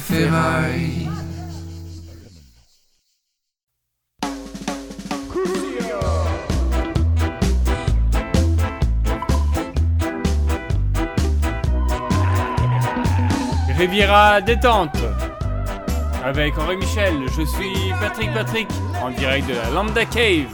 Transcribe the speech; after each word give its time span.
Ferraille. 0.00 1.08
Riviera 13.76 14.40
détente 14.40 14.96
avec 16.24 16.56
Henri 16.56 16.76
Michel. 16.76 17.14
Je 17.36 17.42
suis 17.42 17.92
Patrick 18.00 18.32
Patrick 18.32 18.68
en 19.02 19.10
direct 19.10 19.48
de 19.48 19.54
la 19.54 19.70
Lambda 19.70 20.04
Cave. 20.04 20.46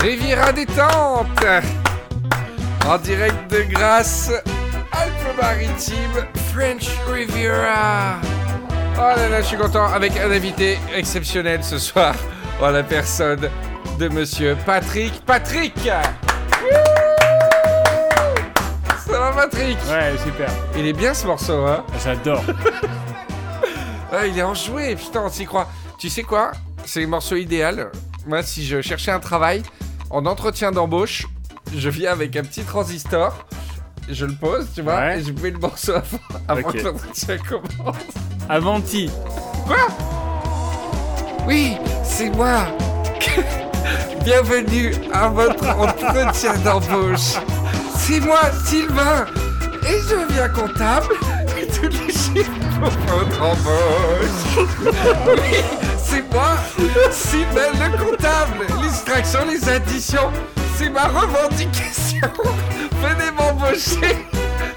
Riviera 0.00 0.52
détente 0.52 1.46
En 2.86 2.98
direct 2.98 3.31
de 3.52 3.62
Grasse, 3.64 4.32
Alpes-Maritimes, 4.92 6.26
French 6.54 6.88
Riviera. 7.06 8.16
Oh 8.96 9.00
là 9.16 9.28
là, 9.28 9.42
je 9.42 9.46
suis 9.48 9.58
content 9.58 9.84
avec 9.92 10.16
un 10.16 10.30
invité 10.30 10.78
exceptionnel 10.94 11.62
ce 11.62 11.76
soir. 11.76 12.14
Oh 12.62 12.70
la 12.70 12.82
personne 12.82 13.50
de 13.98 14.08
monsieur 14.08 14.56
Patrick. 14.64 15.22
Patrick 15.26 15.74
Ça 19.06 19.20
va 19.20 19.32
Patrick? 19.32 19.76
Ouais, 19.86 20.16
super. 20.24 20.48
Il 20.74 20.86
est 20.86 20.94
bien 20.94 21.12
ce 21.12 21.26
morceau, 21.26 21.66
hein? 21.66 21.84
J'adore. 22.02 22.42
Ah, 24.14 24.26
il 24.26 24.38
est 24.38 24.42
enjoué, 24.42 24.94
putain, 24.94 25.22
on 25.24 25.30
s'y 25.30 25.46
croit. 25.46 25.66
Tu 25.96 26.10
sais 26.10 26.22
quoi? 26.22 26.52
C'est 26.84 27.00
le 27.00 27.06
morceau 27.06 27.34
idéal. 27.36 27.90
Moi, 28.26 28.42
si 28.42 28.66
je 28.66 28.82
cherchais 28.82 29.10
un 29.10 29.20
travail 29.20 29.62
en 30.10 30.26
entretien 30.26 30.70
d'embauche, 30.70 31.26
je 31.76 31.88
viens 31.88 32.12
avec 32.12 32.36
un 32.36 32.42
petit 32.42 32.62
transistor, 32.62 33.46
je 34.08 34.26
le 34.26 34.34
pose, 34.34 34.66
tu 34.74 34.82
vois, 34.82 34.96
Ouais. 34.96 35.20
et 35.20 35.24
je 35.24 35.32
mets 35.32 35.50
le 35.50 35.58
morceau 35.58 35.92
avant, 36.48 36.70
que 36.70 36.78
l'entretien 36.78 37.36
commence. 37.38 37.96
Avanti. 38.48 39.10
Quoi? 39.66 39.76
Oui, 41.46 41.76
c'est 42.04 42.30
moi. 42.30 42.66
Bienvenue 44.24 44.92
à 45.12 45.28
votre 45.28 45.68
entretien 45.68 46.54
d'embauche. 46.58 47.36
C'est 47.96 48.20
moi, 48.20 48.40
Sylvain, 48.66 49.26
et 49.88 49.98
je 50.08 50.32
viens 50.32 50.48
comptable. 50.48 51.14
Et 51.60 51.66
tous 51.66 51.88
les 51.88 52.12
chiffres 52.12 52.50
pour 52.80 52.90
votre 53.18 53.42
embauche. 53.42 54.66
Oui, 55.26 55.58
c'est 56.04 56.32
moi, 56.32 56.56
Sylvain 57.10 57.70
le 57.74 57.96
comptable. 57.98 58.66
L'extraction, 58.82 59.40
les 59.48 59.68
additions, 59.68 60.30
c'est 60.82 60.90
ma 60.90 61.04
revendication. 61.04 62.28
Venez 63.02 63.30
m'embaucher. 63.36 64.26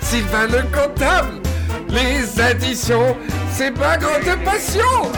Sylvain 0.01 0.47
le 0.47 0.61
comptable. 0.75 1.41
Les 1.89 2.39
additions, 2.39 3.15
c'est 3.51 3.71
ma 3.77 3.97
grande 3.97 4.43
passion. 4.43 4.81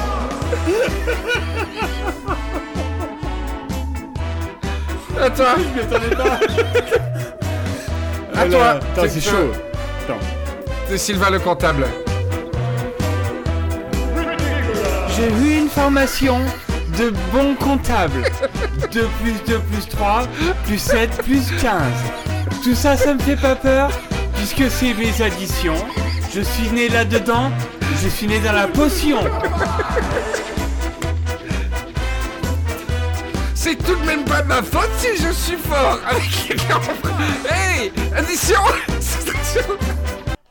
À 5.19 5.30
toi. 5.31 5.55
Je 5.58 5.81
m'attendais 5.81 6.15
pas. 6.15 6.39
À 8.39 8.45
toi. 8.45 8.67
Attends, 8.69 9.02
c'est 9.02 9.09
C'est- 9.09 9.21
chaud. 9.31 9.52
Attends. 10.03 10.19
C'est 10.88 10.97
Sylvain 10.99 11.31
le 11.31 11.39
comptable. 11.39 11.88
J'ai 15.15 15.27
eu 15.31 15.58
une 15.58 15.69
formation 15.69 16.39
de 16.97 17.13
bon 17.31 17.55
comptable. 17.55 18.23
2 18.91 19.07
plus 19.21 19.33
2 19.45 19.59
plus 19.59 19.87
3, 19.87 20.23
plus 20.65 20.79
7, 20.79 21.09
plus 21.23 21.51
15. 21.61 21.81
Tout 22.63 22.75
ça, 22.75 22.97
ça 22.97 23.13
me 23.13 23.19
fait 23.19 23.35
pas 23.35 23.55
peur, 23.55 23.89
puisque 24.35 24.69
c'est 24.71 24.93
mes 24.93 25.21
additions. 25.21 25.75
Je 26.33 26.41
suis 26.41 26.69
né 26.71 26.89
là-dedans, 26.89 27.51
je 28.01 28.09
suis 28.09 28.27
né 28.27 28.39
dans 28.39 28.53
la 28.53 28.67
potion. 28.67 29.19
C'est 33.53 33.75
tout 33.75 33.95
de 33.95 34.05
même 34.05 34.23
pas 34.23 34.43
ma 34.43 34.63
faute 34.63 34.89
si 34.97 35.21
je 35.21 35.31
suis 35.31 35.57
fort 35.57 35.99
avec. 36.07 36.57
Hey, 37.49 37.91
addition. 38.15 38.61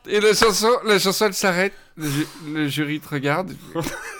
Et 0.09 0.21
la 0.21 0.33
chanson, 0.33 0.69
la 0.85 0.99
chanson 0.99 1.25
elle 1.25 1.33
s'arrête. 1.33 1.73
Le 1.97 2.67
jury 2.67 2.99
te 2.99 3.09
regarde. 3.09 3.53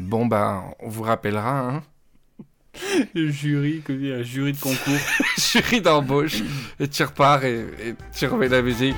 Bon 0.00 0.26
bah, 0.26 0.64
on 0.80 0.88
vous 0.88 1.02
rappellera. 1.02 1.60
Hein. 1.60 1.82
Le 3.14 3.30
jury, 3.30 3.80
comme 3.86 4.04
un 4.04 4.22
jury 4.22 4.52
de 4.52 4.60
concours. 4.60 5.00
jury 5.38 5.80
d'embauche. 5.80 6.42
Et 6.78 6.88
tu 6.88 7.02
repars 7.02 7.44
et, 7.44 7.60
et 7.60 7.94
tu 8.14 8.26
remets 8.26 8.48
la 8.48 8.62
musique. 8.62 8.96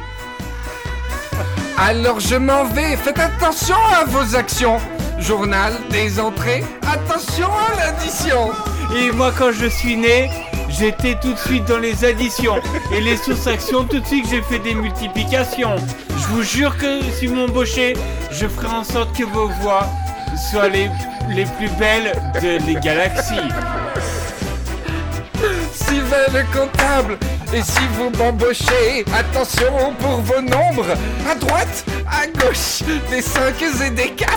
Alors 1.77 2.19
je 2.19 2.35
m'en 2.35 2.65
vais. 2.65 2.97
Faites 2.97 3.19
attention 3.19 3.77
à 3.95 4.05
vos 4.05 4.35
actions. 4.35 4.79
Journal 5.21 5.73
des 5.91 6.19
entrées. 6.19 6.65
Attention 6.83 7.47
à 7.47 7.77
l'addition. 7.77 8.51
Et 8.97 9.13
moi, 9.13 9.33
quand 9.37 9.53
je 9.53 9.67
suis 9.67 9.97
né, 9.97 10.31
j'étais 10.69 11.17
tout 11.21 11.33
de 11.33 11.39
suite 11.39 11.65
dans 11.67 11.79
les 11.79 12.05
additions. 12.05 12.57
Et 12.93 13.01
les 13.01 13.17
soustractions, 13.17 13.85
tout 13.85 14.01
de 14.01 14.07
suite, 14.07 14.27
j'ai 14.29 14.43
fait 14.43 14.59
des 14.59 14.75
multiplications. 14.75 15.77
Je 16.11 16.27
vous 16.29 16.43
jure 16.43 16.77
que 16.77 17.03
si 17.13 17.27
vous 17.27 17.35
m'embauchez, 17.35 17.95
je 18.33 18.47
ferai 18.47 18.69
en 18.69 18.85
sorte 18.85 19.17
que 19.17 19.25
vos 19.25 19.49
voix 19.61 19.87
soient 20.39 20.69
les, 20.69 20.89
plus 21.59 21.69
belles 21.79 22.13
de 22.41 22.65
les 22.67 22.75
galaxies. 22.75 23.35
Sylvain 25.73 26.27
le 26.33 26.43
comptable. 26.57 27.19
Et 27.53 27.63
si 27.63 27.81
vous 27.95 28.11
m'embauchez, 28.11 29.05
attention 29.15 29.95
pour 29.99 30.21
vos 30.21 30.41
nombres. 30.41 30.95
À 31.31 31.35
droite, 31.35 31.85
à 32.07 32.27
gauche, 32.27 32.83
des 33.11 33.23
5 33.23 33.55
et 33.87 33.91
des 33.91 34.11
4. 34.11 34.31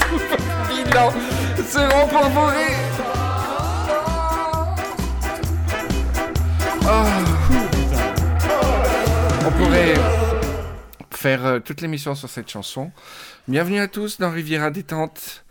Tous 0.00 0.18
vos 0.18 0.84
bilans 0.84 1.12
seront 1.66 2.06
pour 2.08 2.28
vous 2.28 2.46
ré... 2.46 2.74
Oh. 6.84 7.38
On 9.46 9.50
pourrait 9.50 9.94
faire 11.18 11.44
euh, 11.44 11.58
toute 11.58 11.80
l'émission 11.80 12.14
sur 12.14 12.30
cette 12.30 12.48
chanson. 12.48 12.92
Bienvenue 13.48 13.80
à 13.80 13.88
tous 13.88 14.18
dans 14.18 14.30
Riviera 14.30 14.70
Détente. 14.70 15.44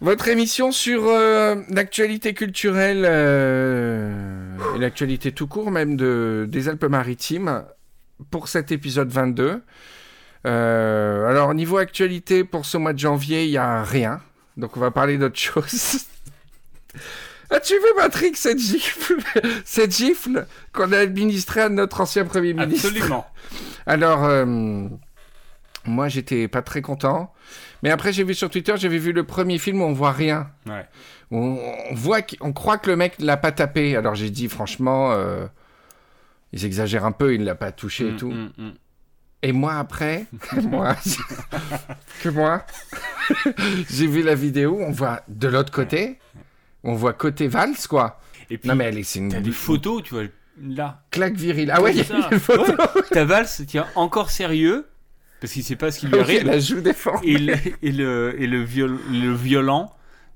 Votre 0.00 0.28
émission 0.28 0.70
sur 0.70 1.08
euh, 1.08 1.56
l'actualité 1.68 2.34
culturelle 2.34 3.04
euh, 3.04 4.56
et 4.76 4.78
l'actualité 4.78 5.32
tout 5.32 5.48
court 5.48 5.72
même 5.72 5.96
de, 5.96 6.46
des 6.48 6.68
Alpes-Maritimes 6.68 7.64
pour 8.30 8.46
cet 8.46 8.70
épisode 8.70 9.10
22. 9.10 9.60
Euh, 10.46 11.26
alors 11.28 11.52
niveau 11.52 11.76
actualité 11.76 12.44
pour 12.44 12.64
ce 12.64 12.78
mois 12.78 12.92
de 12.92 12.98
janvier, 12.98 13.44
il 13.44 13.50
n'y 13.50 13.58
a 13.58 13.82
rien. 13.82 14.20
Donc 14.56 14.76
on 14.76 14.80
va 14.80 14.92
parler 14.92 15.18
d'autre 15.18 15.38
chose. 15.38 16.06
As-tu 17.50 17.74
vu 17.74 17.88
Patrick 17.96 18.36
cette 18.36 18.60
gifle, 18.60 19.16
cette 19.64 19.94
gifle 19.94 20.46
qu'on 20.72 20.92
a 20.92 20.98
administrée 20.98 21.62
à 21.62 21.68
notre 21.68 22.00
ancien 22.00 22.24
Premier 22.24 22.54
ministre? 22.54 22.86
Absolument. 22.86 23.26
Alors, 23.86 24.24
euh, 24.24 24.86
moi, 25.86 26.08
j'étais 26.08 26.48
pas 26.48 26.62
très 26.62 26.82
content. 26.82 27.32
Mais 27.82 27.90
après, 27.90 28.12
j'ai 28.12 28.24
vu 28.24 28.34
sur 28.34 28.50
Twitter, 28.50 28.74
j'avais 28.76 28.98
vu 28.98 29.12
le 29.12 29.24
premier 29.24 29.58
film 29.58 29.80
où 29.80 29.84
on 29.84 29.92
voit 29.92 30.12
rien. 30.12 30.50
Ouais. 30.66 30.86
On, 31.30 31.58
on 31.90 31.94
voit 31.94 32.22
qu'on 32.22 32.52
croit 32.52 32.76
que 32.78 32.90
le 32.90 32.96
mec 32.96 33.14
l'a 33.18 33.36
pas 33.36 33.52
tapé. 33.52 33.96
Alors 33.96 34.14
j'ai 34.14 34.30
dit, 34.30 34.48
franchement, 34.48 35.12
euh, 35.12 35.46
ils 36.52 36.64
exagèrent 36.64 37.04
un 37.06 37.12
peu, 37.12 37.34
il 37.34 37.44
l'a 37.44 37.54
pas 37.54 37.72
touché 37.72 38.08
et 38.08 38.12
Mm, 38.12 38.16
tout. 38.16 38.30
mm, 38.32 38.50
mm. 38.58 38.72
Et 39.42 39.52
moi, 39.52 39.74
après, 39.76 40.26
moi, 40.64 40.96
que 42.22 42.28
moi, 42.28 42.64
j'ai 43.90 44.06
vu 44.06 44.22
la 44.22 44.34
vidéo, 44.34 44.78
on 44.80 44.90
voit 44.90 45.22
de 45.28 45.48
l'autre 45.48 45.72
côté, 45.72 46.18
on 46.84 46.94
voit 46.94 47.14
côté 47.14 47.48
valse, 47.48 47.86
quoi. 47.86 48.20
Et 48.50 48.58
puis, 48.58 48.68
Non, 48.68 48.74
mais 48.74 48.84
elle 48.84 48.98
est, 48.98 49.02
c'est 49.04 49.20
une, 49.20 49.28
des 49.30 49.50
photos, 49.52 50.02
tu 50.02 50.12
vois, 50.14 50.24
là. 50.62 51.02
claque 51.10 51.34
virile. 51.34 51.70
Ah 51.74 51.80
ouais, 51.82 51.92
il 51.94 51.98
y 51.98 52.12
a 52.12 52.28
une 52.32 52.38
photo. 52.40 52.72
Ouais. 52.72 53.02
Ta 53.10 53.24
valse 53.24 53.62
tient 53.66 53.86
encore 53.94 54.30
sérieux, 54.30 54.86
parce 55.40 55.52
qu'il 55.52 55.64
sait 55.64 55.76
pas 55.76 55.90
ce 55.90 56.00
qui 56.00 56.06
lui 56.06 56.14
Ok, 56.14 56.20
arrive. 56.22 56.44
la 56.46 56.58
joue 56.60 56.80
déformée. 56.80 57.26
et 57.28 57.38
le, 57.38 57.54
et 57.82 57.92
le, 57.92 58.34
et 58.42 58.46
le, 58.46 58.62
viol, 58.62 58.98
le 59.10 59.32
violent 59.34 59.92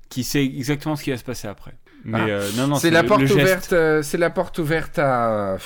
qui 0.09 0.23
sait 0.23 0.43
exactement 0.43 0.95
ce 0.95 1.03
qui 1.03 1.11
va 1.11 1.17
se 1.17 1.23
passer 1.23 1.47
après. 1.47 1.73
Mais 2.03 2.19
Ah. 2.21 2.27
euh, 2.27 2.49
non, 2.57 2.67
non, 2.67 2.75
C'est 2.75 2.91
la 2.91 3.03
porte 3.03 3.23
ouverte. 3.29 3.73
euh, 3.73 4.01
c'est 4.03 4.17
la 4.17 4.29
porte 4.29 4.57
ouverte 4.59 4.99
à. 4.99 5.57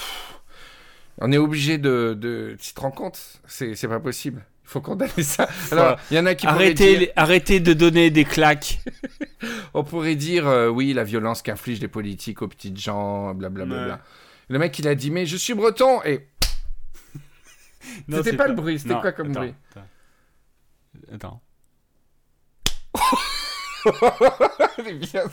On 1.22 1.32
est 1.34 1.38
obligé 1.38 1.78
de, 1.78 2.14
de. 2.18 2.56
Tu 2.62 2.74
te 2.74 2.80
rends 2.80 2.92
compte? 2.92 3.20
C'est 3.48 3.88
pas 3.90 4.00
possible. 4.00 4.46
Il 4.64 4.70
faut 4.72 4.82
condamner 4.82 5.24
ça. 5.24 5.50
Alors, 5.72 5.98
il 6.12 6.18
y 6.18 6.20
en 6.20 6.26
a 6.28 6.36
qui 6.36 6.46
Arrêtez, 6.48 6.98
dire, 6.98 7.08
arrêtez 7.16 7.60
de 7.60 7.74
donner 7.74 8.12
des 8.12 8.24
claques. 8.24 8.80
on 9.74 9.84
pourrait 9.84 10.16
dire, 10.16 10.48
euh, 10.48 10.70
oui, 10.70 10.94
la 10.94 11.04
violence 11.04 11.42
qu'infligent 11.42 11.82
les 11.82 11.88
politiques 11.88 12.42
aux 12.44 12.48
petites 12.48 12.80
gens, 12.80 13.34
blablabla. 13.34 14.00
Le 14.50 14.60
mec, 14.60 14.78
il 14.80 14.88
a 14.88 14.96
dit, 14.96 15.12
mais 15.12 15.26
je 15.26 15.38
suis 15.38 15.54
breton 15.54 16.02
et 16.04 16.28
C'était 18.12 18.34
pas 18.34 18.48
le 18.48 18.56
bruit, 18.56 18.80
c'était 18.80 18.96
quoi 19.00 19.12
comme 19.12 19.32
attends, 19.32 19.40
bruit 19.42 19.54
Attends. 19.76 19.86
Attends. 21.14 21.42
Elle 24.78 24.88
est 24.88 24.94
bien. 24.94 25.24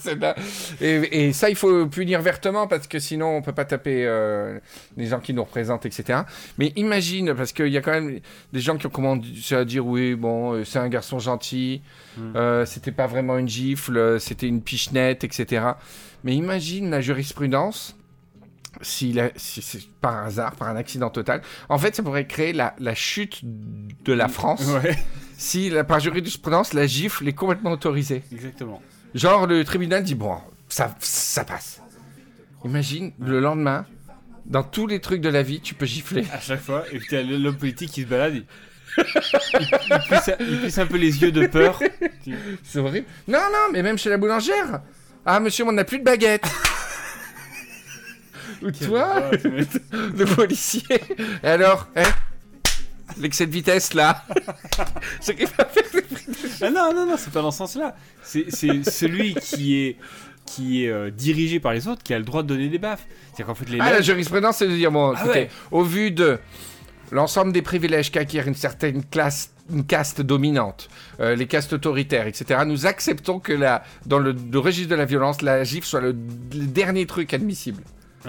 Et, 0.80 1.26
et 1.26 1.32
ça, 1.32 1.50
il 1.50 1.56
faut 1.56 1.86
punir 1.86 2.20
vertement 2.22 2.66
parce 2.68 2.86
que 2.86 2.98
sinon, 3.00 3.36
on 3.36 3.42
peut 3.42 3.52
pas 3.52 3.64
taper 3.64 4.04
euh, 4.06 4.60
les 4.96 5.06
gens 5.06 5.18
qui 5.18 5.34
nous 5.34 5.42
représentent, 5.42 5.84
etc. 5.86 6.20
Mais 6.58 6.72
imagine, 6.76 7.34
parce 7.34 7.52
qu'il 7.52 7.68
y 7.68 7.76
a 7.76 7.80
quand 7.82 7.92
même 7.92 8.20
des 8.52 8.60
gens 8.60 8.76
qui 8.76 8.86
ont 8.86 8.90
commencé 8.90 9.54
à 9.54 9.64
dire 9.64 9.84
oui, 9.84 10.14
bon, 10.14 10.52
euh, 10.52 10.64
c'est 10.64 10.78
un 10.78 10.88
garçon 10.88 11.18
gentil, 11.18 11.82
Mm. 12.16 12.36
euh, 12.36 12.64
c'était 12.64 12.92
pas 12.92 13.06
vraiment 13.06 13.36
une 13.36 13.48
gifle, 13.48 14.18
c'était 14.20 14.46
une 14.46 14.62
pichenette, 14.62 15.24
etc. 15.24 15.66
Mais 16.24 16.34
imagine 16.34 16.88
la 16.90 17.00
jurisprudence. 17.00 17.95
Si, 18.82 19.18
c'est 19.36 19.88
par 20.00 20.24
hasard, 20.24 20.56
par 20.56 20.68
un 20.68 20.76
accident 20.76 21.10
total, 21.10 21.42
en 21.68 21.78
fait, 21.78 21.94
ça 21.94 22.02
pourrait 22.02 22.26
créer 22.26 22.52
la, 22.52 22.74
la 22.78 22.94
chute 22.94 23.40
de 23.42 24.12
la 24.12 24.28
France. 24.28 24.66
Ouais, 24.82 24.96
Si, 25.38 25.70
la, 25.70 25.84
par 25.84 26.00
jurisprudence, 26.00 26.72
la 26.72 26.86
gifle 26.86 27.28
est 27.28 27.32
complètement 27.32 27.72
autorisée. 27.72 28.22
exactement. 28.32 28.80
Genre, 29.14 29.46
le 29.46 29.64
tribunal 29.64 30.02
dit, 30.02 30.14
bon, 30.14 30.36
ça, 30.68 30.94
ça 31.00 31.44
passe. 31.44 31.80
Imagine, 32.64 33.12
le 33.20 33.40
lendemain, 33.40 33.86
dans 34.46 34.62
tous 34.62 34.86
les 34.86 35.00
trucs 35.00 35.20
de 35.20 35.28
la 35.28 35.42
vie, 35.42 35.60
tu 35.60 35.74
peux 35.74 35.86
gifler. 35.86 36.24
À 36.32 36.40
chaque 36.40 36.60
fois, 36.60 36.84
et 36.92 36.98
puis 36.98 37.06
t'as 37.10 37.22
l'homme 37.22 37.56
politique 37.56 37.90
qui 37.90 38.02
se 38.02 38.06
balade. 38.06 38.34
Il, 38.34 38.44
il, 40.40 40.58
plisse 40.60 40.78
un 40.78 40.86
peu 40.86 40.96
les 40.96 41.22
yeux 41.22 41.32
de 41.32 41.46
peur. 41.46 41.78
C'est 42.64 42.78
horrible. 42.78 43.06
Non, 43.28 43.38
non, 43.38 43.72
mais 43.72 43.82
même 43.82 43.98
chez 43.98 44.08
la 44.08 44.16
boulangère. 44.16 44.80
Ah, 45.24 45.38
monsieur, 45.40 45.64
on 45.66 45.72
n'a 45.72 45.84
plus 45.84 45.98
de 45.98 46.04
baguette. 46.04 46.46
Ou 48.62 48.70
toi, 48.70 49.30
le 49.42 50.24
policier. 50.34 51.00
Et 51.42 51.46
alors, 51.46 51.88
hein 51.96 52.04
L'excès 53.18 53.46
de 53.46 53.52
vitesse, 53.52 53.94
là. 53.94 54.24
Ce 55.20 55.32
qui 55.32 55.44
va 55.44 55.64
faire 55.64 55.84
Ah 56.60 56.70
non, 56.70 56.92
non, 56.92 57.06
non, 57.06 57.14
c'est 57.16 57.32
pas 57.32 57.40
dans 57.42 57.50
ce 57.50 57.58
sens-là. 57.58 57.96
C'est 58.22 58.50
celui 58.50 59.34
qui 59.34 59.76
est, 59.76 59.96
qui 60.44 60.84
est 60.84 60.88
euh, 60.90 61.10
dirigé 61.10 61.60
par 61.60 61.72
les 61.72 61.86
autres 61.88 62.02
qui 62.02 62.12
a 62.14 62.18
le 62.18 62.24
droit 62.24 62.42
de 62.42 62.48
donner 62.48 62.68
des 62.68 62.78
baffes. 62.78 63.06
C'est-à-dire 63.28 63.46
qu'en 63.46 63.54
fait, 63.54 63.68
les 63.70 63.78
Ah, 63.80 63.92
la 63.92 64.02
jurisprudence, 64.02 64.56
c'est 64.58 64.66
de 64.68 64.74
dire, 64.74 64.90
bon, 64.90 65.14
Ah 65.16 65.20
écoutez, 65.22 65.38
ouais. 65.40 65.50
au 65.70 65.82
vu 65.82 66.10
de 66.10 66.38
l'ensemble 67.12 67.52
des 67.52 67.62
privilèges 67.62 68.10
qu'acquiert 68.10 68.48
une 68.48 68.54
certaine 68.54 69.04
classe, 69.04 69.50
une 69.72 69.86
caste 69.86 70.20
dominante, 70.20 70.88
euh, 71.20 71.36
les 71.36 71.46
castes 71.46 71.72
autoritaires, 71.72 72.26
etc., 72.26 72.60
nous 72.66 72.86
acceptons 72.86 73.38
que 73.38 73.52
la, 73.52 73.84
dans 74.06 74.18
le, 74.18 74.32
le 74.32 74.58
registre 74.58 74.90
de 74.90 74.96
la 74.96 75.04
violence, 75.04 75.42
la 75.42 75.62
gifle 75.62 75.86
soit 75.86 76.00
le, 76.00 76.08
le 76.08 76.66
dernier 76.66 77.06
truc 77.06 77.32
admissible. 77.32 77.82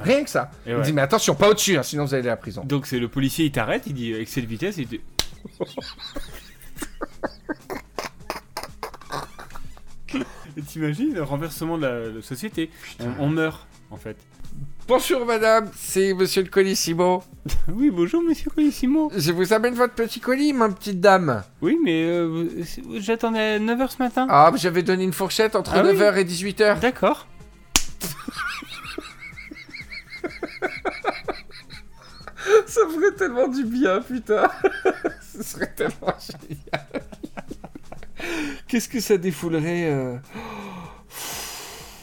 Rien 0.03 0.23
que 0.23 0.29
ça. 0.29 0.51
Et 0.65 0.73
On 0.73 0.77
ouais. 0.77 0.83
dit, 0.83 0.93
mais 0.93 1.01
attention, 1.01 1.35
pas 1.35 1.49
au-dessus, 1.49 1.77
hein, 1.77 1.83
sinon 1.83 2.05
vous 2.05 2.13
allez 2.13 2.27
à 2.27 2.31
la 2.31 2.37
prison. 2.37 2.63
Donc 2.65 2.85
c'est 2.87 2.99
le 2.99 3.07
policier, 3.07 3.45
il 3.45 3.51
t'arrête, 3.51 3.83
il 3.87 3.93
dit 3.93 4.13
excès 4.13 4.41
de 4.41 4.47
vitesse, 4.47 4.77
il 4.77 4.87
dit... 4.87 5.01
Et 10.57 10.61
T'imagines 10.61 11.13
le 11.13 11.23
renversement 11.23 11.77
de 11.77 11.83
la, 11.85 12.09
la 12.09 12.21
société? 12.21 12.71
On, 12.99 13.25
on 13.25 13.29
meurt, 13.29 13.67
en 13.91 13.97
fait. 13.97 14.17
Bonjour 14.87 15.25
madame, 15.25 15.69
c'est 15.75 16.13
monsieur 16.13 16.41
le 16.41 16.49
colissimo. 16.49 17.23
Oui, 17.73 17.91
bonjour 17.91 18.21
monsieur 18.23 18.49
Colissimo. 18.49 19.11
Je 19.15 19.31
vous 19.33 19.51
amène 19.53 19.73
votre 19.73 19.93
petit 19.93 20.19
colis, 20.21 20.53
ma 20.53 20.69
petite 20.69 20.99
dame. 21.01 21.43
Oui, 21.61 21.77
mais 21.83 22.03
euh, 22.05 22.45
j'attendais 22.97 23.39
à 23.55 23.59
9h 23.59 23.89
ce 23.91 23.97
matin. 24.01 24.25
Ah, 24.29 24.51
j'avais 24.55 24.83
donné 24.83 25.03
une 25.03 25.13
fourchette 25.13 25.55
entre 25.55 25.73
Ah 25.75 25.83
oui. 25.85 25.91
9h 25.93 26.15
et 26.17 26.23
18h. 26.25 26.79
D'accord. 26.79 27.27
Ça 32.67 32.81
ferait 32.93 33.15
tellement 33.17 33.47
du 33.47 33.63
bien, 33.65 34.01
putain. 34.01 34.49
Ce 35.21 35.43
serait 35.43 35.71
tellement 35.75 36.13
génial. 36.19 36.87
Qu'est-ce 38.67 38.89
que 38.89 38.99
ça 38.99 39.17
défoulerait 39.17 39.91
euh, 39.91 40.17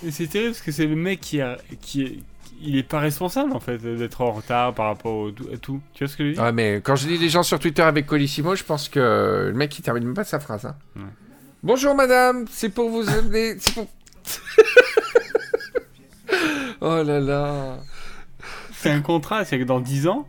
Et 0.07 0.11
c'est 0.11 0.27
terrible 0.27 0.53
parce 0.53 0.63
que 0.63 0.73
c'est 0.73 0.87
le 0.87 0.97
mec 0.97 1.21
qui, 1.21 1.41
a, 1.41 1.57
qui 1.81 2.03
est... 2.03 2.19
Il 2.61 2.77
est 2.77 2.83
pas 2.85 3.01
responsable 3.01 3.53
en 3.53 3.61
fait 3.61 3.79
d'être 3.79 4.21
en 4.23 4.31
retard 4.33 4.73
par 4.75 4.87
rapport 4.87 5.13
au- 5.15 5.29
à 5.53 5.57
tout. 5.61 5.81
Tu 5.93 6.05
vois 6.05 6.11
ce 6.11 6.17
que 6.17 6.23
je 6.25 6.29
veux 6.29 6.35
dire? 6.35 6.43
Ouais, 6.45 6.53
mais 6.53 6.81
quand 6.83 6.97
je 6.97 7.07
dis 7.09 7.19
des 7.19 7.29
gens 7.29 7.43
sur 7.43 7.59
Twitter 7.59 7.83
avec 7.83 8.07
Colissimo, 8.07 8.55
je 8.55 8.65
pense 8.65 8.89
que 8.89 9.49
le 9.49 9.53
mec 9.53 9.77
il 9.79 9.83
termine 9.83 10.05
même 10.05 10.15
pas 10.15 10.25
sa 10.25 10.41
phrase. 10.41 10.65
hein. 10.65 10.77
Ouais. 10.97 11.03
Bonjour 11.63 11.95
madame, 11.95 12.47
c'est 12.51 12.69
pour 12.71 12.89
vous 12.91 13.03
pour- 13.75 13.87
oh 16.81 17.03
là 17.03 17.21
là. 17.21 17.79
C'est 18.85 18.91
un 18.91 19.01
contrat, 19.01 19.45
c'est 19.45 19.59
que 19.59 19.65
dans 19.65 19.81
10 19.81 20.07
ans, 20.09 20.27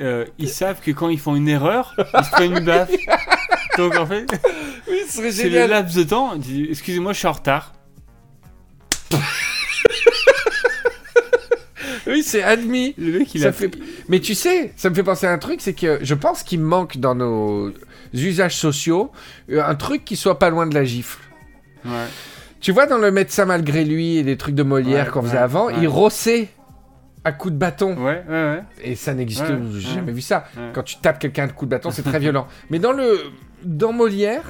euh, 0.00 0.24
ils 0.38 0.48
savent 0.48 0.80
que 0.80 0.90
quand 0.90 1.08
ils 1.08 1.18
font 1.20 1.36
une 1.36 1.48
erreur, 1.48 1.94
ils 2.18 2.24
se 2.24 2.30
prennent 2.30 2.56
une 2.56 2.64
baffe. 2.64 2.90
Donc 3.78 3.94
en 3.96 4.06
fait, 4.06 4.26
Oui, 4.88 5.00
c'est 5.08 5.48
le 5.48 5.66
laps 5.66 5.94
de 5.96 6.02
temps. 6.04 6.34
Excusez-moi, 6.70 7.12
je 7.12 7.18
suis 7.18 7.28
en 7.28 7.32
retard. 7.32 7.72
Oui, 12.08 12.22
c'est 12.22 12.42
admis. 12.42 12.94
Le 12.98 13.18
mec, 13.18 13.34
il 13.34 13.40
Ça 13.40 13.48
a 13.48 13.52
fait- 13.52 13.76
Mais 14.08 14.20
tu 14.20 14.34
sais, 14.36 14.72
ça 14.76 14.90
me 14.90 14.94
fait 14.94 15.02
penser 15.02 15.26
à 15.26 15.32
un 15.32 15.38
truc, 15.38 15.60
c'est 15.60 15.72
que 15.72 15.98
je 16.02 16.14
pense 16.14 16.44
qu'il 16.44 16.60
manque 16.60 16.98
dans 16.98 17.14
nos 17.16 17.72
usages 18.14 18.54
sociaux 18.56 19.10
euh, 19.50 19.62
un 19.64 19.74
truc 19.74 20.04
qui 20.04 20.14
soit 20.16 20.38
pas 20.38 20.48
loin 20.50 20.66
de 20.68 20.74
la 20.74 20.84
gifle. 20.84 21.18
Ouais. 21.84 22.06
Tu 22.60 22.70
vois, 22.70 22.86
dans 22.86 22.98
le 22.98 23.10
médecin 23.10 23.44
malgré 23.44 23.84
lui 23.84 24.18
et 24.18 24.22
des 24.22 24.36
trucs 24.36 24.54
de 24.54 24.62
Molière 24.62 25.06
Ouais, 25.06 25.10
qu'on 25.12 25.22
faisait 25.22 25.32
ouais, 25.34 25.38
avant, 25.42 25.68
il 25.68 25.88
rossait 25.88 26.48
à 27.26 27.32
coups 27.32 27.54
de 27.54 27.58
bâton. 27.58 27.96
Ouais, 27.96 28.22
ouais, 28.28 28.32
ouais. 28.32 28.62
Et 28.82 28.94
ça 28.94 29.12
n'existe, 29.12 29.44
j'ai 29.74 29.94
jamais 29.94 30.12
vu 30.12 30.20
ça. 30.20 30.44
Quand 30.72 30.82
tu 30.82 30.96
tapes 30.98 31.18
quelqu'un 31.18 31.46
de 31.48 31.52
coups 31.52 31.68
de 31.68 31.74
bâton, 31.76 31.90
c'est 31.90 32.02
très 32.02 32.18
violent. 32.20 32.46
Mais 32.70 32.78
dans 32.78 32.92
le, 32.92 33.18
dans 33.64 33.92
Molière, 33.92 34.42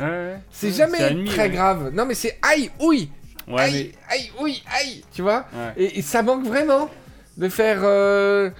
c'est 0.50 0.70
jamais 0.72 0.98
admis, 0.98 1.24
très 1.24 1.48
grave. 1.50 1.90
Non, 1.94 2.04
mais 2.06 2.14
c'est 2.14 2.38
aïe, 2.42 2.70
ouïe, 2.80 3.10
Ouais, 3.48 3.62
aïe, 3.62 3.92
aïe, 4.10 4.30
ouïe, 4.40 4.62
aïe, 4.80 5.04
tu 5.12 5.22
vois? 5.22 5.46
Et, 5.76 5.98
et 5.98 6.02
ça 6.02 6.22
manque 6.22 6.44
vraiment 6.44 6.90
de 7.36 7.48
faire. 7.48 7.80
euh, 7.82 8.50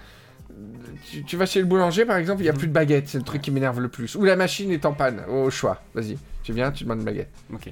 Tu, 1.11 1.23
tu 1.25 1.37
vas 1.37 1.45
chez 1.47 1.61
le 1.61 1.67
boulanger, 1.67 2.05
par 2.05 2.17
exemple, 2.17 2.41
il 2.41 2.45
n'y 2.45 2.49
a 2.49 2.53
Mhm. 2.53 2.59
plus 2.59 2.69
de 2.69 2.73
baguette, 2.73 3.09
c'est 3.09 3.19
le 3.19 3.25
truc 3.25 3.43
qui 3.43 3.51
m'énerve 3.51 3.81
le 3.81 3.89
plus. 3.89 4.15
Ou 4.15 4.25
la 4.25 4.35
machine 4.37 4.71
est 4.73 4.85
en 4.87 4.93
panne, 4.93 5.23
au 5.29 5.51
choix. 5.51 5.83
Vas-y, 5.95 6.17
tu 6.43 6.53
viens, 6.53 6.71
tu 6.73 6.85
demandes 6.85 7.01
une 7.01 7.05
baguette. 7.05 7.31
Ok. 7.53 7.71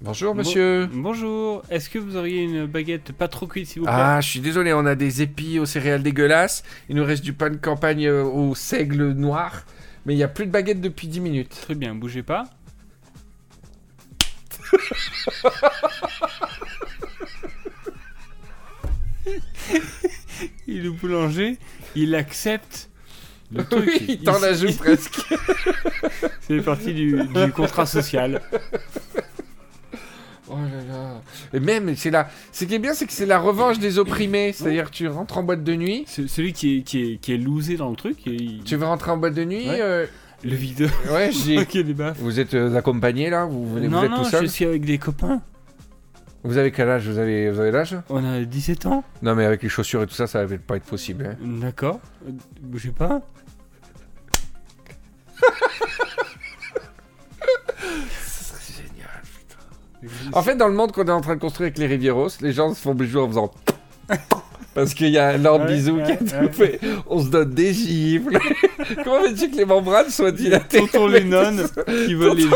Bonjour, 0.00 0.32
Bon- 0.34 0.38
monsieur. 0.38 0.86
Bonjour, 0.92 1.62
est-ce 1.68 1.90
que 1.90 1.98
vous 1.98 2.16
auriez 2.16 2.44
une 2.44 2.66
baguette 2.66 3.10
pas 3.12 3.26
trop 3.26 3.46
cuite 3.48 3.66
s'il 3.66 3.80
vous 3.80 3.86
plaît? 3.86 3.94
Ah, 3.96 4.20
je 4.20 4.28
suis 4.28 4.40
désolé, 4.40 4.72
on 4.72 4.86
a 4.86 4.94
des 4.94 5.22
épis 5.22 5.58
aux 5.58 5.66
céréales 5.66 6.02
dégueulasses. 6.02 6.62
Il 6.88 6.96
nous 6.96 7.04
reste 7.04 7.24
du 7.24 7.32
pain 7.32 7.50
de 7.50 7.56
campagne 7.56 8.06
euh, 8.06 8.22
au 8.22 8.54
seigle 8.54 9.12
noir. 9.12 9.64
Mais 10.06 10.14
il 10.14 10.16
n'y 10.16 10.22
a 10.22 10.28
plus 10.28 10.46
de 10.46 10.52
baguette 10.52 10.80
depuis 10.80 11.08
10 11.08 11.20
minutes. 11.20 11.58
Très 11.62 11.74
bien, 11.74 11.94
bougez 11.94 12.22
pas. 12.22 12.44
Et 20.68 20.74
le 20.80 20.90
boulanger, 20.90 21.58
il 21.94 22.14
accepte 22.14 22.90
le 23.52 23.64
truc. 23.64 23.84
Oui, 23.86 24.06
il 24.08 24.18
t'en 24.20 24.38
la 24.40 24.52
joue 24.52 24.72
presque. 24.76 25.20
C'est 26.40 26.60
parti 26.62 26.92
du, 26.94 27.12
du 27.24 27.52
contrat 27.56 27.86
social. 27.86 28.40
Oh 30.50 30.54
là 30.56 30.82
là. 30.94 31.20
Et 31.52 31.60
même, 31.60 31.94
c'est 31.94 32.10
la... 32.10 32.28
ce 32.52 32.64
qui 32.64 32.74
est 32.74 32.78
bien, 32.78 32.94
c'est 32.94 33.04
que 33.06 33.12
c'est 33.12 33.26
la 33.26 33.38
revanche 33.38 33.78
des 33.78 33.98
opprimés. 33.98 34.52
C'est-à-dire, 34.54 34.90
tu 34.90 35.06
rentres 35.06 35.36
en 35.36 35.42
boîte 35.42 35.62
de 35.62 35.74
nuit. 35.74 36.04
Ce- 36.06 36.26
Celui 36.26 36.54
qui 36.54 36.78
est, 36.78 36.82
qui 36.82 37.02
est, 37.12 37.16
qui 37.18 37.34
est 37.34 37.36
loosé 37.36 37.76
dans 37.76 37.90
le 37.90 37.96
truc, 37.96 38.26
et 38.26 38.32
il- 38.32 38.62
Tu 38.64 38.76
veux 38.76 38.86
rentrer 38.86 39.10
en 39.10 39.18
boîte 39.18 39.34
de 39.34 39.44
nuit 39.44 39.68
Ouais. 39.68 39.78
euh, 39.82 40.06
le 40.42 40.54
videur 40.54 40.90
Ouais, 41.12 41.30
j'ai. 41.32 41.62
baffes. 41.92 42.16
Vous 42.20 42.40
êtes 42.40 42.54
euh, 42.54 42.74
accompagné 42.76 43.28
là 43.28 43.44
vous, 43.44 43.74
venez, 43.74 43.88
vous 43.88 43.92
non, 43.94 44.04
êtes 44.04 44.10
non, 44.10 44.16
tout 44.18 44.24
seul 44.24 44.46
je 44.46 44.50
suis 44.50 44.64
avec 44.64 44.86
des 44.86 44.96
copains. 44.96 45.42
Vous 46.44 46.56
avez 46.56 46.70
quel 46.72 46.88
âge? 46.88 47.06
Vous 47.08 47.18
avez, 47.18 47.50
vous 47.50 47.60
avez 47.60 47.72
l'âge? 47.72 47.96
On 48.08 48.24
a 48.24 48.40
17 48.40 48.86
ans. 48.86 49.04
Non, 49.20 49.34
mais 49.34 49.44
avec 49.44 49.62
les 49.62 49.68
chaussures 49.68 50.02
et 50.02 50.06
tout 50.06 50.14
ça, 50.14 50.26
ça 50.26 50.46
va 50.46 50.56
pas 50.56 50.76
être 50.76 50.84
possible. 50.84 51.26
hein. 51.26 51.36
D'accord. 51.60 52.00
Euh, 52.26 52.30
Bougez 52.62 52.92
pas. 52.92 53.20
C'est 58.20 58.76
génial. 58.82 59.22
En 60.32 60.42
fait, 60.42 60.56
dans 60.56 60.68
le 60.68 60.74
monde 60.74 60.92
qu'on 60.92 61.06
est 61.06 61.10
en 61.10 61.20
train 61.20 61.34
de 61.36 61.40
construire 61.40 61.66
avec 61.68 61.78
les 61.78 61.86
Rivieros, 61.86 62.28
les 62.40 62.52
gens 62.52 62.74
se 62.74 62.80
font 62.80 62.94
bisous 62.94 63.20
en 63.20 63.28
faisant. 63.28 63.52
Parce 64.74 64.94
qu'il 64.94 65.08
y 65.08 65.18
a 65.18 65.36
Lord 65.36 65.62
Ouais, 65.62 65.66
Bisou 65.74 65.96
qui 65.96 66.02
a 66.02 66.06
ouais, 66.06 66.16
tout 66.18 66.60
ouais. 66.60 66.78
fait. 66.78 66.80
On 67.08 67.20
se 67.20 67.28
donne 67.28 67.52
des 67.52 67.72
gifles. 67.74 68.38
Comment 69.04 69.22
veux-tu 69.22 69.50
que 69.50 69.56
les 69.56 69.64
membranes 69.64 70.08
soient 70.10 70.30
dilatées? 70.30 70.78
Tonton 70.78 71.08
Lennon 71.08 71.64
qui 72.06 72.14
vole 72.14 72.36
les 72.36 72.42
joues. 72.42 72.50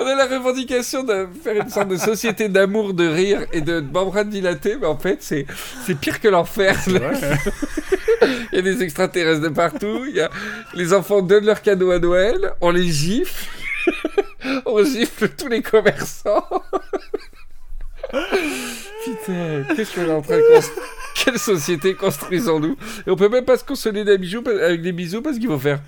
On 0.00 0.06
a 0.06 0.14
la 0.14 0.26
revendication 0.26 1.04
de 1.04 1.28
faire 1.44 1.60
une 1.62 1.68
sorte 1.68 1.88
de 1.88 1.98
société 1.98 2.48
d'amour, 2.48 2.94
de 2.94 3.06
rire 3.06 3.44
et 3.52 3.60
de 3.60 3.80
membranes 3.80 4.30
dilatées, 4.30 4.76
mais 4.80 4.86
en 4.86 4.96
fait, 4.96 5.18
c'est 5.20 5.44
c'est 5.84 5.94
pire 5.94 6.20
que 6.20 6.28
l'enfer. 6.28 6.74
Il 6.86 8.56
y 8.56 8.58
a 8.58 8.62
des 8.62 8.82
extraterrestres 8.82 9.42
de 9.42 9.48
partout. 9.48 10.06
Il 10.08 10.16
y 10.16 10.20
a... 10.20 10.30
Les 10.74 10.94
enfants 10.94 11.20
donnent 11.20 11.44
leurs 11.44 11.60
cadeaux 11.60 11.90
à 11.90 11.98
Noël. 11.98 12.52
On 12.62 12.70
les 12.70 12.88
gifle. 12.90 13.46
on 14.66 14.82
gifle 14.82 15.28
tous 15.28 15.48
les 15.48 15.60
commerçants. 15.60 16.48
Putain, 19.04 19.64
qu'est-ce 19.76 19.94
qu'on 19.94 20.06
est 20.06 20.12
en 20.12 20.22
train 20.22 20.38
de 20.38 20.54
construire 20.54 20.86
Quelle 21.14 21.38
société 21.38 21.94
construisons-nous? 21.94 22.76
Et 23.06 23.10
on 23.10 23.16
peut 23.16 23.28
même 23.28 23.44
pas 23.44 23.58
se 23.58 23.64
consoler 23.64 24.04
des 24.04 24.16
bijoux, 24.16 24.42
avec 24.46 24.80
des 24.80 24.92
bisous 24.92 25.20
parce 25.20 25.38
qu'il 25.38 25.48
faut 25.48 25.58
faire. 25.58 25.80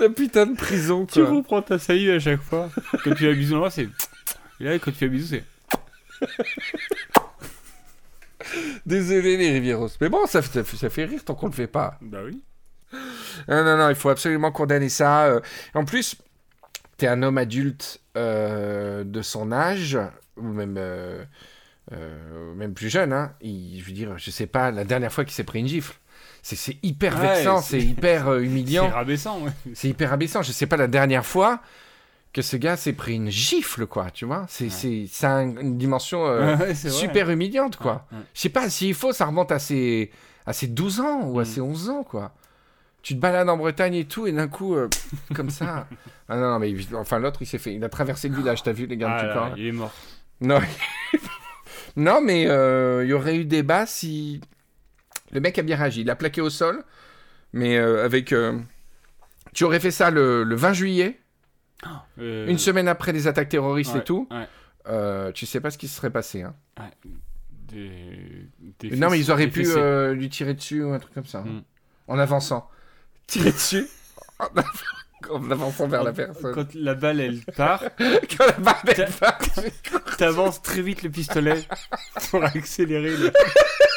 La 0.00 0.08
putain 0.08 0.46
de 0.46 0.56
prison, 0.56 1.06
Tu 1.06 1.20
quoi. 1.22 1.30
reprends 1.30 1.62
ta 1.62 1.78
salive 1.78 2.10
à 2.10 2.18
chaque 2.18 2.40
fois. 2.42 2.70
Quand 3.04 3.10
tu 3.10 3.16
fais 3.18 3.30
un 3.30 3.34
bisou 3.34 3.54
dans 3.54 3.64
le 3.64 3.70
c'est. 3.70 3.88
Et 4.60 4.64
là, 4.64 4.78
quand 4.78 4.90
tu 4.90 4.96
fais 4.98 5.06
un 5.06 5.08
bisou, 5.10 5.26
c'est. 5.36 5.44
Désolé, 8.86 9.36
les 9.36 9.52
Rivieros. 9.52 9.88
Mais 10.00 10.08
bon, 10.08 10.26
ça, 10.26 10.42
ça, 10.42 10.64
ça 10.64 10.90
fait 10.90 11.04
rire 11.04 11.24
tant 11.24 11.34
qu'on 11.34 11.46
le 11.46 11.52
fait 11.52 11.66
pas. 11.66 11.98
Bah 12.00 12.18
oui. 12.24 12.42
Non, 13.48 13.64
non, 13.64 13.76
non, 13.76 13.88
il 13.90 13.94
faut 13.94 14.08
absolument 14.08 14.50
condamner 14.50 14.88
ça. 14.88 15.26
euh. 15.26 15.40
En 15.74 15.84
plus, 15.84 16.16
t'es 16.96 17.06
un 17.06 17.22
homme 17.22 17.38
adulte 17.38 18.00
euh, 18.16 19.04
de 19.04 19.22
son 19.22 19.52
âge, 19.52 19.98
ou 20.36 20.42
même, 20.42 20.76
euh, 20.78 21.24
euh, 21.92 22.54
même 22.54 22.74
plus 22.74 22.88
jeune, 22.88 23.12
hein. 23.12 23.32
Il- 23.42 23.78
je 23.80 23.84
veux 23.86 23.92
dire, 23.92 24.18
je 24.18 24.30
sais 24.30 24.46
pas, 24.46 24.70
la 24.70 24.84
dernière 24.84 25.12
fois 25.12 25.24
qu'il 25.24 25.34
s'est 25.34 25.44
pris 25.44 25.60
une 25.60 25.68
gifle. 25.68 25.94
C'est 26.42 26.56
c'est 26.56 26.76
hyper 26.82 27.18
Ouais, 27.20 27.34
vexant, 27.36 27.60
c'est- 27.60 27.80
c'est 27.80 27.86
hyper 27.86 28.28
euh, 28.28 28.40
C'est 28.40 28.46
humiliant. 28.46 28.88
rabaissant, 28.88 29.40
ouais. 29.42 29.50
C'est 29.74 29.88
hyper 29.88 30.12
abaissant. 30.12 30.42
Je 30.42 30.52
sais 30.52 30.66
pas 30.66 30.76
la 30.76 30.86
dernière 30.88 31.26
fois 31.26 31.60
que 32.32 32.42
ce 32.42 32.56
gars 32.56 32.76
s'est 32.76 32.92
pris 32.92 33.14
une 33.16 33.30
gifle, 33.30 33.86
quoi, 33.86 34.10
tu 34.10 34.24
vois. 34.24 34.46
C'est 34.48 34.64
Ouais. 34.64 34.70
c'est- 34.70 35.06
ça 35.10 35.42
une 35.42 35.76
dimension 35.76 36.26
euh, 36.26 36.56
Ouais, 36.56 36.74
c'est 36.74 36.88
vrai. 36.88 36.98
super 36.98 37.28
humiliante, 37.30 37.76
quoi. 37.76 38.06
Ouais. 38.12 38.18
Je 38.34 38.40
sais 38.40 38.48
pas, 38.48 38.70
s'il 38.70 38.94
faut, 38.94 39.12
ça 39.12 39.26
remonte 39.26 39.52
à 39.52 39.58
ses, 39.58 40.10
à 40.46 40.52
ses 40.52 40.66
12 40.68 41.00
ans 41.00 41.22
ou 41.24 41.38
à 41.40 41.42
Mm. 41.42 41.46
ses 41.46 41.60
11 41.60 41.90
ans, 41.90 42.04
quoi. 42.04 42.32
Tu 43.02 43.14
te 43.14 43.20
balades 43.20 43.48
en 43.48 43.56
Bretagne 43.56 43.94
et 43.94 44.04
tout, 44.04 44.26
et 44.26 44.32
d'un 44.32 44.46
coup, 44.48 44.74
euh, 44.74 44.88
comme 45.34 45.50
ça. 45.50 45.86
Ah 46.32 46.36
non, 46.36 46.42
non, 46.52 46.58
mais 46.60 46.72
enfin, 46.94 47.18
l'autre, 47.18 47.42
il 47.42 47.46
s'est 47.46 47.58
fait. 47.58 47.74
Il 47.74 47.82
a 47.82 47.88
traversé 47.88 48.28
le 48.28 48.36
village, 48.36 48.62
t'as 48.62 48.70
vu, 48.72 48.86
les 48.86 48.96
gars 48.96 49.16
Ah 49.16 49.20
du 49.22 49.26
là, 49.26 49.34
corps 49.34 49.48
là 49.48 49.54
il 49.56 49.66
est 49.66 49.72
mort. 49.72 49.90
Non. 50.40 50.60
non, 51.96 52.20
mais 52.20 52.46
euh, 52.46 53.02
il 53.04 53.10
y 53.10 53.12
aurait 53.12 53.36
eu 53.36 53.44
débat 53.44 53.84
si. 53.86 54.40
Le 55.32 55.40
mec 55.40 55.58
a 55.58 55.62
bien 55.62 55.76
réagi. 55.76 56.00
Il 56.02 56.10
a 56.10 56.16
plaqué 56.16 56.40
au 56.40 56.50
sol, 56.50 56.82
mais 57.52 57.76
euh, 57.78 58.04
avec. 58.04 58.32
euh, 58.32 58.58
Tu 59.54 59.64
aurais 59.64 59.80
fait 59.80 59.90
ça 59.90 60.10
le, 60.10 60.42
le 60.44 60.54
20 60.56 60.72
juillet, 60.72 61.20
Euh, 62.18 62.46
une 62.48 62.58
semaine 62.58 62.88
après 62.88 63.12
les 63.12 63.26
attaques 63.26 63.48
terroristes 63.48 63.94
ouais, 63.94 64.00
et 64.00 64.04
tout? 64.04 64.28
ouais. 64.30 65.32
tu 65.32 65.46
sais 65.46 65.60
pas 65.60 65.70
ce 65.70 65.78
qui 65.78 65.88
se 65.88 65.96
serait 65.96 66.10
passé. 66.10 66.42
Hein. 66.42 66.54
Des, 67.68 68.48
des 68.80 68.96
Non, 68.96 69.10
mais 69.10 69.18
ils 69.20 69.30
auraient 69.30 69.46
pu 69.48 69.64
lui 70.14 70.28
tirer 70.28 70.54
dessus 70.54 70.82
ou 70.82 70.92
un 70.92 70.98
truc 70.98 71.14
comme 71.14 71.24
ça. 71.26 71.38
hein. 71.38 71.44
Mm. 71.46 71.62
En 72.08 72.18
avançant. 72.18 72.68
Tirer 73.28 73.52
dessus 73.52 73.86
en 74.40 74.46
av- 74.56 74.82
en 75.30 75.50
avançant 75.52 75.86
vers 75.86 76.02
la 76.02 76.12
personne. 76.12 76.52
Quand 76.52 76.74
la 76.74 76.94
balle 76.94 77.20
elle 77.20 77.40
part, 77.56 77.84
Quand 77.98 78.46
la 78.46 78.52
barbe 78.58 78.88
elle 78.96 79.08
part. 79.12 79.38
t'avances 80.18 80.60
très 80.62 80.82
vite 80.82 81.02
le 81.04 81.10
pistolet 81.10 81.62
pour 82.30 82.42
accélérer. 82.42 83.16
Le... 83.16 83.30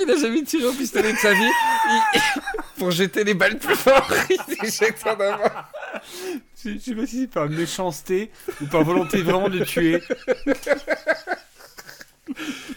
Le 0.00 0.06
mec, 0.06 0.16
il 0.16 0.24
a 0.24 0.28
jamais 0.28 0.42
tiré 0.44 0.64
au 0.66 0.72
pistolet 0.72 1.12
de 1.12 1.18
sa 1.18 1.32
vie. 1.32 1.50
Il- 2.14 2.20
Pour 2.78 2.90
jeter 2.92 3.24
les 3.24 3.34
balles 3.34 3.58
plus 3.58 3.74
fort, 3.74 4.08
il 4.30 4.70
jette 4.70 5.04
en 5.04 5.10
avant. 5.20 5.50
Je 6.64 6.70
je 6.74 6.78
sais 6.78 6.94
pas 6.94 7.06
si 7.06 7.20
c'est 7.22 7.26
par 7.26 7.48
méchanceté 7.48 8.30
ou 8.62 8.66
par 8.66 8.84
volonté 8.84 9.20
vraiment 9.22 9.48
de 9.48 9.64
tuer. 9.64 10.00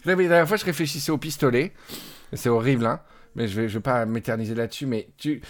Non, 0.05 0.15
mais 0.15 0.23
la 0.23 0.29
dernière 0.29 0.47
fois, 0.47 0.57
je 0.57 0.65
réfléchissais 0.65 1.11
au 1.11 1.17
pistolet. 1.17 1.73
C'est 2.33 2.49
horrible, 2.49 2.85
hein. 2.85 2.99
Mais 3.35 3.47
je 3.47 3.61
vais, 3.61 3.69
je 3.69 3.75
vais 3.75 3.81
pas 3.81 4.05
m'éterniser 4.05 4.55
là-dessus. 4.55 4.85
Mais 4.85 5.09
tu. 5.17 5.41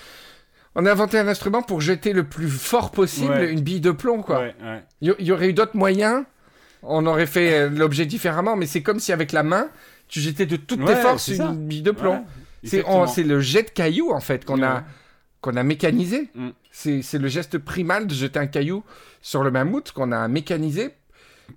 On 0.76 0.86
a 0.86 0.92
inventé 0.92 1.18
un 1.20 1.28
instrument 1.28 1.62
pour 1.62 1.82
jeter 1.82 2.14
le 2.14 2.24
plus 2.24 2.50
fort 2.50 2.92
possible 2.92 3.32
Ouais. 3.32 3.52
une 3.52 3.62
bille 3.62 3.82
de 3.82 3.92
plomb, 3.92 4.22
quoi. 4.22 4.40
Ouais, 4.40 4.56
ouais. 4.64 4.84
Il 5.02 5.10
y, 5.12 5.16
il 5.20 5.26
y 5.28 5.32
aurait 5.32 5.50
eu 5.50 5.54
d'autres 5.54 5.76
moyens. 5.78 6.24
On 6.84 7.06
aurait 7.06 7.26
fait 7.28 7.54
euh, 7.54 7.70
l'objet 7.70 8.06
différemment. 8.06 8.56
Mais 8.56 8.66
c'est 8.66 8.82
comme 8.82 9.00
si 9.00 9.12
avec 9.12 9.32
la 9.32 9.44
main, 9.44 9.70
tu 10.12 10.20
jetais 10.20 10.46
de 10.46 10.58
toutes 10.58 10.86
tes 10.86 10.96
forces 11.02 11.30
une 11.30 11.68
bille 11.68 11.82
de 11.82 11.90
plomb. 11.92 12.24
Ouais, 12.64 13.08
c'est 13.08 13.24
le 13.24 13.40
jet 13.40 13.64
de 13.64 13.70
caillou, 13.72 14.12
en 14.12 14.20
fait, 14.20 14.46
qu'on 14.46 14.62
a. 14.62 14.84
Qu'on 15.42 15.56
a 15.56 15.64
mécanisé. 15.64 16.30
Mm. 16.36 16.50
C'est 16.70 17.02
c'est 17.02 17.18
le 17.18 17.28
geste 17.28 17.58
primal 17.58 18.06
de 18.06 18.14
jeter 18.14 18.38
un 18.38 18.46
caillou 18.46 18.84
sur 19.24 19.44
le 19.44 19.50
mammouth 19.50 19.92
qu'on 19.92 20.12
a 20.12 20.28
mécanisé. 20.28 20.92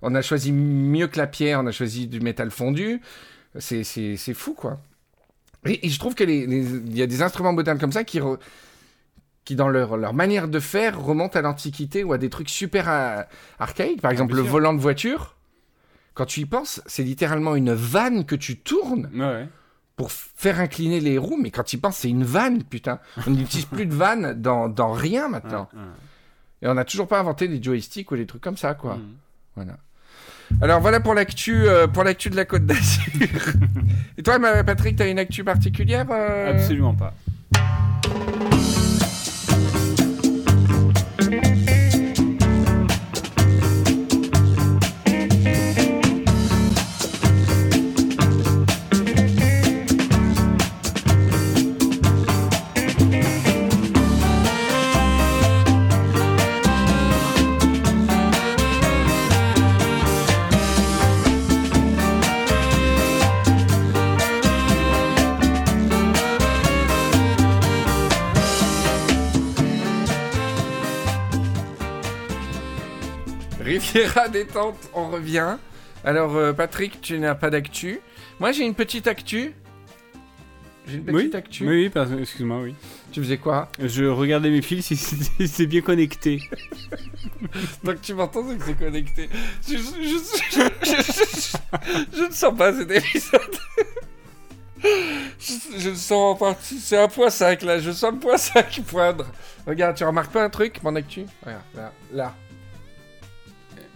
On 0.00 0.14
a 0.14 0.22
choisi 0.22 0.52
mieux 0.52 1.06
que 1.06 1.18
la 1.18 1.26
pierre, 1.26 1.60
on 1.60 1.66
a 1.66 1.70
choisi 1.70 2.06
du 2.06 2.18
métal 2.20 2.50
fondu. 2.50 3.02
C'est- 3.58 3.84
C'est 3.84 4.16
c'est 4.16 4.32
fou, 4.32 4.54
quoi. 4.54 4.80
Et, 5.66 5.86
et 5.86 5.90
je 5.90 5.98
trouve 5.98 6.14
qu'il 6.14 6.30
y 6.96 7.02
a 7.02 7.06
des 7.06 7.20
instruments 7.22 7.52
modernes 7.52 7.78
comme 7.78 7.92
ça 7.92 8.04
qui, 8.04 8.20
re- 8.20 8.38
qui 9.44 9.54
dans 9.54 9.68
leur, 9.68 9.98
leur 9.98 10.14
manière 10.14 10.48
de 10.48 10.60
faire, 10.60 10.98
remontent 10.98 11.38
à 11.38 11.42
l'Antiquité 11.42 12.04
ou 12.04 12.14
à 12.14 12.18
des 12.18 12.30
trucs 12.30 12.48
super 12.48 12.88
euh, 12.88 13.22
archaïques. 13.58 14.00
Par 14.00 14.10
exemple, 14.12 14.32
bien 14.32 14.38
le 14.38 14.44
sûr. 14.44 14.52
volant 14.52 14.72
de 14.72 14.80
voiture. 14.80 15.33
Quand 16.14 16.26
tu 16.26 16.40
y 16.40 16.46
penses, 16.46 16.80
c'est 16.86 17.02
littéralement 17.02 17.56
une 17.56 17.72
vanne 17.72 18.24
que 18.24 18.36
tu 18.36 18.56
tournes 18.56 19.10
Ouais, 19.14 19.48
pour 19.96 20.10
faire 20.12 20.60
incliner 20.60 21.00
les 21.00 21.18
roues, 21.18 21.38
mais 21.40 21.50
quand 21.50 21.72
il 21.72 21.78
pense, 21.78 21.98
c'est 21.98 22.10
une 22.10 22.24
vanne, 22.24 22.62
putain. 22.64 22.98
On 23.26 23.30
n'utilise 23.30 23.66
plus 23.66 23.86
de 23.86 23.94
vanne 23.94 24.40
dans, 24.40 24.68
dans 24.68 24.92
rien 24.92 25.28
maintenant. 25.28 25.68
Ouais, 25.72 25.80
ouais. 25.80 25.86
Et 26.62 26.68
on 26.68 26.74
n'a 26.74 26.84
toujours 26.84 27.06
pas 27.08 27.20
inventé 27.20 27.46
des 27.48 27.62
joysticks 27.62 28.10
ou 28.10 28.16
des 28.16 28.26
trucs 28.26 28.42
comme 28.42 28.56
ça, 28.56 28.74
quoi. 28.74 28.96
Mhm. 28.96 29.14
Voilà. 29.56 29.76
Alors 30.60 30.80
voilà 30.80 31.00
pour 31.00 31.14
l'actu, 31.14 31.66
euh, 31.66 31.86
pour 31.86 32.04
l'actu 32.04 32.30
de 32.30 32.36
la 32.36 32.44
Côte 32.44 32.66
d'Azur. 32.66 33.04
Et 34.18 34.22
toi, 34.22 34.38
Patrick, 34.64 34.96
t'as 34.96 35.08
une 35.08 35.18
actu 35.18 35.42
particulière 35.42 36.06
euh? 36.10 36.50
Absolument 36.50 36.94
pas. 36.94 37.14
Riviera 73.94 74.28
détente, 74.28 74.76
on 74.94 75.08
revient. 75.10 75.56
Alors, 76.04 76.36
euh, 76.36 76.52
Patrick, 76.52 77.00
tu 77.00 77.18
n'as 77.18 77.34
pas 77.34 77.50
d'actu. 77.50 78.00
Moi, 78.40 78.52
j'ai 78.52 78.64
une 78.64 78.74
petite 78.74 79.06
actu. 79.06 79.52
J'ai 80.86 80.96
une 80.96 81.04
petite 81.04 81.32
Oui, 81.32 81.34
actu. 81.34 81.66
oui, 81.68 81.90
excuse-moi, 82.20 82.60
oui. 82.60 82.74
Tu 83.10 83.20
faisais 83.22 83.38
quoi? 83.38 83.70
Je 83.78 84.04
regardais 84.04 84.50
mes 84.50 84.60
fils 84.60 84.84
si 84.92 84.96
c'est 85.48 85.66
bien 85.66 85.80
connecté. 85.80 86.42
Donc 87.84 88.02
tu 88.02 88.12
m'entends, 88.12 88.44
c'est 88.50 88.58
que 88.58 88.64
c'est 88.66 88.78
connecté. 88.78 89.30
Je, 89.66 89.76
je, 89.76 89.78
je, 89.78 90.58
je- 90.58 91.02
je- 92.12 92.18
je 92.18 92.24
ne 92.24 92.32
sens 92.32 92.54
pas 92.56 92.72
cet 92.74 92.90
épisode. 92.90 93.40
Je, 95.40 95.88
le 95.88 95.94
sens 95.96 96.12
en 96.12 96.34
partie. 96.34 96.78
C'est 96.78 96.98
un 96.98 97.08
point 97.08 97.30
5 97.30 97.62
là. 97.62 97.78
Je 97.78 97.90
sens 97.90 98.12
le 98.12 98.18
point 98.18 98.36
5 98.36 98.82
poindre. 98.86 99.26
Regarde, 99.66 99.96
tu 99.96 100.04
remarques 100.04 100.30
pas 100.30 100.44
un 100.44 100.50
truc, 100.50 100.82
mon 100.82 100.94
actu? 100.94 101.24
Regarde, 101.42 101.62
là. 101.74 101.92
là. 102.12 102.34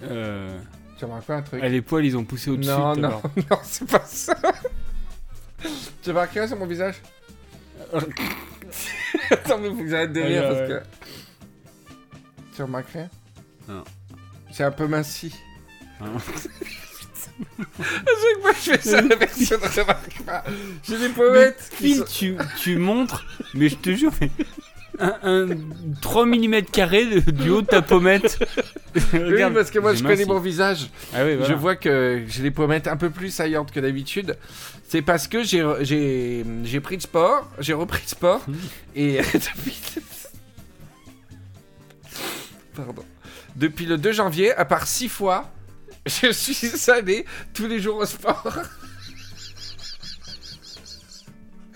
Euh, 0.05 0.59
Tu 0.99 1.05
remarques 1.05 1.25
pas 1.25 1.37
un 1.37 1.43
truc 1.43 1.61
ah, 1.63 1.69
les 1.69 1.83
poils, 1.83 2.05
ils 2.05 2.17
ont 2.17 2.25
poussé 2.25 2.51
au-dessus. 2.51 2.69
Non, 2.71 2.91
à 2.91 2.95
non, 2.97 3.01
l'heure. 3.09 3.23
non, 3.51 3.59
c'est 3.63 3.89
pas 3.91 4.05
ça. 4.05 4.37
tu 6.03 6.11
remarques 6.11 6.33
rien 6.33 6.47
sur 6.47 6.57
mon 6.57 6.67
visage 6.67 6.97
Attends, 9.31 9.59
mais 9.59 9.69
faut 9.71 9.77
que 9.77 9.89
j'arrête 9.89 10.13
de 10.13 10.21
Ah, 10.23 10.27
rire 10.27 10.43
parce 10.49 10.61
ouais. 10.61 10.69
que. 10.69 10.83
Tu 12.57 12.63
remarques 12.63 12.91
rien 12.91 13.09
Non. 13.69 13.85
C'est 14.53 14.65
un 14.65 14.71
peu 14.71 14.87
minci. 14.87 15.35
Hein. 16.01 16.07
À 17.61 17.73
chaque 17.77 18.43
fois 18.43 18.53
que 18.53 18.57
je 18.59 18.71
fais 18.73 18.81
ça, 18.81 19.01
la 19.01 19.17
personne 19.17 19.61
ne 19.61 19.81
remarque 19.81 20.23
pas. 20.25 20.43
J'ai 20.83 20.99
des 20.99 21.09
pommettes 21.11 21.71
Phil, 21.73 21.97
sont- 21.99 22.05
tu, 22.05 22.37
tu 22.61 22.77
montres, 22.79 23.25
mais 23.55 23.69
je 23.69 23.77
te 23.77 23.91
jure, 23.95 24.11
mais 24.21 24.29
un, 25.01 25.15
un 25.23 25.47
3 26.01 26.27
mm 26.27 26.63
carré 26.73 27.05
de- 27.07 27.31
du 27.31 27.51
haut 27.51 27.63
de 27.63 27.67
ta 27.67 27.83
pommette. 27.83 28.39
Oui, 29.13 29.43
parce 29.55 29.71
que 29.71 29.79
moi 29.79 29.95
je 29.95 30.03
connais 30.03 30.17
minci. 30.17 30.29
mon 30.29 30.41
visage. 30.41 30.91
Ah 31.15 31.25
oui, 31.25 31.35
voilà. 31.37 31.49
Je 31.49 31.55
vois 31.55 31.77
que 31.77 32.23
j'ai 32.29 32.43
des 32.43 32.51
pommettes 32.51 32.87
un 32.89 32.97
peu 32.97 33.11
plus 33.11 33.31
saillantes 33.31 33.71
que 33.73 33.81
d'habitude. 33.81 34.37
C'est 34.89 35.03
parce 35.03 35.29
que 35.29 35.43
j'ai 35.45 36.81
pris 36.83 36.97
de 36.97 37.03
sport, 37.03 37.49
j'ai 37.59 37.75
repris 37.75 38.03
de 38.05 38.09
sport 38.09 38.43
Mmh. 38.49 38.55
et 38.97 39.19
depuis 39.35 39.79
Pardon. 42.75 43.05
Depuis 43.57 43.87
le 43.87 43.99
2 43.99 44.13
janvier, 44.13 44.53
à 44.55 44.65
part 44.65 44.87
6 44.87 45.09
fois, 45.09 45.51
je 46.07 46.31
suis 46.33 46.91
allé 46.91 47.25
tous 47.53 47.67
les 47.67 47.81
jours 47.81 47.99
au 47.99 48.07
sport. 48.07 48.47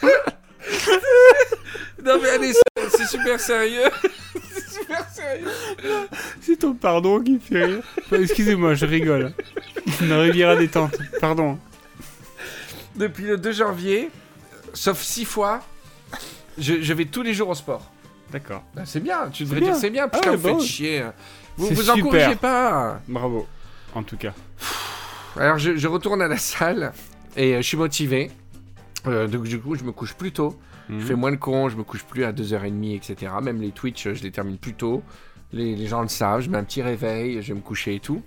non 2.05 2.19
mais 2.23 2.29
allez, 2.31 2.53
c'est- 2.53 3.07
super 3.07 3.41
sérieux. 3.41 3.83
c'est 4.55 4.71
super 4.81 5.09
sérieux. 5.11 5.47
C'est 6.41 6.57
ton 6.59 6.75
pardon 6.75 7.21
qui 7.21 7.39
fait 7.39 7.65
rire. 7.65 7.83
Excusez-moi, 8.13 8.75
je 8.75 8.87
rigole. 8.87 9.33
Une 10.01 10.13
rivière 10.13 10.57
détente. 10.57 10.95
Pardon. 11.21 11.59
Depuis 12.97 13.25
le 13.25 13.39
2 13.39 13.53
janvier, 13.53 14.11
sauf 14.75 15.01
6 15.03 15.25
fois, 15.25 15.61
je, 16.59 16.81
je 16.83 16.93
vais 16.93 17.07
tous 17.07 17.23
les 17.23 17.35
jours 17.35 17.49
au 17.49 17.55
sport. 17.55 17.91
D'accord. 18.31 18.63
Bah, 18.75 18.83
c'est 18.85 19.01
bien, 19.01 19.29
tu 19.31 19.45
devrais 19.45 19.61
dire 19.61 19.75
c'est 19.77 19.91
bien, 19.91 20.05
Ah 20.07 20.09
putain, 20.17 20.31
ouais, 20.31 20.37
vous 20.37 20.43
bah 20.43 20.49
faites 20.51 20.61
ouais. 20.61 20.67
chier. 20.67 21.05
Vous 21.57 21.69
vous 21.69 21.83
super. 21.83 21.95
encouragez 21.97 22.37
pas. 22.37 23.01
Bravo. 23.09 23.47
En 23.95 24.03
tout 24.03 24.17
cas. 24.17 24.33
Alors 25.37 25.59
je, 25.59 25.77
je 25.77 25.89
retourne 25.89 26.23
à 26.23 26.29
la 26.29 26.37
salle 26.39 26.93
et 27.37 27.55
euh, 27.55 27.57
je 27.59 27.63
suis 27.67 27.77
motivé. 27.77 28.31
Euh, 29.07 29.27
donc 29.27 29.45
du 29.45 29.59
coup, 29.61 29.75
je 29.75 29.85
me 29.85 29.93
couche 29.93 30.15
plus 30.15 30.33
tôt. 30.33 30.59
Mhm. 30.89 31.01
Je 31.01 31.05
fais 31.07 31.15
moins 31.15 31.31
le 31.31 31.37
con, 31.37 31.69
je 31.69 31.77
me 31.77 31.83
couche 31.85 32.05
plus 32.05 32.25
à 32.25 32.33
2h30, 32.33 32.97
etc. 32.97 33.33
Même 33.43 33.61
les 33.61 33.71
Twitch, 33.71 34.09
je 34.13 34.23
les 34.23 34.31
termine 34.31 34.59
plus 34.59 34.75
tôt. 34.75 35.03
Les, 35.53 35.77
les 35.77 35.87
gens 35.87 36.03
le 36.03 36.09
savent, 36.09 36.41
je 36.41 36.51
mets 36.51 36.59
un 36.59 36.65
petit 36.65 36.83
réveil, 36.83 37.43
je 37.43 37.49
vais 37.49 37.55
me 37.55 37.61
coucher 37.65 37.95
et 37.97 38.01
tout. 38.01 38.23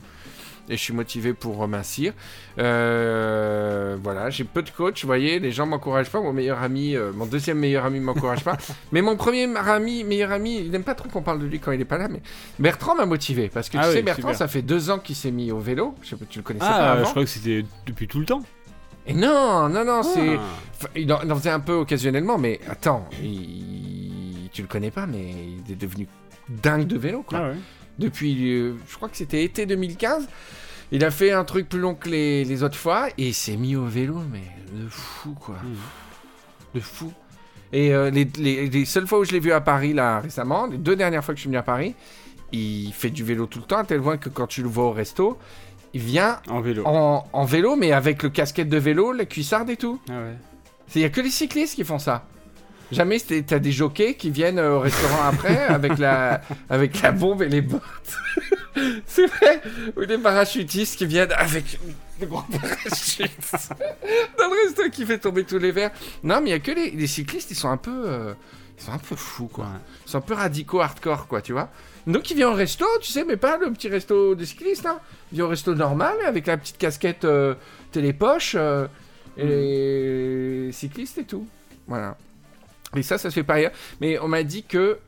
Et 0.68 0.78
je 0.78 0.82
suis 0.82 0.94
motivé 0.94 1.34
pour 1.34 1.58
remincir. 1.58 2.14
Euh, 2.58 3.98
voilà, 4.02 4.30
j'ai 4.30 4.44
peu 4.44 4.64
de 4.64 4.70
coach, 4.72 5.02
vous 5.02 5.08
voyez, 5.08 5.40
les 5.40 5.52
gens 5.52 5.66
m'encouragent 5.68 6.10
pas. 6.10 6.20
Mon 6.22 6.34
meilleur 6.34 6.62
ami, 6.62 6.96
euh, 6.96 7.12
mon 7.14 7.26
deuxième 7.26 7.60
meilleur 7.60 7.86
ami 7.86 8.00
m'encourage 8.00 8.44
pas. 8.44 8.58
mais 8.92 9.02
mon 9.02 9.16
premier 9.16 9.48
ami, 9.58 10.04
meilleur 10.04 10.32
ami, 10.32 10.58
il 10.60 10.72
n'aime 10.72 10.84
pas 10.84 10.96
trop 10.96 11.08
qu'on 11.10 11.22
parle 11.22 11.40
de 11.40 11.46
lui 11.46 11.60
quand 11.60 11.72
il 11.72 11.82
est 11.82 11.86
pas 11.86 11.98
là. 11.98 12.08
Mais 12.08 12.22
Bertrand 12.60 12.96
m'a 12.96 13.06
motivé 13.06 13.50
parce 13.54 13.70
que 13.70 13.78
Ah 13.78 13.88
tu 13.88 13.94
sais, 13.94 14.02
Bertrand, 14.02 14.30
super. 14.30 14.38
ça 14.38 14.48
fait 14.48 14.62
deux 14.64 14.90
ans 14.90 15.00
qu'il 15.00 15.16
s'est 15.16 15.32
mis 15.32 15.52
au 15.52 15.60
vélo. 15.60 15.96
Je 16.02 16.10
sais 16.10 16.16
pas, 16.16 16.26
tu 16.28 16.40
le 16.40 16.44
connaissais 16.44 16.66
pas 16.66 16.76
Ah, 16.76 16.92
avant. 16.94 17.06
je 17.06 17.10
crois 17.12 17.24
que 17.24 17.30
c'était 17.30 17.64
depuis 17.86 18.08
tout 18.08 18.20
le 18.20 18.26
temps. 18.26 18.42
Et 19.08 19.14
non, 19.14 19.70
non, 19.70 19.86
non, 19.86 20.02
c'est. 20.04 20.36
Ah. 20.38 20.42
Enfin, 20.76 20.88
il, 20.96 21.12
en, 21.14 21.22
il 21.24 21.32
en 21.32 21.36
faisait 21.38 21.50
un 21.52 21.60
peu 21.60 21.74
occasionnellement, 21.74 22.38
mais 22.38 22.60
attends, 22.70 23.08
il- 23.24 24.50
tu 24.52 24.62
le 24.62 24.68
connais 24.68 24.92
pas, 24.92 25.06
mais 25.06 25.34
il 25.68 25.72
est 25.72 25.76
devenu 25.76 26.08
dingue 26.50 26.88
de 26.88 26.98
vélo, 26.98 27.24
quoi. 27.24 27.40
Ah 27.42 27.50
ouais. 27.50 27.56
Depuis, 28.00 28.52
euh, 28.54 28.74
je 28.88 28.96
crois 28.96 29.10
que 29.10 29.18
c'était 29.18 29.44
été 29.44 29.66
2015, 29.66 30.28
il 30.92 31.04
a 31.06 31.12
fait 31.12 31.32
un 31.32 31.44
truc 31.44 31.70
plus 31.70 31.80
long 31.80 31.96
que 31.96 32.10
les, 32.10 32.44
les 32.46 32.64
autres 32.64 32.78
fois, 32.78 33.08
et 33.18 33.28
il 33.30 33.34
s'est 33.34 33.58
mis 33.58 33.76
au 33.76 33.86
vélo, 33.86 34.18
mais 34.32 34.44
de 34.74 34.88
fou, 34.90 35.34
quoi. 35.40 35.56
Mhm. 35.64 35.76
De 36.76 36.80
fou. 36.82 37.12
Et 37.74 37.94
euh, 37.94 38.10
les, 38.10 38.28
les- 38.38 38.70
les 38.70 38.86
seules 38.86 39.08
fois 39.08 39.20
où 39.20 39.24
je 39.26 39.32
l'ai 39.32 39.40
vu 39.40 39.52
à 39.52 39.62
Paris, 39.62 39.94
là, 39.94 40.20
récemment, 40.20 40.68
les 40.68 40.78
deux 40.78 40.96
dernières 40.96 41.24
fois 41.24 41.34
que 41.34 41.38
je 41.38 41.42
suis 41.42 41.48
venu 41.50 41.58
à 41.58 41.64
Paris, 41.64 41.96
il 42.52 42.92
fait 42.94 43.10
du 43.10 43.24
vélo 43.24 43.46
tout 43.48 43.60
le 43.60 43.66
temps, 43.66 43.78
à 43.80 43.84
tel 43.84 44.02
point 44.02 44.18
que 44.18 44.30
quand 44.30 44.48
tu 44.48 44.62
le 44.62 44.68
vois 44.70 44.86
au 44.86 44.92
resto, 44.92 45.38
il 45.96 46.02
vient 46.02 46.40
En 46.50 46.60
vélo. 46.62 46.84
en, 46.86 47.26
en 47.32 47.46
vélo, 47.46 47.76
mais 47.76 47.92
avec 47.94 48.22
le 48.22 48.30
casquette 48.30 48.70
de 48.70 48.78
vélo, 48.78 49.14
la 49.14 49.26
cuissarde 49.26 49.70
et 49.70 49.78
tout. 49.78 50.00
Ah 50.10 50.14
ouais. 50.14 50.36
Il 50.94 51.02
y 51.02 51.06
a 51.06 51.10
que 51.10 51.22
les 51.22 51.30
cyclistes 51.32 51.76
qui 51.76 51.84
font 51.84 52.00
ça. 52.00 52.26
Jamais 52.92 53.18
t'as 53.20 53.58
des 53.60 53.72
jockeys 53.72 54.14
qui 54.16 54.30
viennent 54.30 54.60
euh, 54.60 54.76
au 54.76 54.80
restaurant 54.82 55.24
après 55.28 55.58
avec 55.58 55.98
la, 55.98 56.42
avec 56.70 57.02
la 57.02 57.12
bombe 57.12 57.42
et 57.42 57.50
les 57.50 57.62
bottes. 57.62 57.82
C'est 59.08 59.26
vrai 59.26 59.62
Ou 59.98 60.06
des 60.06 60.18
parachutistes 60.18 60.98
qui 60.98 61.06
viennent 61.06 61.32
avec 61.32 61.80
le 62.20 62.28
gros 62.28 62.42
parachute 62.44 63.32
dans 64.38 64.46
le 64.50 64.68
resto 64.68 64.90
qui 64.92 65.06
fait 65.06 65.18
tomber 65.18 65.46
tous 65.46 65.58
les 65.58 65.72
verres. 65.72 65.92
Non, 66.24 66.42
mais 66.42 66.50
il 66.50 66.52
y 66.52 66.56
a 66.56 66.60
que 66.60 66.72
les, 66.72 66.92
les 66.92 67.08
cyclistes, 67.08 67.50
ils 67.52 67.56
sont 67.56 67.70
un 67.70 67.78
peu... 67.78 68.04
euh, 68.06 68.34
ils 68.78 68.84
sont 68.84 68.92
un 68.92 68.98
peu 68.98 69.16
fous, 69.16 69.48
quoi. 69.48 69.68
Ils 70.06 70.12
sont 70.12 70.18
un 70.18 70.22
peu 70.22 70.34
radicaux, 70.34 70.82
hardcore, 70.82 71.28
quoi, 71.28 71.42
tu 71.42 71.54
vois. 71.54 71.70
Donc 72.08 72.30
il 72.30 72.36
vient 72.38 72.50
au 72.52 72.54
resto, 72.54 72.86
tu 73.02 73.12
sais, 73.12 73.24
mais 73.26 73.38
pas 73.38 73.58
le 73.58 73.72
petit 73.74 73.88
resto 73.90 74.36
des 74.36 74.46
cyclistes, 74.46 74.86
hein. 74.86 75.00
Il 75.32 75.36
vient 75.36 75.46
au 75.46 75.50
resto 75.50 75.74
normal, 75.74 76.16
avec 76.26 76.46
la 76.48 76.58
petite 76.58 76.78
casquette 76.78 77.26
euh, 77.26 77.56
télépoche, 77.92 78.56
euh, 78.58 78.88
et 79.38 79.46
les 79.46 80.72
cyclistes 80.72 81.18
et 81.18 81.24
tout. 81.26 81.48
Voilà. 81.88 82.18
Et 82.96 83.02
ça, 83.04 83.18
ça 83.18 83.30
se 83.30 83.36
fait 83.36 83.44
pas 83.44 83.56
ailleurs. 83.56 83.72
Mais 84.02 84.20
on 84.20 84.28
m'a 84.28 84.44
dit 84.44 84.64
que, 84.64 85.00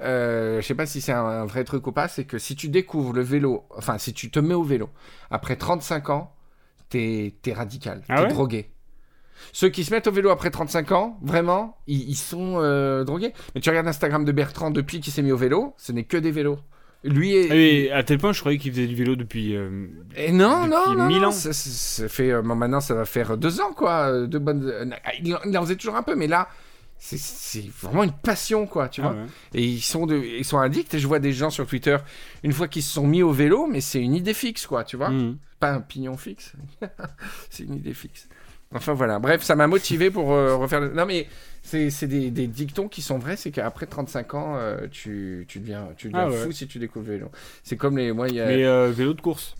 euh, 0.00 0.60
je 0.60 0.66
sais 0.66 0.74
pas 0.74 0.86
si 0.86 1.00
c'est 1.00 1.12
un, 1.12 1.24
un 1.24 1.44
vrai 1.46 1.64
truc 1.64 1.86
ou 1.86 1.92
pas, 1.92 2.06
c'est 2.08 2.24
que 2.24 2.38
si 2.38 2.54
tu 2.54 2.68
découvres 2.68 3.12
le 3.12 3.22
vélo, 3.22 3.64
enfin, 3.76 3.98
si 3.98 4.12
tu 4.14 4.30
te 4.30 4.38
mets 4.38 4.54
au 4.54 4.62
vélo, 4.62 4.88
après 5.30 5.56
35 5.56 6.10
ans, 6.10 6.32
t'es 6.88 7.34
es 7.44 7.52
radical, 7.52 8.02
Ah 8.08 8.16
t'es 8.18 8.22
ouais? 8.22 8.28
drogué. 8.28 8.70
Ceux 9.52 9.68
qui 9.68 9.84
se 9.84 9.90
mettent 9.92 10.06
au 10.06 10.12
vélo 10.12 10.30
après 10.30 10.50
35 10.50 10.92
ans, 10.92 11.18
vraiment, 11.22 11.78
ils, 11.86 12.08
ils 12.10 12.14
sont 12.16 12.54
euh, 12.60 13.04
drogués. 13.04 13.32
Mais 13.54 13.60
tu 13.60 13.68
regardes 13.70 13.86
l'Instagram 13.86 14.24
de 14.24 14.32
Bertrand 14.32 14.70
depuis 14.70 15.00
qu'il 15.00 15.12
s'est 15.12 15.22
mis 15.22 15.32
au 15.32 15.36
vélo, 15.36 15.74
ce 15.78 15.92
n'est 15.92 16.04
que 16.04 16.16
des 16.16 16.30
vélos. 16.30 16.58
Lui 17.04 17.36
est... 17.36 17.84
Et 17.86 17.92
à 17.92 18.02
tel 18.02 18.18
point, 18.18 18.32
je 18.32 18.40
croyais 18.40 18.58
qu'il 18.58 18.72
faisait 18.72 18.86
du 18.86 18.96
vélo 18.96 19.14
depuis. 19.14 19.54
euh, 19.54 19.86
Et 20.16 20.32
non, 20.32 20.62
Depuis 20.66 20.70
non, 20.70 20.94
non, 20.96 21.06
mille 21.06 21.20
non, 21.20 21.28
ans. 21.28 21.30
Ça, 21.30 22.08
fait, 22.08 22.32
euh, 22.32 22.42
maintenant, 22.42 22.80
ça 22.80 22.94
va 22.94 23.04
faire 23.04 23.36
deux 23.36 23.60
ans, 23.60 23.72
quoi. 23.72 24.08
euh, 24.10 24.26
De 24.26 24.38
bonnes, 24.38 24.64
euh, 24.68 24.84
il, 25.22 25.34
en- 25.36 25.40
il 25.44 25.56
en 25.56 25.62
faisait 25.62 25.76
toujours 25.76 25.94
un 25.96 26.02
peu, 26.02 26.16
mais 26.16 26.26
là, 26.26 26.48
c'est- 26.98 27.70
vraiment 27.82 28.02
une 28.02 28.12
passion, 28.12 28.66
quoi, 28.66 28.88
tu 28.88 29.02
ah 29.02 29.10
vois. 29.10 29.12
ouais. 29.22 29.26
Et 29.54 29.62
ils 29.62 29.82
sont, 29.82 30.06
de, 30.06 30.16
ils 30.16 30.44
sont 30.44 30.58
addicts. 30.58 30.94
Et 30.94 30.98
je 30.98 31.06
vois 31.06 31.18
des 31.20 31.32
gens 31.32 31.50
sur 31.50 31.66
Twitter, 31.66 31.96
une 32.42 32.52
fois 32.52 32.66
qu'ils 32.66 32.82
se 32.82 32.92
sont 32.94 33.06
mis 33.06 33.22
au 33.22 33.30
vélo, 33.30 33.68
mais 33.70 33.80
c'est 33.82 34.00
une 34.00 34.14
idée 34.14 34.34
fixe, 34.34 34.66
quoi, 34.66 34.82
tu 34.82 34.96
vois. 34.96 35.10
Mhm. 35.10 35.36
Pas 35.60 35.72
un 35.72 35.80
pignon 35.82 36.16
fixe. 36.16 36.54
c'est 37.50 37.64
une 37.64 37.74
idée 37.74 37.94
fixe. 37.94 38.28
Enfin, 38.74 38.94
voilà. 38.94 39.18
Bref, 39.18 39.42
ça 39.42 39.54
m'a 39.54 39.66
motivé 39.66 40.10
pour 40.10 40.32
euh, 40.32 40.56
refaire 40.56 40.80
le... 40.80 40.90
Non, 40.92 41.06
mais 41.06 41.28
c'est 41.62 41.88
c'est 41.90 42.06
des, 42.08 42.30
des 42.30 42.46
dictons 42.46 42.88
qui 42.88 43.00
sont 43.02 43.18
vrais. 43.18 43.36
C'est 43.36 43.50
qu'après 43.50 43.86
35 43.86 44.34
ans, 44.34 44.56
euh, 44.56 44.86
tu, 44.90 45.44
tu 45.48 45.60
deviens, 45.60 45.88
tu 45.96 46.08
deviens 46.08 46.26
Ah 46.26 46.30
ouais. 46.30 46.44
fou 46.44 46.52
si 46.52 46.66
tu 46.66 46.78
découvres 46.78 47.06
le 47.06 47.12
vélo. 47.14 47.30
C'est 47.62 47.76
comme 47.76 47.96
les... 47.96 48.12
Moi, 48.12 48.28
y 48.28 48.40
a... 48.40 48.46
Mais 48.46 48.64
euh, 48.64 48.90
vélo 48.92 49.14
de 49.14 49.20
course. 49.20 49.54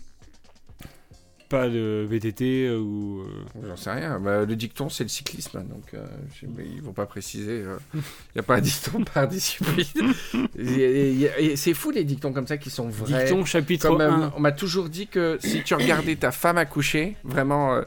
Pas 1.49 1.69
de 1.69 2.05
VTT 2.09 2.69
ou. 2.71 3.23
J'en 3.65 3.77
sais 3.77 3.91
rien. 3.91 4.19
Bah, 4.19 4.43
le 4.43 4.53
dicton, 4.57 4.89
c'est 4.89 5.05
le 5.05 5.09
cyclisme. 5.09 5.63
Donc, 5.63 5.93
euh, 5.93 6.05
je- 6.35 6.45
mais 6.45 6.65
ils 6.65 6.81
vont 6.81 6.91
pas 6.91 7.05
préciser. 7.05 7.63
Il 7.93 7.99
n'y 8.35 8.39
a 8.39 8.43
pas 8.43 8.55
un 8.57 8.59
dicton 8.59 9.05
par 9.05 9.29
discipline. 9.29 9.85
C'est 11.55 11.73
fou, 11.73 11.91
les 11.91 12.03
dictons 12.03 12.33
comme 12.33 12.47
ça 12.47 12.57
qui 12.57 12.69
sont 12.69 12.89
vrais. 12.89 13.23
Dicton 13.23 13.45
chapitre 13.45 13.87
Comme, 13.87 14.01
euh, 14.01 14.11
1. 14.11 14.33
on 14.35 14.41
m'a 14.41 14.51
toujours 14.51 14.89
dit 14.89 15.07
que 15.07 15.37
si 15.39 15.63
tu 15.63 15.73
regardais 15.73 16.17
ta 16.17 16.31
femme 16.31 16.57
accoucher, 16.57 17.15
vraiment 17.23 17.81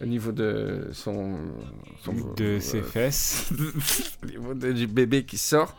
au 0.00 0.06
niveau 0.06 0.32
de 0.32 0.88
son. 0.92 1.36
son 2.02 2.12
De 2.36 2.44
euh, 2.44 2.60
ses 2.60 2.82
fesses. 2.82 3.52
au 4.22 4.26
niveau 4.26 4.54
de- 4.54 4.72
du 4.72 4.86
bébé 4.86 5.24
qui 5.24 5.38
sort. 5.38 5.76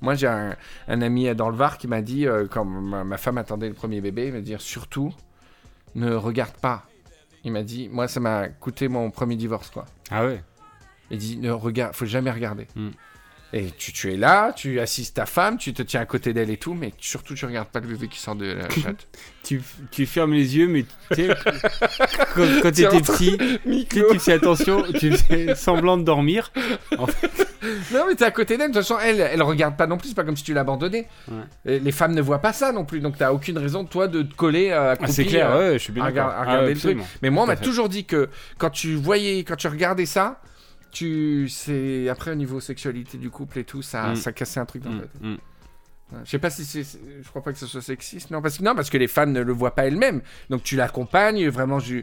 Moi, 0.00 0.14
j'ai 0.16 0.26
un, 0.26 0.54
un 0.88 1.02
ami 1.02 1.34
dans 1.34 1.48
le 1.48 1.56
Var 1.56 1.78
qui 1.78 1.88
m'a 1.88 2.02
dit, 2.02 2.26
euh, 2.26 2.46
quand 2.50 2.64
ma, 2.64 3.04
ma 3.04 3.16
femme 3.16 3.38
attendait 3.38 3.68
le 3.68 3.74
premier 3.74 4.00
bébé, 4.00 4.26
il 4.26 4.32
m'a 4.34 4.40
dit 4.40 4.54
surtout, 4.58 5.14
ne 5.94 6.12
regarde 6.14 6.54
pas. 6.56 6.84
Il 7.44 7.52
m'a 7.52 7.62
dit, 7.62 7.88
moi, 7.88 8.06
ça 8.08 8.20
m'a 8.20 8.48
coûté 8.48 8.88
mon 8.88 9.10
premier 9.10 9.36
divorce, 9.36 9.70
quoi. 9.70 9.84
Ah 10.10 10.24
ouais. 10.26 10.42
Il 11.10 11.18
dit, 11.18 11.36
ne 11.38 11.50
regarde, 11.50 11.94
faut 11.94 12.06
jamais 12.06 12.30
regarder. 12.30 12.66
Hmm. 12.74 12.90
Et 13.52 13.70
tu, 13.78 13.92
tu 13.92 14.12
es 14.12 14.16
là, 14.16 14.52
tu 14.52 14.80
assistes 14.80 15.14
ta 15.16 15.26
femme, 15.26 15.58
tu 15.58 15.72
te 15.72 15.82
tiens 15.82 16.00
à 16.00 16.06
côté 16.06 16.32
d'elle 16.32 16.50
et 16.50 16.56
tout, 16.56 16.74
mais 16.74 16.92
surtout, 16.98 17.34
tu 17.34 17.46
regardes 17.46 17.68
pas 17.68 17.78
le 17.78 17.86
bébé 17.86 18.08
qui 18.08 18.18
sort 18.18 18.34
de 18.34 18.46
la 18.46 18.68
chatte. 18.82 19.06
Tu, 19.44 19.62
tu 19.92 20.06
fermes 20.06 20.32
les 20.32 20.56
yeux, 20.56 20.66
mais 20.66 20.84
tu 21.14 21.28
quand, 22.34 22.42
quand 22.62 22.70
Tiens, 22.74 22.90
t'étais 22.90 23.00
petit, 23.02 23.38
tu, 23.88 24.02
tu 24.10 24.18
fais 24.18 24.32
attention, 24.32 24.82
tu 24.98 25.12
fais 25.12 25.54
semblant 25.54 25.96
de 25.96 26.02
dormir. 26.02 26.50
Non, 27.92 28.04
mais 28.08 28.14
t'es 28.14 28.24
à 28.24 28.30
côté 28.30 28.56
d'elle. 28.58 28.70
De 28.70 28.74
toute 28.78 28.82
façon, 28.86 28.98
elle, 29.02 29.20
elle 29.20 29.42
regarde 29.42 29.76
pas 29.76 29.86
non 29.86 29.96
plus. 29.96 30.08
C'est 30.08 30.14
pas 30.14 30.24
comme 30.24 30.36
si 30.36 30.42
tu 30.44 30.52
l'abandonnais. 30.52 31.08
Ouais. 31.30 31.78
Les 31.78 31.92
femmes 31.92 32.14
ne 32.14 32.20
voient 32.22 32.40
pas 32.40 32.52
ça 32.52 32.72
non 32.72 32.84
plus. 32.84 33.00
Donc, 33.00 33.16
t'as 33.18 33.32
aucune 33.32 33.56
raison, 33.58 33.84
toi, 33.84 34.08
de 34.08 34.22
te 34.22 34.34
coller 34.34 34.70
euh, 34.70 34.92
à 34.92 34.96
Ah, 35.00 35.06
c'est 35.06 35.24
clair, 35.24 35.54
ouais, 35.56 35.72
je 35.74 35.78
suis 35.78 35.92
bien 35.92 36.04
à 36.04 36.10
d'accord. 36.10 36.30
regarder- 36.30 36.48
à 36.48 36.50
regarder 36.52 36.70
Ah, 36.70 36.74
le 36.74 36.80
truc. 36.80 36.98
Mais 37.22 37.30
moi, 37.30 37.44
on 37.44 37.46
m'a 37.46 37.56
toujours 37.56 37.88
dit 37.88 38.04
que 38.04 38.28
quand 38.58 38.70
tu 38.70 38.94
voyais, 38.96 39.44
quand 39.44 39.56
tu 39.56 39.68
regardais 39.68 40.06
ça, 40.06 40.40
tu, 40.94 41.48
c'est 41.50 42.08
après 42.08 42.30
au 42.30 42.34
niveau 42.36 42.60
sexualité 42.60 43.18
du 43.18 43.28
couple 43.28 43.58
et 43.58 43.64
tout, 43.64 43.82
ça, 43.82 44.08
Mm. 44.12 44.16
ça 44.16 44.32
cassait 44.32 44.60
un 44.60 44.64
truc 44.64 44.82
dans 44.82 44.90
Mm, 44.90 45.00
ta 45.00 45.06
tête. 45.06 45.22
mm. 45.22 45.36
Je 46.24 46.30
sais 46.30 46.38
pas 46.38 46.50
si 46.50 46.64
c'est, 46.64 46.84
je 46.84 47.28
crois 47.28 47.42
pas 47.42 47.52
que 47.52 47.58
ce 47.58 47.66
soit 47.66 47.80
sexiste, 47.82 48.30
non, 48.30 48.40
parce 48.40 48.58
que 48.58 48.62
non, 48.62 48.74
parce 48.74 48.88
que 48.88 48.98
les 48.98 49.08
femmes 49.08 49.32
ne 49.32 49.40
le 49.40 49.52
voient 49.52 49.74
pas 49.74 49.86
elles-mêmes. 49.86 50.20
Donc 50.48 50.62
tu 50.62 50.76
l'accompagnes, 50.76 51.48
vraiment, 51.48 51.80
je, 51.80 51.96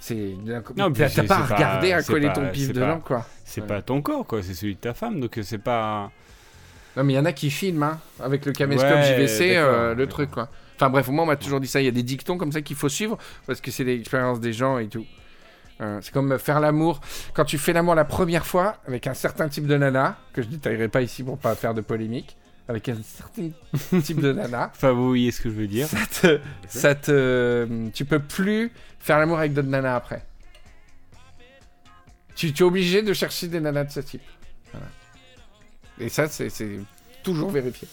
c'est, 0.00 0.34
t'as, 0.46 1.22
pas 1.24 1.36
à 1.36 1.44
regarder 1.46 1.92
à 1.92 2.02
coller 2.02 2.26
pas- 2.28 2.32
ton 2.32 2.50
pif 2.50 2.72
dedans, 2.72 2.98
quoi. 3.00 3.24
C'est 3.44 3.60
Ouais. 3.60 3.66
pas 3.66 3.82
ton 3.82 4.02
corps, 4.02 4.26
quoi, 4.26 4.42
c'est 4.42 4.54
celui 4.54 4.74
de 4.74 4.80
ta 4.80 4.94
femme, 4.94 5.20
donc 5.20 5.38
euh, 5.38 5.42
c'est 5.42 5.58
pas. 5.58 6.10
Non, 6.96 7.04
mais 7.04 7.12
il 7.12 7.16
y 7.16 7.18
en 7.18 7.24
a 7.24 7.32
qui 7.32 7.50
filment, 7.50 7.84
hein, 7.84 8.00
avec 8.20 8.44
le 8.46 8.52
caméscope 8.52 8.90
Ouais, 8.90 9.14
JVC, 9.16 9.56
euh, 9.56 9.94
le 9.94 10.06
truc, 10.08 10.30
quoi. 10.30 10.48
Enfin 10.76 10.90
bref, 10.90 11.08
moi, 11.08 11.22
on 11.24 11.26
m'a 11.26 11.36
toujours 11.36 11.60
dit 11.60 11.68
ça. 11.68 11.80
Il 11.80 11.84
y 11.84 11.88
a 11.88 11.92
des 11.92 12.02
dictons 12.02 12.36
comme 12.38 12.50
ça 12.52 12.60
qu'il 12.62 12.74
faut 12.76 12.88
suivre, 12.88 13.16
parce 13.46 13.60
que 13.60 13.70
c'est 13.70 13.84
l'expérience 13.84 14.40
des 14.40 14.52
gens 14.52 14.78
et 14.78 14.88
tout. 14.88 15.06
Euh, 15.82 15.98
c'est 16.00 16.12
comme 16.12 16.38
faire 16.38 16.60
l'amour. 16.60 17.00
Quand 17.34 17.44
tu 17.44 17.58
fais 17.58 17.72
l'amour 17.72 17.94
la 17.94 18.04
première 18.04 18.46
fois 18.46 18.76
avec 18.86 19.06
un 19.08 19.14
certain 19.14 19.48
type 19.48 19.66
de 19.66 19.76
nana, 19.76 20.16
que 20.32 20.40
je 20.40 20.46
détaillerai 20.48 20.88
pas 20.88 21.02
ici 21.02 21.22
pour 21.24 21.36
pas 21.38 21.54
faire 21.56 21.74
de 21.74 21.80
polémique, 21.80 22.36
avec 22.68 22.88
un 22.88 22.96
certain 23.02 23.50
type 24.02 24.20
de 24.20 24.32
nana, 24.32 24.70
Enfin, 24.74 24.92
vous 24.92 25.08
voyez 25.08 25.32
ce 25.32 25.40
que 25.40 25.50
je 25.50 25.54
veux 25.54 25.66
dire. 25.66 25.88
ça 25.88 25.98
te, 26.20 26.40
ça 26.68 26.94
te- 26.94 27.88
tu 27.92 28.04
peux 28.04 28.20
plus 28.20 28.70
faire 29.00 29.18
l'amour 29.18 29.38
avec 29.38 29.52
d'autres 29.54 29.68
nanas 29.68 29.96
après. 29.96 30.24
Tu, 32.34 32.52
tu 32.52 32.62
es 32.62 32.66
obligé 32.66 33.02
de 33.02 33.12
chercher 33.12 33.48
des 33.48 33.60
nanas 33.60 33.84
de 33.84 33.90
ce 33.90 34.00
type. 34.00 34.22
Voilà. 34.72 34.86
Et 35.98 36.08
ça, 36.08 36.28
c'est 36.28 36.48
c'est 36.48 36.78
toujours 37.22 37.50
vérifié. 37.50 37.86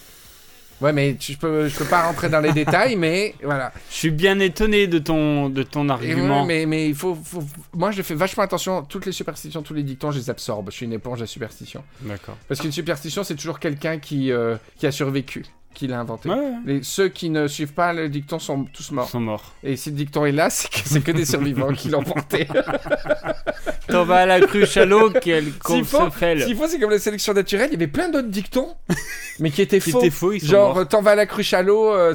Ouais, 0.81 0.93
mais 0.93 1.15
tu, 1.19 1.33
je, 1.33 1.37
peux, 1.37 1.67
je 1.67 1.77
peux 1.77 1.85
pas 1.85 2.03
rentrer 2.03 2.29
dans 2.29 2.39
les 2.39 2.53
détails, 2.53 2.95
mais 2.95 3.35
voilà. 3.43 3.71
Je 3.89 3.95
suis 3.95 4.11
bien 4.11 4.39
étonné 4.39 4.87
de 4.87 4.97
ton, 4.99 5.49
de 5.49 5.63
ton 5.63 5.89
argument. 5.89 6.41
ouais, 6.41 6.47
mais, 6.47 6.65
mais 6.65 6.87
il 6.89 6.95
faut, 6.95 7.15
faut- 7.15 7.43
Moi, 7.73 7.91
je 7.91 8.01
fais 8.01 8.15
vachement 8.15 8.43
attention. 8.43 8.83
Toutes 8.83 9.05
les 9.05 9.11
superstitions, 9.11 9.61
tous 9.61 9.73
les 9.73 9.83
dictons, 9.83 10.11
je 10.11 10.19
les 10.19 10.29
absorbe. 10.29 10.69
Je 10.71 10.75
suis 10.77 10.85
une 10.85 10.93
éponge 10.93 11.21
à 11.21 11.25
superstition. 11.27 11.83
D'accord. 12.01 12.37
Parce 12.47 12.61
qu'une 12.61 12.71
superstition, 12.71 13.23
c'est 13.23 13.35
toujours 13.35 13.59
quelqu'un 13.59 13.99
qui, 13.99 14.31
euh, 14.31 14.55
qui 14.77 14.87
a 14.87 14.91
survécu, 14.91 15.45
qui 15.79 15.87
l'a 15.87 15.99
inventé. 15.99 16.29
Ouais, 16.29 16.35
ouais. 16.35 16.53
Les, 16.65 16.83
ceux 16.83 17.07
qui 17.07 17.29
ne 17.29 17.47
suivent 17.47 17.73
pas 17.73 17.93
le 17.93 18.09
dicton 18.09 18.37
sont 18.37 18.65
tous 18.65 18.89
Ils 18.89 18.95
morts. 18.95 19.09
sont 19.09 19.19
morts. 19.21 19.53
Et 19.63 19.77
si 19.77 19.89
le 19.89 19.95
dicton 19.95 20.25
est 20.25 20.31
là, 20.33 20.49
c'est 20.49 20.69
que, 20.69 20.79
c'est 20.83 21.01
que 21.01 21.11
des 21.11 21.25
survivants 21.25 21.71
qui 21.73 21.89
l'ont 21.89 22.03
porté. 22.03 22.47
T'en 23.87 24.03
vas 24.05 24.17
à 24.17 24.25
la 24.25 24.39
cruche 24.41 24.77
à 24.77 24.85
l'eau, 24.85 25.09
quel 25.21 25.51
con 25.57 25.83
se 25.83 26.09
fait. 26.11 26.39
s'il 26.45 26.55
faut, 26.55 26.67
c'est 26.67 26.79
comme 26.79 26.91
la 26.91 26.99
sélection 26.99 27.33
naturelle. 27.33 27.69
Il 27.71 27.73
y 27.73 27.75
avait 27.77 27.87
plein 27.87 28.09
d'autres 28.09 28.27
dictons, 28.27 28.75
mais 29.39 29.49
qui 29.51 29.61
étaient 29.61 29.79
Qui 29.79 29.91
faux. 29.91 29.99
étaient 29.99 30.09
faux, 30.11 30.31
ils 30.33 30.41
sont 30.41 30.47
Genre, 30.47 30.87
t'en 30.87 31.01
vas 31.01 31.11
à 31.11 31.15
la 31.15 31.25
cruche 31.25 31.53
à 31.53 31.61
l'eau, 31.63 31.91
euh, 31.93 32.13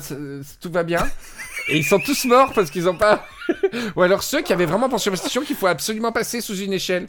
tout 0.60 0.70
va 0.70 0.82
bien. 0.84 1.00
Et 1.68 1.78
ils 1.78 1.84
sont 1.84 1.98
tous 1.98 2.26
morts 2.26 2.52
parce 2.54 2.70
qu'ils 2.70 2.88
ont 2.88 2.96
pas. 2.96 3.26
Ou 3.96 4.02
alors 4.02 4.22
ceux 4.22 4.42
qui 4.42 4.52
avaient 4.52 4.66
vraiment 4.66 4.88
pour 4.88 5.00
superstition 5.00 5.40
qu'il 5.42 5.56
faut 5.56 5.66
absolument 5.66 6.12
passer 6.12 6.40
sous 6.42 6.56
une 6.58 6.74
échelle. 6.74 7.08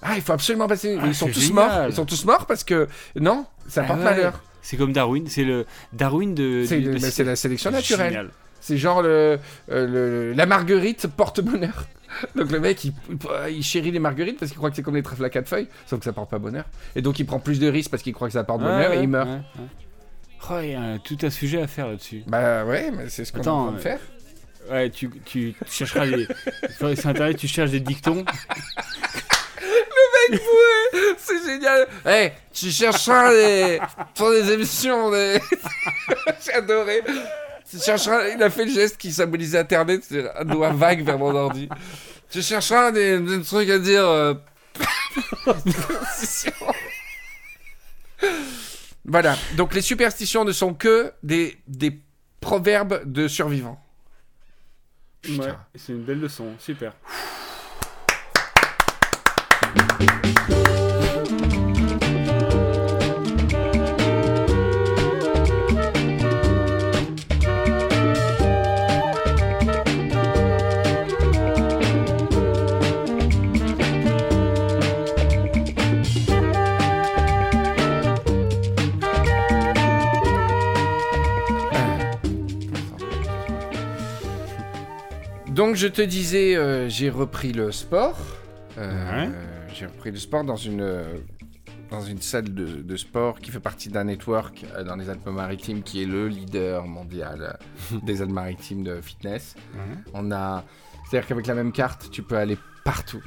Ah, 0.00 0.12
il 0.16 0.22
faut 0.22 0.32
absolument 0.32 0.66
passer. 0.68 0.96
Ah, 1.00 1.04
ils 1.06 1.14
sont 1.14 1.26
tous 1.26 1.40
génial. 1.40 1.54
morts. 1.54 1.86
Ils 1.88 1.94
sont 1.94 2.06
tous 2.06 2.24
morts 2.24 2.46
parce 2.46 2.64
que 2.64 2.88
non, 3.16 3.44
ça 3.68 3.82
Ah 3.84 3.88
porte 3.88 3.98
ouais. 3.98 4.04
malheur. 4.04 4.42
C'est 4.62 4.76
comme 4.76 4.92
Darwin, 4.92 5.26
c'est 5.28 5.44
le 5.44 5.66
Darwin 5.92 6.34
de. 6.34 6.64
C'est 6.66 6.80
de- 6.80 7.24
la 7.24 7.36
sélection 7.36 7.70
naturelle. 7.70 8.08
Génial. 8.10 8.30
C'est 8.60 8.76
genre 8.76 9.02
le, 9.02 9.38
euh, 9.70 9.86
le- 9.86 10.32
la 10.32 10.46
marguerite 10.46 11.06
porte 11.06 11.40
bonheur. 11.40 11.86
Donc 12.36 12.50
le 12.50 12.58
mec 12.58 12.84
il, 12.84 12.92
il 13.50 13.62
chérit 13.62 13.90
les 13.92 13.98
marguerites 13.98 14.38
parce 14.38 14.50
qu'il 14.50 14.56
croit 14.58 14.70
que 14.70 14.76
c'est 14.76 14.82
comme 14.82 14.96
les 14.96 15.02
trèfles 15.02 15.24
à 15.24 15.30
quatre 15.30 15.46
feuilles, 15.48 15.68
sauf 15.86 15.98
que 16.00 16.04
ça 16.04 16.12
porte 16.12 16.30
pas 16.30 16.38
bonheur. 16.38 16.64
Et 16.96 17.02
donc 17.02 17.18
il 17.20 17.24
prend 17.26 17.38
plus 17.38 17.60
de 17.60 17.68
risques 17.68 17.90
parce 17.90 18.02
qu'il 18.02 18.14
croit 18.14 18.28
que 18.28 18.32
ça 18.34 18.44
porte 18.44 18.60
bonheur 18.62 18.92
et 18.94 19.00
il 19.02 19.08
meurt. 19.08 19.28
ouais, 19.28 19.34
ouais. 19.34 19.66
Oh, 20.50 20.58
il 20.62 20.70
y 20.70 20.74
a 20.74 20.98
tout 20.98 21.18
un 21.22 21.30
sujet 21.30 21.60
à 21.62 21.66
faire 21.66 21.86
là-dessus. 21.88 22.22
Bah 22.26 22.64
ouais, 22.64 22.90
mais 22.90 23.08
c'est 23.10 23.24
ce 23.24 23.32
qu'on 23.32 23.38
est 23.38 23.42
Attends, 23.42 23.60
en 23.60 23.66
train 23.68 23.76
de 23.76 23.80
faire. 23.80 24.00
Ouais, 24.70 24.90
tu, 24.90 25.10
tu 25.24 25.54
chercheras 25.66 26.06
des. 26.06 26.26
Sur 26.96 27.08
internet, 27.08 27.36
tu 27.36 27.46
cherches 27.48 27.70
des 27.70 27.80
dictons. 27.80 28.24
C'est 31.18 31.44
génial. 31.44 31.86
Eh, 32.06 32.30
tu 32.52 32.70
chercheras 32.70 33.30
des... 33.32 33.80
pour 34.14 34.30
des 34.30 34.52
émissions. 34.52 35.10
Des... 35.10 35.40
J'ai 36.44 36.52
adoré. 36.54 37.02
Tu 37.70 37.78
chercheras... 37.78 38.28
Il 38.28 38.42
a 38.42 38.50
fait 38.50 38.64
le 38.64 38.72
geste 38.72 38.96
qui 38.96 39.12
symbolisait 39.12 39.58
Internet, 39.58 40.02
c'est 40.08 40.30
un 40.36 40.44
doigt 40.44 40.70
vague 40.70 41.04
vers 41.04 41.18
mon 41.18 41.34
ordi. 41.34 41.68
Tu 42.30 42.42
chercheras 42.42 42.92
des, 42.92 43.18
des 43.20 43.42
trucs 43.42 43.68
à 43.70 43.78
dire. 43.78 44.04
euh, 44.06 44.34
voilà. 49.04 49.36
Donc 49.56 49.74
les 49.74 49.80
superstitions 49.82 50.44
ne 50.44 50.52
sont 50.52 50.74
que 50.74 51.12
des, 51.22 51.58
des 51.66 51.98
proverbes 52.40 53.02
de 53.04 53.28
survivants. 53.28 53.80
Putain. 55.22 55.44
Ouais, 55.44 55.54
c'est 55.74 55.92
une 55.92 56.04
belle 56.04 56.20
leçon, 56.20 56.54
super. 56.58 56.92
Donc 85.58 85.74
je 85.74 85.88
te 85.88 86.02
disais, 86.02 86.54
euh, 86.54 86.88
j'ai 86.88 87.10
repris 87.10 87.50
le 87.50 87.72
sport. 87.72 88.16
Euh. 88.78 89.26
J'ai 89.78 89.86
repris 89.86 90.10
le 90.10 90.16
sport 90.16 90.42
dans 90.44 90.56
une, 90.56 90.80
euh, 90.80 91.04
dans 91.90 92.00
une 92.00 92.20
salle 92.20 92.52
de, 92.52 92.66
de 92.82 92.96
sport 92.96 93.38
qui 93.38 93.50
fait 93.52 93.60
partie 93.60 93.88
d'un 93.90 94.04
network 94.04 94.64
euh, 94.74 94.82
dans 94.82 94.96
les 94.96 95.08
Alpes-Maritimes 95.08 95.82
qui 95.82 96.02
est 96.02 96.06
le 96.06 96.26
leader 96.28 96.84
mondial 96.86 97.56
euh, 97.92 97.98
des 98.02 98.20
Alpes-Maritimes 98.22 98.82
de 98.82 99.00
fitness. 99.00 99.54
On 100.14 100.32
a, 100.32 100.64
c'est-à-dire 101.08 101.28
qu'avec 101.28 101.46
la 101.46 101.54
même 101.54 101.70
carte, 101.72 102.10
tu 102.10 102.22
peux 102.22 102.36
aller 102.36 102.58
partout. 102.84 103.22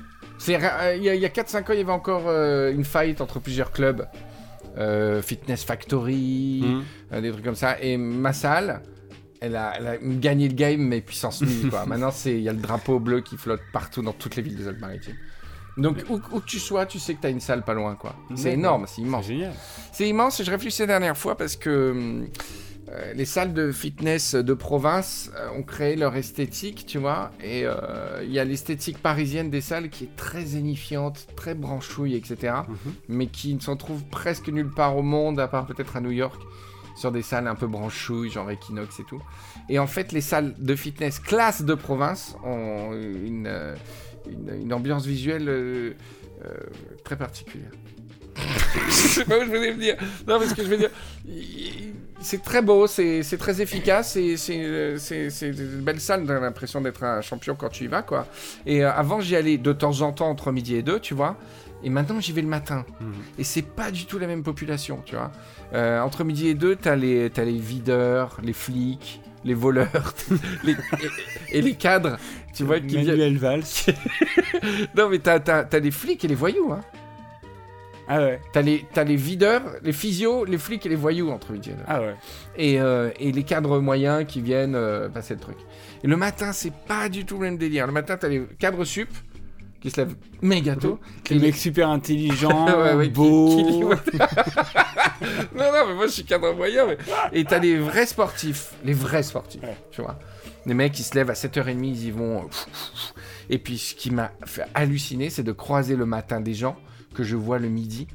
Euh, 0.49 0.95
Il 0.97 1.03
y 1.03 1.07
a, 1.25 1.27
a 1.27 1.29
4-5 1.31 1.57
ans, 1.59 1.63
il 1.73 1.77
y 1.77 1.81
avait 1.81 1.91
encore 1.91 2.29
une 2.29 2.83
fight 2.83 3.21
entre 3.21 3.39
plusieurs 3.39 3.71
clubs. 3.71 4.05
Fitness 5.21 5.63
Factory, 5.63 6.63
Mhm. 7.11 7.21
des 7.21 7.31
trucs 7.31 7.43
comme 7.45 7.55
ça. 7.55 7.79
Et 7.81 7.97
ma 7.97 8.33
salle, 8.33 8.81
elle 9.39 9.55
a, 9.55 9.73
elle 9.77 9.87
a 9.87 9.97
gagné 9.97 10.47
le 10.47 10.53
game, 10.55 10.81
mais 10.81 11.01
puissance 11.01 11.41
1000, 11.41 11.69
quoi. 11.69 11.85
Maintenant, 11.87 12.11
il 12.25 12.39
y 12.41 12.49
a 12.49 12.53
le 12.53 12.59
drapeau 12.59 12.99
bleu 12.99 13.21
qui 13.21 13.37
flotte 13.37 13.61
partout 13.73 14.01
dans 14.01 14.13
toutes 14.13 14.35
les 14.35 14.41
villes 14.41 14.55
des 14.57 14.67
Alpes-Maritimes. 14.67 15.15
Donc, 15.77 16.03
où, 16.09 16.15
où 16.31 16.39
que 16.39 16.45
tu 16.45 16.59
sois, 16.59 16.85
tu 16.85 16.99
sais 16.99 17.15
que 17.15 17.21
tu 17.21 17.27
as 17.27 17.29
une 17.29 17.39
salle 17.39 17.63
pas 17.63 17.73
loin, 17.73 17.95
quoi. 17.95 18.15
C'est 18.35 18.53
énorme, 18.53 18.85
c'est 18.87 19.01
immense. 19.01 19.25
C'est 19.25 19.33
génial. 19.33 19.53
C'est 19.91 20.07
immense 20.07 20.39
et 20.39 20.43
je 20.43 20.51
réfléchissais 20.51 20.83
la 20.83 20.93
dernière 20.99 21.17
fois 21.17 21.35
parce 21.37 21.55
que 21.55 22.25
euh, 22.89 23.13
les 23.13 23.23
salles 23.25 23.53
de 23.53 23.71
fitness 23.71 24.35
de 24.35 24.53
province 24.53 25.31
euh, 25.37 25.49
ont 25.57 25.63
créé 25.63 25.95
leur 25.95 26.15
esthétique, 26.15 26.85
tu 26.85 26.97
vois, 26.97 27.31
et 27.41 27.61
euh, 27.65 28.21
il 28.23 28.31
y 28.33 28.39
a 28.39 28.43
l'esthétique 28.43 28.97
parisienne 28.97 29.49
des 29.49 29.61
salles 29.61 29.89
qui 29.89 30.05
est 30.05 30.15
très 30.17 30.43
zénifiante, 30.43 31.27
très 31.37 31.53
branchouille, 31.55 32.15
etc., 32.15 32.53
Mhm. 32.67 32.93
mais 33.07 33.27
qui 33.27 33.53
ne 33.55 33.61
s'en 33.61 33.77
trouve 33.77 34.03
presque 34.05 34.49
nulle 34.49 34.71
part 34.71 34.97
au 34.97 35.03
monde, 35.03 35.39
à 35.39 35.47
part 35.47 35.67
peut-être 35.67 35.95
à 35.95 36.01
New 36.01 36.11
York, 36.11 36.41
sur 36.97 37.13
des 37.13 37.21
salles 37.21 37.47
un 37.47 37.55
peu 37.55 37.67
branchouilles, 37.67 38.29
genre 38.29 38.49
Equinox 38.51 38.99
et 38.99 39.03
tout. 39.05 39.21
Et 39.69 39.79
en 39.79 39.87
fait, 39.87 40.11
les 40.11 40.19
salles 40.21 40.53
de 40.59 40.75
fitness 40.75 41.19
classe 41.19 41.61
de 41.61 41.73
province 41.75 42.35
ont 42.43 42.91
une, 42.93 43.47
une, 44.29 44.61
une 44.63 44.73
ambiance 44.73 45.05
visuelle 45.05 45.47
euh, 45.49 45.93
euh, 46.45 46.49
très 47.03 47.15
particulière. 47.17 47.71
je 48.87 48.91
sais 48.91 49.25
pas 49.25 49.37
où 49.39 49.41
je 49.41 49.47
voulais 49.47 49.71
venir. 49.73 49.95
Non, 50.27 50.39
parce 50.39 50.53
que 50.53 50.63
je 50.63 50.67
veux 50.69 50.77
dire, 50.77 50.89
c'est 52.21 52.41
très 52.41 52.61
beau, 52.61 52.87
c'est 52.87 53.23
c'est 53.23 53.37
très 53.37 53.61
efficace, 53.61 54.15
et 54.15 54.37
c'est 54.37 54.97
c'est- 54.97 55.29
c'est 55.29 55.49
une 55.49 55.81
belle 55.81 55.99
salle, 55.99 56.25
t'as 56.25 56.39
l'impression 56.39 56.79
d'être 56.81 57.03
un 57.03 57.21
champion 57.21 57.55
quand 57.55 57.69
tu 57.69 57.85
y 57.85 57.87
vas, 57.87 58.01
quoi. 58.03 58.27
Et 58.65 58.83
euh, 58.83 58.91
avant, 58.91 59.19
j'y 59.21 59.35
allais 59.35 59.57
de 59.57 59.73
temps 59.73 60.01
en 60.01 60.11
temps 60.13 60.29
entre 60.29 60.51
midi 60.51 60.75
et 60.75 60.81
deux, 60.81 60.99
tu 60.99 61.13
vois. 61.13 61.35
Et 61.83 61.89
maintenant, 61.89 62.19
j'y 62.19 62.31
vais 62.31 62.43
le 62.43 62.47
matin. 62.47 62.85
Mhm. 63.01 63.13
Et 63.39 63.43
c'est 63.43 63.63
pas 63.63 63.89
du 63.91 64.05
tout 64.05 64.19
la 64.19 64.27
même 64.27 64.43
population, 64.43 65.01
tu 65.03 65.15
vois. 65.15 65.31
Euh, 65.73 65.99
entre 66.01 66.23
midi 66.23 66.47
et 66.47 66.53
deux, 66.53 66.75
t'as 66.75 66.95
les, 66.95 67.29
t'as 67.31 67.43
les 67.43 67.57
videurs, 67.57 68.37
les 68.43 68.53
flics, 68.53 69.19
les 69.43 69.53
voleurs, 69.53 70.13
les- 70.63 70.73
et, 70.73 71.57
et 71.57 71.61
les 71.61 71.73
cadres, 71.75 72.17
tu 72.53 72.63
vois, 72.63 72.79
qui 72.79 72.97
viennent. 72.97 73.37
Valls. 73.37 73.63
Non, 74.95 75.09
mais 75.09 75.19
t'as, 75.19 75.39
t'as, 75.39 75.63
t'as 75.63 75.79
les 75.79 75.91
flics 75.91 76.23
et 76.23 76.27
les 76.27 76.35
voyous, 76.35 76.71
hein. 76.71 76.81
Ah 78.07 78.19
ouais. 78.19 78.41
T'as 78.51 78.61
les, 78.61 78.85
t'as 78.93 79.03
les 79.05 79.15
videurs, 79.15 79.61
les 79.83 79.93
physios, 79.93 80.43
les 80.43 80.57
flics 80.57 80.85
et 80.85 80.89
les 80.89 80.95
voyous, 80.95 81.29
entre 81.31 81.53
deux. 81.53 81.71
Ah 81.87 82.01
ouais. 82.01 82.15
Et, 82.57 82.79
euh, 82.81 83.09
et 83.19 83.31
les 83.31 83.43
cadres 83.43 83.79
moyens 83.79 84.25
qui 84.27 84.41
viennent 84.41 84.75
euh, 84.75 85.07
passer 85.07 85.35
le 85.35 85.39
truc. 85.39 85.55
Et 86.03 86.07
le 86.07 86.17
matin, 86.17 86.51
c'est 86.51 86.73
pas 86.73 87.07
du 87.09 87.23
tout 87.25 87.35
le 87.35 87.41
même 87.41 87.57
délire. 87.57 87.87
Le 87.87 87.93
matin, 87.93 88.17
t'as 88.17 88.27
les 88.27 88.43
cadres 88.59 88.83
sup 88.83 89.09
qui 89.79 89.89
se 89.91 90.01
lèvent 90.01 90.15
méga 90.41 90.75
tôt. 90.75 90.99
Les 91.29 91.39
mecs 91.39 91.55
super 91.55 91.89
intelligents, 91.89 92.65
Ouais, 92.83 92.93
ouais, 92.95 93.05
qui- 93.05 93.11
beaux. 93.13 93.95
qui. 93.95 94.17
non, 95.55 95.71
non, 95.71 95.87
mais 95.87 95.93
moi 95.93 96.07
je 96.07 96.11
suis 96.11 96.23
cadre 96.25 96.53
moyen. 96.53 96.85
mais- 96.87 96.97
Et 97.33 97.45
t'as 97.45 97.59
les 97.59 97.77
vrais 97.77 98.05
sportifs, 98.05 98.73
les 98.83 98.93
vrais 98.93 99.23
sportifs, 99.23 99.61
Ouais. 99.63 99.77
tu 99.91 100.01
vois. 100.01 100.17
Les 100.65 100.73
mecs 100.73 100.91
qui 100.93 101.03
se 101.03 101.15
lèvent 101.15 101.29
à 101.29 101.33
7h30, 101.35 101.83
ils 101.87 102.05
y 102.05 102.11
vont. 102.11 102.43
euh, 102.43 102.47
Et 103.49 103.57
puis 103.57 103.77
ce 103.77 103.95
qui 103.95 104.11
m'a 104.11 104.31
fait 104.45 104.65
halluciner, 104.73 105.29
c'est 105.29 105.43
de 105.43 105.51
croiser 105.51 105.95
le 105.95 106.05
matin 106.05 106.39
des 106.41 106.53
gens 106.53 106.75
que 107.15 107.23
je 107.23 107.35
vois 107.35 107.59
le 107.59 107.67
midi. 107.69 108.07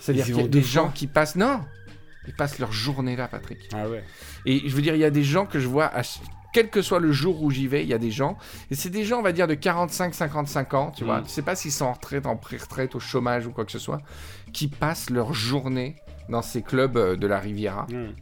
C'est-à-dire 0.00 0.26
Ils 0.28 0.34
qu'il 0.34 0.42
y 0.42 0.44
a 0.44 0.48
des 0.48 0.62
gens 0.62 0.88
qui 0.90 1.06
passent. 1.06 1.34
Non 1.36 1.60
Ils 2.28 2.34
passent 2.34 2.58
leur 2.58 2.72
journée 2.72 3.16
là, 3.16 3.28
Patrick. 3.28 3.58
Ah 3.74 3.88
ouais. 3.88 4.04
Et 4.46 4.68
je 4.68 4.74
veux 4.74 4.82
dire, 4.82 4.94
il 4.94 5.00
y 5.00 5.04
a 5.04 5.10
des 5.10 5.24
gens 5.24 5.46
que 5.46 5.58
je 5.58 5.66
vois, 5.66 5.86
à 5.86 6.02
quel 6.54 6.70
que 6.70 6.80
soit 6.80 7.00
le 7.00 7.12
jour 7.12 7.42
où 7.42 7.50
j'y 7.50 7.66
vais, 7.66 7.82
il 7.82 7.88
y 7.88 7.94
a 7.94 7.98
des 7.98 8.12
gens. 8.12 8.38
Et 8.70 8.76
c'est 8.76 8.88
des 8.88 9.04
gens, 9.04 9.18
on 9.18 9.22
va 9.22 9.32
dire, 9.32 9.48
de 9.48 9.54
45-55 9.54 10.76
ans, 10.76 10.92
tu 10.96 11.04
vois. 11.04 11.20
Mm. 11.20 11.24
Je 11.26 11.30
sais 11.30 11.42
pas 11.42 11.56
s'ils 11.56 11.72
sont 11.72 11.86
en 11.86 11.92
retraite, 11.92 12.26
en 12.26 12.36
pré-retraite, 12.36 12.94
au 12.94 13.00
chômage 13.00 13.46
ou 13.46 13.50
quoi 13.50 13.64
que 13.64 13.72
ce 13.72 13.80
soit, 13.80 14.00
qui 14.52 14.68
passent 14.68 15.10
leur 15.10 15.34
journée 15.34 15.96
dans 16.28 16.42
ces 16.42 16.62
clubs 16.62 16.96
euh, 16.96 17.16
de 17.16 17.26
la 17.26 17.40
Riviera. 17.40 17.86
Ouais. 17.90 18.14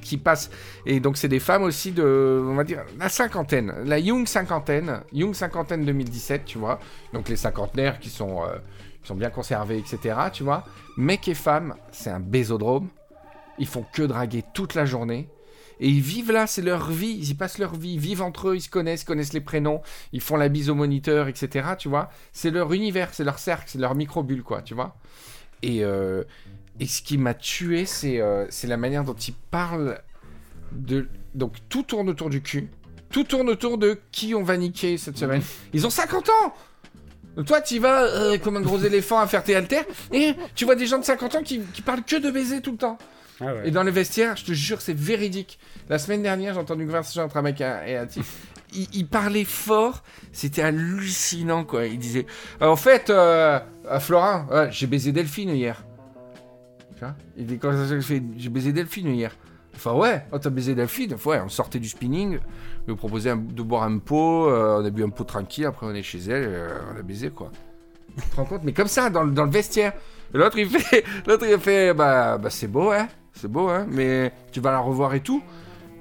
Qui 0.00 0.16
passent. 0.16 0.50
Et 0.86 1.00
donc, 1.00 1.16
c'est 1.16 1.28
des 1.28 1.40
femmes 1.40 1.64
aussi 1.64 1.90
de, 1.90 2.46
on 2.48 2.54
va 2.54 2.64
dire, 2.64 2.84
la 2.98 3.08
cinquantaine. 3.08 3.74
La 3.84 3.98
Young 3.98 4.26
cinquantaine. 4.26 5.02
Young 5.12 5.34
cinquantaine 5.34 5.84
2017, 5.84 6.44
tu 6.44 6.58
vois. 6.58 6.78
Donc, 7.12 7.28
les 7.28 7.36
cinquantenaires 7.36 7.98
qui 7.98 8.10
sont, 8.10 8.44
euh, 8.44 8.58
qui 9.02 9.08
sont 9.08 9.16
bien 9.16 9.30
conservés, 9.30 9.78
etc., 9.78 10.16
tu 10.32 10.44
vois. 10.44 10.64
Mecs 10.96 11.26
et 11.26 11.34
femmes, 11.34 11.74
c'est 11.90 12.10
un 12.10 12.20
bésodrome. 12.20 12.88
Ils 13.58 13.66
font 13.66 13.84
que 13.92 14.02
draguer 14.02 14.44
toute 14.54 14.74
la 14.74 14.86
journée. 14.86 15.28
Et 15.82 15.88
ils 15.88 16.00
vivent 16.00 16.30
là, 16.30 16.46
c'est 16.46 16.62
leur 16.62 16.92
vie, 16.92 17.10
ils 17.10 17.30
y 17.30 17.34
passent 17.34 17.58
leur 17.58 17.74
vie, 17.74 17.94
ils 17.94 17.98
vivent 17.98 18.22
entre 18.22 18.50
eux, 18.50 18.54
ils 18.54 18.60
se 18.60 18.70
connaissent, 18.70 19.02
connaissent 19.02 19.32
les 19.32 19.40
prénoms, 19.40 19.82
ils 20.12 20.20
font 20.20 20.36
la 20.36 20.48
bise 20.48 20.70
au 20.70 20.76
moniteur, 20.76 21.26
etc. 21.26 21.70
Tu 21.76 21.88
vois, 21.88 22.08
c'est 22.32 22.52
leur 22.52 22.72
univers, 22.72 23.12
c'est 23.12 23.24
leur 23.24 23.40
cercle, 23.40 23.64
c'est 23.66 23.80
leur 23.80 23.96
micro-bulle, 23.96 24.44
quoi, 24.44 24.62
tu 24.62 24.74
vois. 24.74 24.94
Et, 25.62 25.82
euh, 25.82 26.22
et 26.78 26.86
ce 26.86 27.02
qui 27.02 27.18
m'a 27.18 27.34
tué, 27.34 27.84
c'est 27.84 28.20
euh, 28.20 28.46
c'est 28.48 28.68
la 28.68 28.76
manière 28.76 29.02
dont 29.02 29.14
ils 29.14 29.34
parlent 29.50 30.00
de. 30.70 31.08
Donc 31.34 31.56
tout 31.68 31.82
tourne 31.82 32.08
autour 32.08 32.30
du 32.30 32.42
cul, 32.42 32.68
tout 33.10 33.24
tourne 33.24 33.50
autour 33.50 33.76
de 33.76 33.98
qui 34.12 34.36
on 34.36 34.44
va 34.44 34.56
niquer 34.56 34.98
cette 34.98 35.18
semaine. 35.18 35.42
Ils 35.72 35.84
ont 35.84 35.90
50 35.90 36.28
ans! 36.28 36.54
Donc 37.34 37.46
Toi, 37.46 37.60
tu 37.60 37.80
vas 37.80 38.02
euh, 38.02 38.38
comme 38.38 38.56
un 38.56 38.60
gros 38.60 38.78
éléphant 38.78 39.18
à 39.18 39.26
faire 39.26 39.42
tes 39.42 39.56
haltères, 39.56 39.86
et 40.12 40.34
tu 40.54 40.64
vois 40.64 40.76
des 40.76 40.86
gens 40.86 40.98
de 40.98 41.04
50 41.04 41.34
ans 41.34 41.42
qui, 41.42 41.60
qui 41.74 41.82
parlent 41.82 42.04
que 42.04 42.20
de 42.20 42.30
baiser 42.30 42.60
tout 42.60 42.70
le 42.70 42.78
temps. 42.78 42.98
Ah. 43.40 43.52
Et 43.64 43.70
dans 43.70 43.82
les 43.82 43.90
vestiaires, 43.90 44.36
je 44.36 44.44
te 44.44 44.52
jure, 44.52 44.80
c'est 44.80 44.96
véridique. 44.96 45.58
La 45.88 45.98
semaine 45.98 46.22
dernière, 46.22 46.54
j'ai 46.54 46.60
entendu 46.60 46.82
une 46.82 46.88
conversation 46.88 47.22
entre 47.24 47.36
un 47.38 47.42
mec 47.42 47.60
et 47.60 47.96
un- 47.96 48.06
type. 48.06 48.24
il, 48.72 49.06
parlait 49.06 49.44
fort, 49.44 50.02
c'était 50.32 50.62
hallucinant 50.62 51.64
quoi. 51.64 51.86
Il 51.86 51.98
disait 51.98 52.26
En 52.60 52.76
fait, 52.76 53.10
euh, 53.10 53.58
Florin, 54.00 54.46
j'ai 54.70 54.86
baisé 54.86 55.12
Delphine 55.12 55.50
hier. 55.50 55.84
Tu 56.94 57.00
vois? 57.00 57.14
Il 57.36 57.46
dit 57.46 57.58
J'ai 58.36 58.48
baisé 58.48 58.72
Delphine 58.72 59.08
hier. 59.08 59.36
Enfin, 59.74 59.94
ouais, 59.94 60.24
oh, 60.30 60.38
t'as 60.38 60.50
baisé 60.50 60.74
Delphine 60.74 61.16
Ouais, 61.24 61.40
on 61.44 61.48
sortait 61.48 61.78
du 61.78 61.88
spinning, 61.88 62.38
je 62.82 62.86
lui 62.86 62.92
ai 62.92 62.96
proposé 62.96 63.30
un- 63.30 63.36
de 63.36 63.62
boire 63.62 63.84
un 63.84 63.98
pot, 63.98 64.48
euh, 64.48 64.78
on 64.80 64.84
a 64.84 64.90
bu 64.90 65.02
un 65.02 65.08
pot 65.08 65.24
tranquille, 65.24 65.64
après 65.64 65.86
on 65.86 65.94
est 65.94 66.02
chez 66.02 66.18
elle, 66.18 66.44
euh, 66.46 66.78
on 66.94 66.98
a 66.98 67.02
baisé 67.02 67.30
quoi. 67.30 67.50
Tu 68.16 68.28
te 68.28 68.36
rends 68.36 68.44
compte? 68.44 68.60
Mais 68.64 68.72
comme 68.74 68.88
ça, 68.88 69.08
dans, 69.08 69.24
dans 69.24 69.44
le 69.44 69.50
vestiaire. 69.50 69.94
L'autre 70.34 70.58
il 70.58 70.68
fait, 70.68 71.04
l'autre 71.26 71.46
il 71.46 71.58
fait 71.58 71.94
Bah, 71.94 72.36
bah 72.38 72.50
c'est 72.50 72.68
beau, 72.68 72.90
hein 72.90 73.08
C'est 73.34 73.48
beau, 73.50 73.68
hein 73.68 73.86
Mais 73.88 74.32
tu 74.52 74.60
vas 74.60 74.70
la 74.70 74.78
revoir 74.80 75.14
et 75.14 75.20
tout 75.20 75.42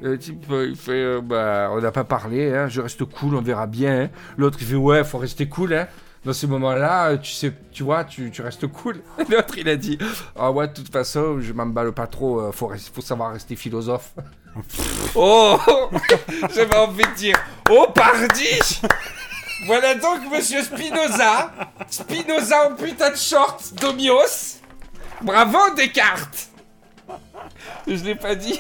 le 0.04 0.18
type, 0.18 0.46
euh, 0.50 0.68
il 0.68 0.76
fait, 0.76 0.94
euh, 0.94 1.22
bah, 1.22 1.70
on 1.72 1.80
n'a 1.80 1.92
pas 1.92 2.04
parlé, 2.04 2.52
hein, 2.52 2.68
je 2.68 2.82
reste 2.82 3.06
cool, 3.06 3.36
on 3.36 3.42
verra 3.42 3.68
bien. 3.68 4.06
hein. 4.06 4.10
L'autre, 4.36 4.58
il 4.60 4.66
fait, 4.66 4.74
ouais, 4.74 5.04
faut 5.04 5.20
rester 5.20 5.48
cool, 5.48 5.76
hein. 5.76 5.88
Dans 6.26 6.34
ces 6.34 6.48
moments-là, 6.48 7.10
euh, 7.10 7.18
tu 7.18 7.32
sais, 7.32 7.54
tu 7.72 7.84
vois, 7.84 8.04
tu, 8.04 8.32
tu 8.32 8.42
restes 8.42 8.66
cool. 8.68 9.02
L'autre, 9.30 9.58
il 9.58 9.70
a 9.70 9.76
dit, 9.76 10.00
ah 10.36 10.52
ouais, 10.52 10.68
de 10.68 10.74
toute 10.74 10.92
façon, 10.92 11.40
je 11.40 11.54
m'emballe 11.54 11.92
pas 11.92 12.08
trop, 12.08 12.42
euh, 12.42 12.52
faut, 12.52 12.72
faut 12.94 13.02
savoir 13.02 13.34
rester 13.34 13.56
philosophe. 13.56 14.14
oh 15.16 15.58
J'avais 16.56 16.78
envie 16.78 17.04
de 17.04 17.16
dire, 17.16 17.36
oh, 17.70 17.88
pardi 17.94 18.82
Voilà 19.68 19.94
donc 19.96 20.20
Monsieur 20.32 20.64
Spinoza 20.64 21.52
Spinoza 21.88 22.70
en 22.70 22.76
putain 22.76 23.12
de 23.12 23.16
short 23.16 23.74
d'Omios 23.80 24.58
Bravo 25.22 25.76
Descartes 25.76 26.51
Je 27.88 28.04
l'ai 28.04 28.16
pas 28.16 28.36
dit 28.36 28.60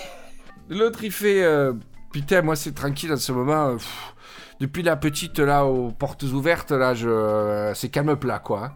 L'autre, 0.70 1.04
il 1.04 1.12
fait 1.12 1.44
euh, 1.44 1.74
Putain, 2.12 2.42
moi, 2.42 2.56
c'est 2.56 2.74
tranquille 2.74 3.12
en 3.12 3.18
ce 3.18 3.32
moment. 3.32 3.68
euh, 3.70 3.74
pff, 3.76 4.14
depuis 4.60 4.84
la 4.84 4.96
petite, 4.96 5.40
là, 5.40 5.66
aux 5.66 5.92
portes 5.92 6.24
ouvertes, 6.24 6.72
là, 6.72 6.94
je, 6.94 7.10
euh, 7.10 7.74
c'est 7.74 7.90
calme 7.90 8.16
plat, 8.16 8.40
quoi. 8.40 8.66
hein. 8.66 8.74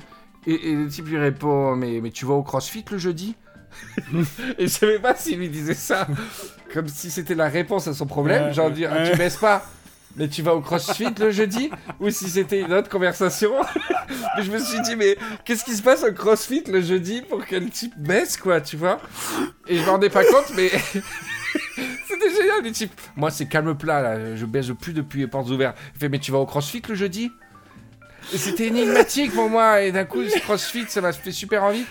Et, 0.47 0.71
et 0.71 0.75
le 0.75 0.87
type 0.87 1.07
lui 1.07 1.17
répond 1.17 1.75
mais, 1.75 1.99
mais 2.01 2.11
tu 2.11 2.25
vas 2.25 2.33
au 2.35 2.43
crossfit 2.43 2.85
le 2.91 2.97
jeudi? 2.97 3.35
Et 4.57 4.67
je 4.67 4.67
savais 4.67 4.99
pas 4.99 5.15
s'il 5.15 5.39
lui 5.39 5.49
disait 5.49 5.73
ça 5.73 6.07
comme 6.73 6.87
si 6.87 7.11
c'était 7.11 7.35
la 7.35 7.49
réponse 7.49 7.87
à 7.87 7.93
son 7.93 8.05
problème. 8.05 8.45
Ouais, 8.45 8.53
genre 8.53 8.71
dire 8.71 8.91
ouais. 8.91 9.11
Tu 9.11 9.17
baisses 9.17 9.35
pas? 9.37 9.65
Mais 10.15 10.27
tu 10.27 10.41
vas 10.41 10.55
au 10.55 10.61
crossfit 10.61 11.13
le 11.19 11.31
jeudi 11.31 11.69
Ou 11.99 12.09
si 12.09 12.29
c'était 12.29 12.61
une 12.61 12.73
autre 12.73 12.89
conversation 12.89 13.53
Mais 14.37 14.43
je 14.43 14.51
me 14.51 14.59
suis 14.59 14.81
dit, 14.81 14.95
mais 14.95 15.17
qu'est-ce 15.43 15.63
qui 15.65 15.75
se 15.75 15.81
passe 15.81 16.03
au 16.03 16.13
crossfit 16.13 16.63
le 16.67 16.81
jeudi 16.81 17.21
pour 17.21 17.45
que 17.45 17.55
le 17.55 17.69
type 17.69 17.93
baisse, 17.97 18.37
quoi, 18.37 18.61
tu 18.61 18.77
vois? 18.77 18.99
Et 19.67 19.77
je 19.77 19.83
m'en 19.85 19.93
rendais 19.93 20.09
pas 20.09 20.23
compte, 20.23 20.51
mais. 20.55 20.69
C'était 22.07 22.29
génial, 22.29 22.63
le 22.63 22.71
type. 22.71 22.91
Moi, 23.15 23.31
c'est 23.31 23.47
calme 23.47 23.75
plat, 23.75 24.01
là. 24.01 24.35
Je 24.35 24.45
baise 24.45 24.73
plus 24.79 24.93
depuis 24.93 25.21
les 25.21 25.27
portes 25.27 25.49
ouvertes. 25.49 25.77
Il 25.95 25.99
fait, 25.99 26.09
mais 26.09 26.19
tu 26.19 26.31
vas 26.31 26.37
au 26.37 26.45
crossfit 26.45 26.81
le 26.87 26.95
jeudi? 26.95 27.31
C'était 28.33 28.67
énigmatique 28.67 29.33
pour 29.33 29.49
moi. 29.49 29.81
Et 29.81 29.91
d'un 29.91 30.05
coup, 30.05 30.23
ce 30.23 30.39
crossfit, 30.39 30.85
ça 30.87 31.01
m'a 31.01 31.13
fait 31.13 31.31
super 31.31 31.63
envie. 31.63 31.85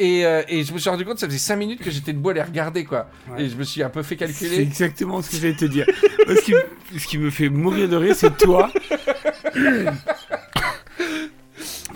Et, 0.00 0.26
euh, 0.26 0.42
et 0.48 0.64
je 0.64 0.72
me 0.72 0.78
suis 0.78 0.90
rendu 0.90 1.04
compte, 1.04 1.18
ça 1.20 1.26
faisait 1.26 1.38
5 1.38 1.56
minutes 1.56 1.80
que 1.80 1.90
j'étais 1.90 2.12
debout 2.12 2.30
à 2.30 2.34
les 2.34 2.42
regarder, 2.42 2.84
quoi. 2.84 3.08
Ouais. 3.30 3.44
Et 3.44 3.48
je 3.48 3.54
me 3.56 3.62
suis 3.62 3.82
un 3.82 3.88
peu 3.90 4.02
fait 4.02 4.16
C'est 4.18 4.26
calculer. 4.26 4.60
exactement 4.60 5.22
ce 5.22 5.30
que 5.30 5.36
j'allais 5.36 5.54
te 5.54 5.64
dire. 5.66 5.86
Moi, 6.26 6.34
ce, 6.36 6.40
qui, 6.42 6.52
ce 6.98 7.06
qui 7.06 7.18
me 7.18 7.30
fait 7.30 7.48
mourir 7.48 7.88
de 7.88 7.96
rire, 7.96 8.16
c'est 8.16 8.36
toi. 8.36 8.72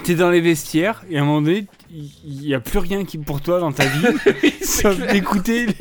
T'es 0.05 0.15
dans 0.15 0.31
les 0.31 0.41
vestiaires 0.41 1.03
et 1.11 1.19
à 1.19 1.23
un 1.23 1.25
moment 1.25 1.43
donné, 1.43 1.67
il 1.91 2.41
n'y 2.41 2.55
a 2.55 2.61
plus 2.61 2.79
rien 2.79 3.05
qui 3.05 3.19
pour 3.19 3.41
toi 3.43 3.61
dans 3.61 3.73
ta 3.73 3.85
vie, 3.85 4.07
sauf 4.63 4.97
d'écouter 5.13 5.67
les 5.67 5.75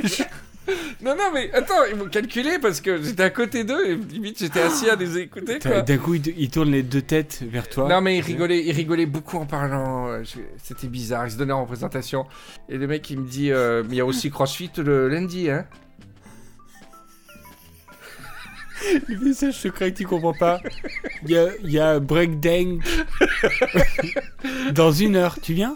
Non, 1.02 1.16
non, 1.16 1.32
mais 1.34 1.52
attends, 1.54 1.86
ils 1.90 1.96
m'ont 1.96 2.10
calculé 2.10 2.58
parce 2.62 2.82
que 2.82 3.02
j'étais 3.02 3.24
à 3.24 3.30
côté 3.30 3.64
d'eux 3.64 3.88
et 3.90 3.96
limite 3.96 4.40
j'étais 4.40 4.62
assis 4.62 4.90
à 4.90 4.96
les 4.96 5.18
écouter, 5.20 5.60
quoi. 5.60 5.82
D'un 5.82 5.98
coup, 5.98 6.16
il, 6.16 6.22
te- 6.22 6.30
il 6.36 6.50
tourne 6.50 6.72
les 6.72 6.84
deux 6.84 7.02
têtes 7.02 7.44
vers 7.50 7.70
toi. 7.70 7.88
Non 7.88 8.02
mais 8.02 8.18
il 8.18 8.22
rigolait, 8.22 8.64
il 8.66 8.72
rigolait 8.72 9.06
beaucoup 9.06 9.38
en 9.38 9.46
parlant. 9.46 10.08
euh, 10.08 10.24
je- 10.24 10.40
C'était 10.62 10.88
bizarre. 10.88 11.26
Il 11.28 11.32
se 11.32 11.38
donnait 11.38 11.54
en 11.54 11.62
représentation. 11.62 12.26
Et 12.68 12.78
le 12.78 12.88
mec 12.88 13.10
il 13.10 13.20
me 13.20 13.28
dit, 13.28 13.52
euh, 13.52 13.84
mais 13.88 13.96
il 13.96 13.98
y 13.98 14.02
a 14.02 14.06
aussi 14.06 14.30
CrossFit 14.30 14.72
le 14.78 15.08
lundi, 15.08 15.50
hein. 15.50 15.66
Le 19.08 19.18
message 19.18 19.56
secret 19.56 19.92
que 19.92 19.98
tu 19.98 20.06
comprends 20.06 20.34
pas. 20.36 20.62
Il 21.24 21.32
y 21.32 21.38
a, 21.38 21.48
y 21.64 21.80
a 21.80 22.00
breakdance 22.00 22.84
dans 24.74 24.92
une 24.92 25.16
heure. 25.16 25.38
Tu 25.42 25.54
viens? 25.54 25.76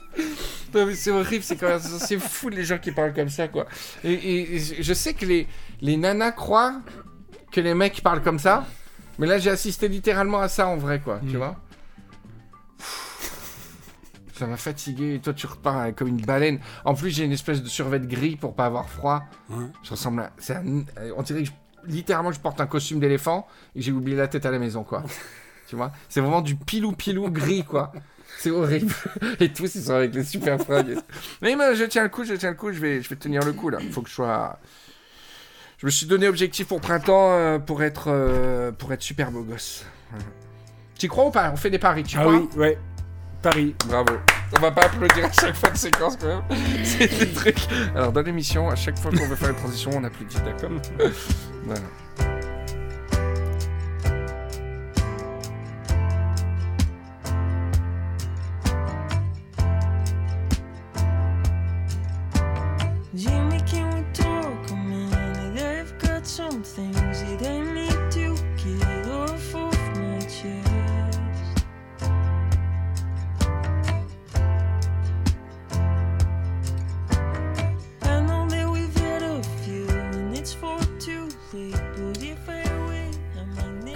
C'est 0.95 1.11
horrible. 1.11 1.43
C'est 1.99 2.19
fou 2.19 2.49
les 2.49 2.63
gens 2.63 2.77
qui 2.77 2.91
parlent 2.91 3.13
comme 3.13 3.29
ça 3.29 3.47
quoi. 3.47 3.65
Et, 4.03 4.13
et- 4.13 4.55
et 4.55 4.83
je 4.83 4.93
sais 4.93 5.13
que 5.13 5.25
les 5.25 5.47
les 5.81 5.97
nanas 5.97 6.31
croient 6.31 6.81
que 7.51 7.61
les 7.61 7.73
mecs 7.73 8.01
parlent 8.01 8.21
comme 8.23 8.39
ça. 8.39 8.65
Mais 9.19 9.27
là 9.27 9.37
j'ai 9.37 9.49
assisté 9.49 9.87
littéralement 9.87 10.39
à 10.41 10.47
ça 10.47 10.67
en 10.67 10.77
vrai 10.77 10.99
quoi. 10.99 11.19
Tu 11.27 11.35
Mm. 11.35 11.37
vois. 11.37 11.55
Ça 14.35 14.47
m'a 14.47 14.57
fatigué. 14.57 15.15
Et 15.15 15.19
toi 15.19 15.33
tu 15.33 15.45
repars 15.47 15.77
euh, 15.79 15.91
comme 15.91 16.07
une 16.07 16.21
baleine. 16.21 16.59
En 16.85 16.93
plus 16.95 17.11
j'ai 17.11 17.25
une 17.25 17.31
espèce 17.31 17.61
de 17.61 17.67
survêt 17.67 17.99
gris 17.99 18.35
pour 18.35 18.55
pas 18.55 18.65
avoir 18.65 18.89
froid. 18.89 19.23
Je 19.83 19.89
ressemble 19.91 20.21
à. 20.21 20.31
un- 20.55 20.79
euh, 20.97 21.11
On 21.17 21.21
dirait 21.21 21.43
que 21.43 21.49
je- 21.49 21.51
littéralement 21.91 22.31
je 22.31 22.39
porte 22.39 22.59
un 22.61 22.67
costume 22.67 22.99
d'éléphant 22.99 23.47
et 23.75 23.81
j'ai 23.81 23.91
oublié 23.91 24.17
la 24.17 24.27
tête 24.27 24.45
à 24.45 24.51
la 24.51 24.59
maison, 24.59 24.83
quoi. 24.83 25.03
tu 25.69 25.75
vois? 25.75 25.91
C'est 26.09 26.21
vraiment 26.21 26.41
du 26.41 26.55
pilou-pilou 26.55 27.29
gris, 27.29 27.63
quoi. 27.63 27.91
C'est 28.37 28.51
horrible. 28.51 28.93
Et 29.39 29.49
tous, 29.53 29.75
ils 29.75 29.83
sont 29.83 29.93
avec 29.93 30.13
les 30.15 30.23
super 30.23 30.59
fringues. 30.59 30.97
Mais 31.41 31.55
moi, 31.55 31.73
je 31.73 31.83
tiens 31.83 32.03
le 32.03 32.09
coup, 32.09 32.23
je 32.23 32.33
tiens 32.33 32.49
le 32.51 32.55
coup, 32.55 32.71
je 32.71 32.79
vais, 32.79 33.01
je 33.01 33.09
vais 33.09 33.15
tenir 33.15 33.43
le 33.45 33.53
coup, 33.53 33.69
là. 33.69 33.77
Il 33.81 33.91
faut 33.91 34.01
que 34.01 34.09
je 34.09 34.15
sois. 34.15 34.59
Je 35.77 35.85
me 35.85 35.91
suis 35.91 36.05
donné 36.05 36.27
objectif 36.27 36.67
pour 36.67 36.79
printemps 36.81 37.33
euh, 37.33 37.59
pour, 37.59 37.81
être, 37.83 38.05
euh, 38.07 38.71
pour 38.71 38.93
être 38.93 39.01
super 39.01 39.31
beau 39.31 39.41
gosse. 39.43 39.85
Tu 40.97 41.07
crois 41.07 41.25
ou 41.25 41.31
pas? 41.31 41.49
On 41.51 41.55
fait 41.55 41.69
des 41.71 41.79
paris, 41.79 42.03
tu 42.03 42.17
Ah 42.17 42.21
crois? 42.21 42.35
oui, 42.35 42.47
ouais. 42.57 42.77
Paris. 43.41 43.75
Bravo. 43.87 44.13
On 44.55 44.59
va 44.59 44.69
pas 44.71 44.83
applaudir 44.85 45.25
à 45.25 45.31
chaque 45.31 45.55
fois 45.55 45.71
de 45.71 45.77
séquence 45.77 46.15
quand 46.17 46.27
même. 46.27 46.43
C'est 46.83 47.07
des 47.07 47.31
trucs. 47.31 47.57
Alors 47.95 48.11
dans 48.11 48.21
l'émission, 48.21 48.69
à 48.69 48.75
chaque 48.75 48.99
fois 48.99 49.09
qu'on 49.11 49.25
veut 49.25 49.35
faire 49.35 49.49
une 49.49 49.55
transition, 49.55 49.89
on 49.95 50.03
applaudit, 50.03 50.37
d'accord? 50.45 50.69
Voilà. 51.65 51.81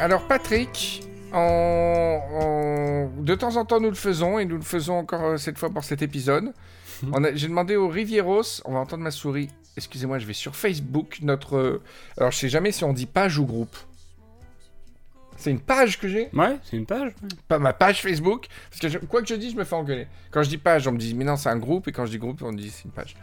Alors 0.05 0.27
Patrick, 0.27 1.01
de 1.33 1.35
temps 3.35 3.55
en 3.57 3.65
temps 3.65 3.79
nous 3.79 3.89
le 3.89 3.95
faisons 3.95 4.37
et 4.37 4.45
nous 4.45 4.57
le 4.57 4.61
faisons 4.61 4.99
encore 4.99 5.23
euh, 5.23 5.37
cette 5.37 5.57
fois 5.57 5.71
pour 5.71 5.83
cet 5.83 6.03
épisode. 6.03 6.53
A- 7.11 7.33
J'ai 7.33 7.47
demandé 7.47 7.75
au 7.75 7.87
Rivieros, 7.87 8.43
on 8.65 8.73
va 8.73 8.79
entendre 8.79 9.01
ma 9.01 9.09
souris. 9.09 9.49
Excusez-moi, 9.77 10.19
je 10.19 10.27
vais 10.27 10.33
sur 10.33 10.55
Facebook. 10.55 11.17
Notre, 11.23 11.57
euh, 11.57 11.81
alors 12.19 12.31
je 12.31 12.37
sais 12.37 12.49
jamais 12.49 12.71
si 12.71 12.83
on 12.83 12.93
dit 12.93 13.07
page 13.07 13.39
ou 13.39 13.45
groupe. 13.47 13.75
C'est 15.37 15.49
une 15.49 15.59
page 15.59 15.99
que 15.99 16.07
j'ai, 16.07 16.29
Ouais, 16.33 16.57
c'est 16.63 16.77
une 16.77 16.85
page. 16.85 17.07
ouais. 17.23 17.29
pas 17.47 17.57
ma 17.57 17.73
page 17.73 18.03
Facebook. 18.03 18.45
Parce 18.69 18.79
que 18.81 18.89
je- 18.89 18.99
quoi 18.99 19.23
que 19.23 19.27
je 19.27 19.33
dis, 19.33 19.49
je 19.49 19.55
me 19.57 19.63
fais 19.63 19.75
engueuler. 19.75 20.05
Quand 20.29 20.43
je 20.43 20.49
dis 20.49 20.59
page, 20.59 20.87
on 20.87 20.91
me 20.91 20.99
dit 20.99 21.15
mais 21.15 21.25
non 21.25 21.35
c'est 21.35 21.49
un 21.49 21.57
groupe 21.57 21.87
et 21.87 21.91
quand 21.91 22.05
je 22.05 22.11
dis 22.11 22.19
groupe, 22.19 22.43
on 22.43 22.51
me 22.51 22.57
dit 22.57 22.69
c'est 22.69 22.85
une 22.85 22.91
page. 22.91 23.15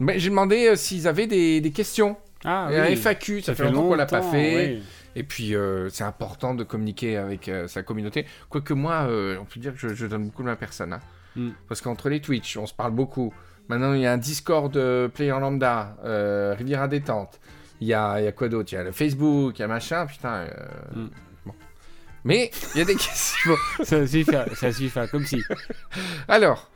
Mais 0.00 0.18
j'ai 0.18 0.28
demandé 0.28 0.66
euh, 0.68 0.76
s'ils 0.76 1.08
avaient 1.08 1.26
des, 1.26 1.62
des 1.62 1.70
questions. 1.72 2.18
Ah 2.44 2.68
Et 2.70 2.76
un 2.78 2.86
oui. 2.88 2.96
FAQ, 2.96 3.40
ça, 3.40 3.54
fait 3.54 3.64
longtemps 3.64 3.88
qu'on 3.88 3.94
l'a 3.94 4.04
pas 4.06 4.20
fait. 4.20 4.74
oui. 4.76 4.82
Et 5.16 5.22
puis, 5.24 5.54
euh, 5.56 5.88
c'est 5.88 6.04
important 6.04 6.54
de 6.54 6.62
communiquer 6.62 7.16
avec 7.16 7.48
euh, 7.48 7.66
sa 7.66 7.82
communauté. 7.82 8.26
Quoique 8.50 8.74
moi, 8.74 9.06
euh, 9.08 9.38
on 9.40 9.44
peut 9.46 9.58
dire 9.58 9.72
que 9.72 9.78
je, 9.78 9.94
je 9.94 10.06
donne 10.06 10.26
beaucoup 10.26 10.42
de 10.42 10.48
ma 10.48 10.56
personne. 10.56 10.92
hein. 10.92 11.00
Mm. 11.34 11.50
Parce 11.68 11.80
qu'entre 11.80 12.08
les 12.10 12.20
Twitch, 12.20 12.56
on 12.56 12.66
se 12.66 12.74
parle 12.74 12.92
beaucoup. 12.92 13.32
Maintenant, 13.68 13.94
il 13.94 14.02
y 14.02 14.06
a 14.06 14.12
un 14.12 14.18
Discord 14.18 14.72
Player 15.08 15.30
Lambda, 15.40 15.96
Riviera 16.56 16.86
Détente. 16.86 17.40
Il 17.80 17.88
y 17.88 17.94
a, 17.94 18.20
il 18.20 18.24
y 18.24 18.28
a 18.28 18.32
quoi 18.32 18.48
d'autre? 18.48 18.72
Il 18.72 18.76
y 18.76 18.78
a 18.78 18.84
le 18.84 18.92
Facebook, 18.92 19.58
il 19.58 19.62
y 19.62 19.64
a 19.64 19.68
machin, 19.68 20.06
putain. 20.06 20.46
euh, 20.46 20.50
Mm. 20.94 21.08
bon. 21.46 21.54
Mais, 22.24 22.50
il 22.74 22.78
y 22.78 22.82
a 22.82 22.84
des 22.84 22.94
questions. 22.96 23.56
Ça 23.84 24.06
suffit, 24.06 24.30
ça 24.54 24.72
suffit, 24.72 25.00
comme 25.10 25.24
si. 25.24 25.42
Alors, 26.28 26.70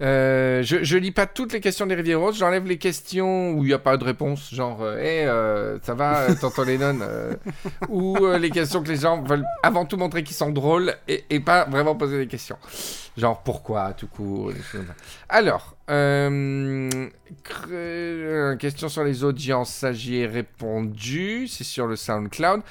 euh, 0.00 0.62
je, 0.62 0.82
je 0.82 0.96
lis 0.96 1.12
pas 1.12 1.26
toutes 1.26 1.52
les 1.52 1.60
questions 1.60 1.86
des 1.86 1.94
Rivieros, 1.94 2.32
j'enlève 2.32 2.66
les 2.66 2.78
questions 2.78 3.52
où 3.52 3.62
il 3.64 3.68
n'y 3.68 3.72
a 3.72 3.78
pas 3.78 3.96
de 3.96 4.04
réponse, 4.04 4.52
genre, 4.52 4.82
euh, 4.82 4.98
hey, 4.98 5.26
euh, 5.26 5.78
ça 5.82 5.94
va, 5.94 6.22
euh, 6.22 6.34
tonton 6.40 6.64
Lennon 6.64 6.98
euh, 7.02 7.34
Ou 7.88 8.16
les 8.38 8.50
questions 8.50 8.82
que 8.82 8.88
les 8.88 8.96
gens 8.96 9.22
veulent 9.22 9.44
avant 9.62 9.84
tout 9.84 9.96
montrer 9.96 10.24
qu'ils 10.24 10.34
sont 10.36 10.50
drôles 10.50 10.94
et, 11.06 11.40
pas 11.40 11.66
vraiment 11.66 11.94
poser 11.94 12.18
des 12.18 12.26
questions. 12.26 12.56
Genre, 13.16 13.42
pourquoi, 13.42 13.92
tout 13.92 14.06
court. 14.06 14.52
Alors, 15.28 15.76
question 18.58 18.88
sur 18.88 19.04
les 19.04 19.24
audiences, 19.24 19.72
ça 19.72 19.92
j'y 19.92 20.16
ai 20.16 20.26
répondu, 20.26 21.46
c'est 21.48 21.64
sur 21.64 21.86
le 21.86 21.96
SoundCloud. 21.96 22.62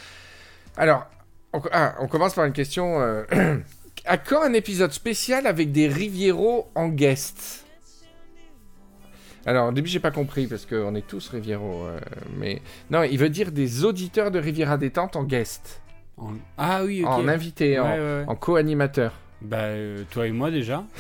Alors, 0.78 1.06
On, 1.54 1.62
ah, 1.74 1.96
on 2.00 2.08
commence 2.08 2.34
par 2.34 2.46
une 2.46 2.54
question. 2.54 3.00
à 4.06 4.18
quand 4.18 4.42
un 4.42 4.54
épisode 4.54 4.92
spécial 4.92 5.48
avec 5.48 5.72
des 5.72 5.88
Rivieros 5.88 6.70
en 6.76 6.90
guest? 6.90 7.66
Alors, 9.46 9.70
au 9.70 9.72
début, 9.72 9.90
j'ai 9.90 10.00
pas 10.00 10.12
compris 10.12 10.46
parce 10.48 10.66
qu'on 10.66 10.94
est 10.96 11.06
tous 11.08 11.30
Rivieros. 11.30 11.86
euh, 11.86 12.00
mais 12.38 12.62
non, 12.92 13.04
il 13.04 13.18
veut 13.18 13.30
dire 13.30 13.52
des 13.52 13.84
auditeurs 13.84 14.30
de 14.32 14.40
Riviera 14.40 14.78
Détente 14.78 15.16
en 15.16 15.24
guest, 15.24 15.82
En- 16.18 16.34
Ah 16.58 16.84
oui, 16.84 17.04
ok. 17.04 17.10
en 17.10 17.28
invité, 17.28 17.80
Ouais, 17.80 17.80
en, 17.80 17.92
ouais, 17.92 18.00
ouais. 18.00 18.24
en 18.28 18.36
co-animateur. 18.36 19.14
Bah, 19.42 19.58
euh, 19.62 20.04
toi 20.12 20.28
et 20.28 20.32
moi 20.32 20.52
déjà. 20.52 20.84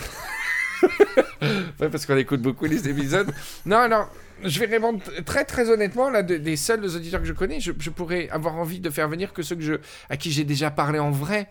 Ouais, 1.79 1.89
parce 1.89 2.05
qu'on 2.05 2.17
écoute 2.17 2.41
beaucoup 2.41 2.65
les 2.65 2.87
épisodes. 2.87 3.31
non, 3.65 3.77
alors, 3.77 4.09
je 4.43 4.59
vais 4.59 4.65
répondre 4.67 4.99
très 5.25 5.43
très 5.45 5.69
honnêtement, 5.69 6.09
là, 6.11 6.21
de- 6.23 6.37
des 6.37 6.55
seuls 6.55 6.83
auditeurs 6.85 7.19
que 7.21 7.25
je 7.27 7.33
connais, 7.33 7.59
je, 7.59 7.71
je 7.79 7.89
pourrais 7.89 8.29
avoir 8.29 8.55
envie 8.55 8.79
de 8.79 8.89
faire 8.91 9.07
venir 9.09 9.33
que 9.33 9.41
ceux 9.41 9.55
que 9.55 9.61
je, 9.63 9.73
à 10.09 10.17
qui 10.17 10.31
j'ai 10.31 10.43
déjà 10.43 10.69
parlé 10.71 10.99
en 10.99 11.09
vrai, 11.11 11.47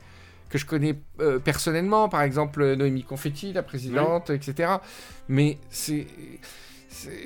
que 0.50 0.58
je 0.58 0.66
connais 0.66 0.96
euh, 1.20 1.38
personnellement, 1.38 2.08
par 2.10 2.22
exemple 2.22 2.74
Noémie 2.74 3.04
Confetti, 3.04 3.52
la 3.54 3.62
présidente, 3.62 4.28
etc. 4.30 4.74
Mais 5.28 5.56
c'est. 5.70 6.06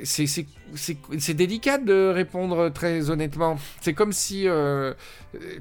c'est- 0.04 1.34
délicat 1.34 1.78
de 1.78 2.10
répondre 2.14 2.68
très 2.68 3.10
honnêtement. 3.10 3.56
C'est 3.80 3.94
comme 3.94 4.12
si 4.12 4.46
euh, 4.46 4.92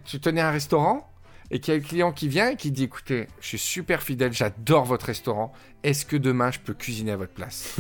tu 0.06 0.20
tenais 0.20 0.42
un 0.42 0.52
restaurant 0.52 1.10
et 1.52 1.60
qu'il 1.60 1.74
y 1.74 1.78
a 1.78 1.80
le 1.80 1.86
client 1.86 2.12
qui 2.12 2.28
vient 2.28 2.50
et 2.50 2.56
qui 2.58 2.70
dit 2.72 2.84
écoutez, 2.84 3.28
je 3.40 3.48
suis 3.48 3.58
super 3.60 4.04
fidèle, 4.04 4.34
j'adore 4.34 4.86
votre 4.86 5.06
restaurant. 5.06 5.54
Est-ce 5.84 6.06
que 6.06 6.18
demain 6.18 6.52
je 6.52 6.60
peux 6.60 6.74
cuisiner 6.74 7.12
à 7.14 7.18
votre 7.18 7.34
place? 7.34 7.76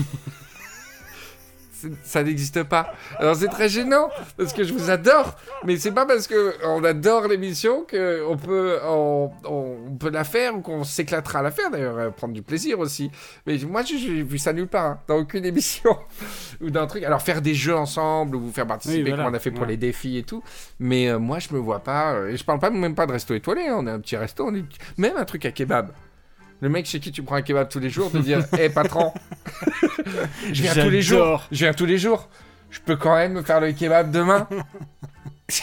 Ça 2.03 2.23
n'existe 2.23 2.63
pas. 2.63 2.93
Alors 3.19 3.35
c'est 3.35 3.47
très 3.47 3.69
gênant 3.69 4.09
parce 4.37 4.53
que 4.53 4.63
je 4.63 4.73
vous 4.73 4.89
adore, 4.89 5.35
mais 5.65 5.77
c'est 5.77 5.91
pas 5.91 6.05
parce 6.05 6.27
que 6.27 6.53
on 6.65 6.83
adore 6.83 7.27
l'émission 7.27 7.83
que 7.83 8.23
on 8.27 8.37
peut 8.37 8.79
on, 8.85 9.31
on 9.45 9.95
peut 9.99 10.09
la 10.09 10.23
faire 10.23 10.55
ou 10.55 10.61
qu'on 10.61 10.83
s'éclatera 10.83 11.39
à 11.39 11.41
la 11.41 11.51
faire 11.51 11.69
d'ailleurs, 11.71 12.13
prendre 12.13 12.33
du 12.33 12.41
plaisir 12.41 12.79
aussi. 12.79 13.11
Mais 13.45 13.57
moi 13.67 13.83
j'ai 13.83 14.23
vu 14.23 14.37
ça 14.37 14.53
nulle 14.53 14.67
part 14.67 14.85
hein, 14.85 14.99
dans 15.07 15.15
aucune 15.17 15.45
émission 15.45 15.97
ou 16.61 16.69
d'un 16.69 16.87
truc. 16.87 17.03
Alors 17.03 17.21
faire 17.21 17.41
des 17.41 17.53
jeux 17.53 17.75
ensemble 17.75 18.35
ou 18.35 18.39
vous 18.41 18.51
faire 18.51 18.67
participer 18.67 19.03
Oui, 19.03 19.09
voilà. 19.09 19.23
comme 19.23 19.33
on 19.33 19.35
a 19.35 19.39
fait 19.39 19.51
pour 19.51 19.61
Ouais. 19.63 19.69
les 19.69 19.77
défis 19.77 20.17
et 20.17 20.23
tout. 20.23 20.43
Mais 20.79 21.09
euh, 21.09 21.19
moi 21.19 21.39
je 21.39 21.53
me 21.53 21.59
vois 21.59 21.79
pas 21.79 22.13
euh, 22.13 22.29
et 22.29 22.37
je 22.37 22.43
parle 22.43 22.59
pas 22.59 22.69
même 22.69 22.95
pas 22.95 23.05
de 23.05 23.11
resto 23.13 23.33
étoilé. 23.33 23.67
hein, 23.67 23.75
on 23.79 23.87
est 23.87 23.91
un 23.91 23.99
petit 23.99 24.17
resto, 24.17 24.45
on 24.47 24.53
est 24.55 24.63
même 24.97 25.17
un 25.17 25.25
truc 25.25 25.45
à 25.45 25.51
kebab. 25.51 25.89
Le 26.63 26.69
mec 26.69 26.85
chez 26.85 27.01
qui 27.01 27.11
tu 27.11 27.23
prends 27.23 27.35
un 27.35 27.41
kebab 27.41 27.67
tous 27.67 27.79
les 27.79 27.89
jours, 27.89 28.09
de 28.09 28.19
dire 28.19 28.39
Hé 28.57 28.69
patron, 28.73 29.11
je 30.53 30.61
viens 30.61 30.73
tous 30.73 30.89
les 30.89 31.01
jours. 31.01 31.45
Je 31.51 31.57
viens 31.57 31.73
tous 31.73 31.85
les 31.85 31.97
jours. 31.97 32.29
Je 32.71 32.79
peux 32.79 32.95
quand 32.95 33.15
même 33.17 33.33
me 33.33 33.41
faire 33.41 33.59
le 33.59 33.73
kebab 33.73 34.11
demain. 34.11 34.47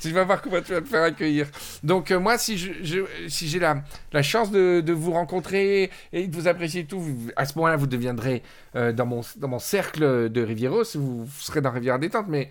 tu 0.00 0.10
vas 0.12 0.22
voir 0.22 0.40
comment 0.40 0.60
tu 0.62 0.72
vas 0.72 0.80
te 0.82 0.86
faire 0.88 1.02
accueillir. 1.02 1.46
Donc 1.82 2.12
euh, 2.12 2.20
moi, 2.20 2.38
si 2.38 2.56
je, 2.56 2.70
je- 2.82 3.28
si 3.28 3.48
j'ai 3.48 3.58
la, 3.58 3.82
la 4.12 4.22
chance 4.22 4.52
de, 4.52 4.80
de 4.80 4.92
vous 4.92 5.10
rencontrer 5.10 5.90
et 6.12 6.28
de 6.28 6.36
vous 6.36 6.46
apprécier 6.46 6.82
et 6.82 6.86
tout, 6.86 7.00
vous- 7.00 7.30
à 7.34 7.44
ce 7.44 7.54
moment-là, 7.58 7.74
vous 7.76 7.88
deviendrez 7.88 8.44
euh, 8.76 8.92
dans, 8.92 9.06
mon, 9.06 9.22
dans 9.36 9.48
mon 9.48 9.58
cercle 9.58 10.30
de 10.30 10.42
Rivieros, 10.42 10.84
vous, 10.94 11.24
vous 11.24 11.40
serez 11.40 11.60
dans 11.60 11.72
Rivière 11.72 11.98
Détente. 11.98 12.26
Mais 12.28 12.50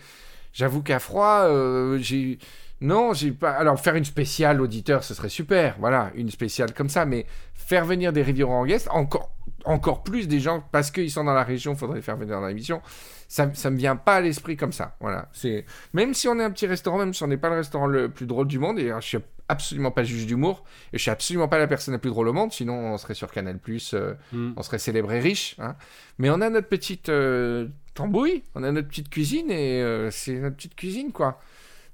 j'avoue 0.51 0.81
qu'à 0.83 0.99
froid, 0.99 1.43
euh, 1.45 1.97
j'ai... 2.01 2.39
Non, 2.81 3.13
j'ai 3.13 3.31
pas... 3.31 3.51
Alors, 3.51 3.79
faire 3.79 3.95
une 3.95 4.05
spéciale 4.05 4.61
auditeur, 4.61 5.03
ce 5.03 5.13
serait 5.13 5.29
super. 5.29 5.75
Voilà, 5.79 6.11
une 6.15 6.29
spéciale 6.31 6.73
comme 6.73 6.89
ça. 6.89 7.05
Mais 7.05 7.25
faire 7.53 7.85
venir 7.85 8.13
des 8.13 8.21
Rivieros 8.21 8.53
en 8.53 8.65
guest, 8.65 8.87
encore, 8.91 9.31
encore 9.65 10.03
plus 10.03 10.27
des 10.27 10.39
gens, 10.39 10.63
parce 10.71 10.89
qu'ils 10.91 11.11
sont 11.11 11.23
dans 11.25 11.33
la 11.33 11.43
région, 11.43 11.75
faudrait 11.75 11.97
les 11.97 12.01
faire 12.01 12.15
venir 12.17 12.39
dans 12.39 12.47
l'émission. 12.47 12.81
Ça, 13.27 13.49
ça 13.53 13.69
me 13.69 13.77
vient 13.77 13.95
pas 13.95 14.15
à 14.15 14.21
l'esprit 14.21 14.55
comme 14.57 14.71
ça. 14.71 14.95
Voilà. 15.01 15.27
C'est 15.33 15.65
Même 15.93 16.13
si 16.13 16.27
on 16.27 16.39
est 16.39 16.43
un 16.43 16.51
petit 16.51 16.67
restaurant, 16.67 16.97
même 16.97 17.13
si 17.13 17.21
on 17.23 17.27
n'est 17.27 17.37
pas 17.37 17.49
le 17.49 17.57
restaurant 17.57 17.85
le 17.85 18.09
plus 18.09 18.25
drôle 18.25 18.47
du 18.47 18.59
monde, 18.59 18.79
et 18.79 18.91
je 18.99 19.05
suis 19.05 19.17
absolument 19.49 19.91
pas 19.91 20.03
juge 20.03 20.25
d'humour, 20.25 20.63
et 20.93 20.97
je 20.97 21.01
suis 21.01 21.11
absolument 21.11 21.47
pas 21.47 21.57
la 21.59 21.67
personne 21.67 21.93
la 21.93 21.99
plus 21.99 22.09
drôle 22.11 22.27
au 22.27 22.33
monde, 22.33 22.51
sinon 22.53 22.75
on 22.93 22.97
serait 22.97 23.13
sur 23.15 23.31
Canal+, 23.31 23.59
euh, 23.93 24.13
Mm. 24.31 24.53
on 24.55 24.61
serait 24.63 24.77
célébré 24.79 25.19
riche. 25.19 25.55
hein. 25.59 25.75
Mais 26.17 26.29
on 26.29 26.39
a 26.41 26.49
notre 26.49 26.67
petite 26.69 27.09
euh, 27.09 27.67
tambouille, 27.93 28.43
on 28.55 28.63
a 28.63 28.71
notre 28.71 28.87
petite 28.87 29.09
cuisine, 29.09 29.51
et 29.51 29.81
euh, 29.81 30.09
c'est 30.11 30.35
notre 30.39 30.55
petite 30.55 30.75
cuisine, 30.75 31.11
quoi. 31.11 31.39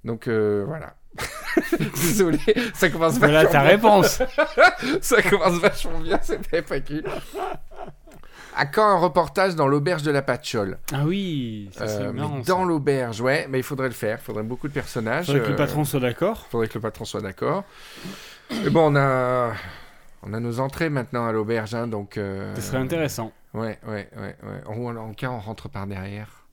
Donc 0.06 0.28
euh, 0.30 0.64
voilà. 0.66 0.94
Désolé, 1.96 2.40
ça 2.74 2.90
commence 2.90 3.18
Voilà 3.18 3.44
vachement 3.44 3.52
ta 3.52 3.60
bien. 3.62 3.70
réponse. 3.70 4.22
Ça 5.02 5.22
commence 5.22 5.60
vachement 5.60 6.00
bien 6.00 6.20
cette 6.22 6.48
FAQ. 6.54 7.04
À 8.58 8.66
quand 8.66 8.88
un 8.88 8.98
reportage 8.98 9.56
dans 9.56 9.68
l'auberge 9.68 10.04
de 10.04 10.12
la 10.12 10.22
Patchole 10.22 10.78
Ah 10.94 11.04
oui, 11.06 11.70
ça 11.74 11.88
c'est 11.88 12.04
Euh, 12.04 12.12
mais. 12.14 12.22
Dans 12.46 12.60
ça. 12.62 12.66
l'auberge, 12.66 13.20
ouais, 13.22 13.48
mais 13.50 13.60
il 13.60 13.64
faudrait 13.64 13.88
le 13.90 13.94
faire. 13.94 14.18
Il 14.22 14.24
faudrait 14.26 14.44
beaucoup 14.44 14.68
de 14.68 14.74
personnages. 14.74 15.26
Faudrait 15.26 15.42
que 15.42 15.48
le 15.48 15.54
euh, 15.54 15.58
patron 15.58 15.84
soit 15.84 16.00
d'accord. 16.00 16.46
faudrait 16.50 16.68
que 16.68 16.76
le 16.76 16.80
patron 16.82 17.04
soit 17.06 17.22
d'accord. 17.22 17.64
Et 18.66 18.70
bon, 18.70 18.94
on 18.94 18.96
a, 18.96 19.54
on 20.24 20.34
a 20.34 20.40
nos 20.40 20.60
entrées 20.60 20.90
maintenant 20.90 21.26
à 21.26 21.32
l'auberge, 21.32 21.74
hein, 21.76 21.88
donc. 21.88 22.18
euh, 22.18 22.54
Ce 22.56 22.62
serait 22.62 22.78
intéressant. 22.78 23.32
Ouais, 23.54 23.80
ouais, 23.88 24.10
ouais, 24.18 24.36
ouais. 24.44 24.62
En, 24.68 24.96
en 24.98 25.14
cas, 25.14 25.30
on 25.30 25.40
rentre 25.40 25.68
par 25.70 25.88
derrière. 25.88 26.46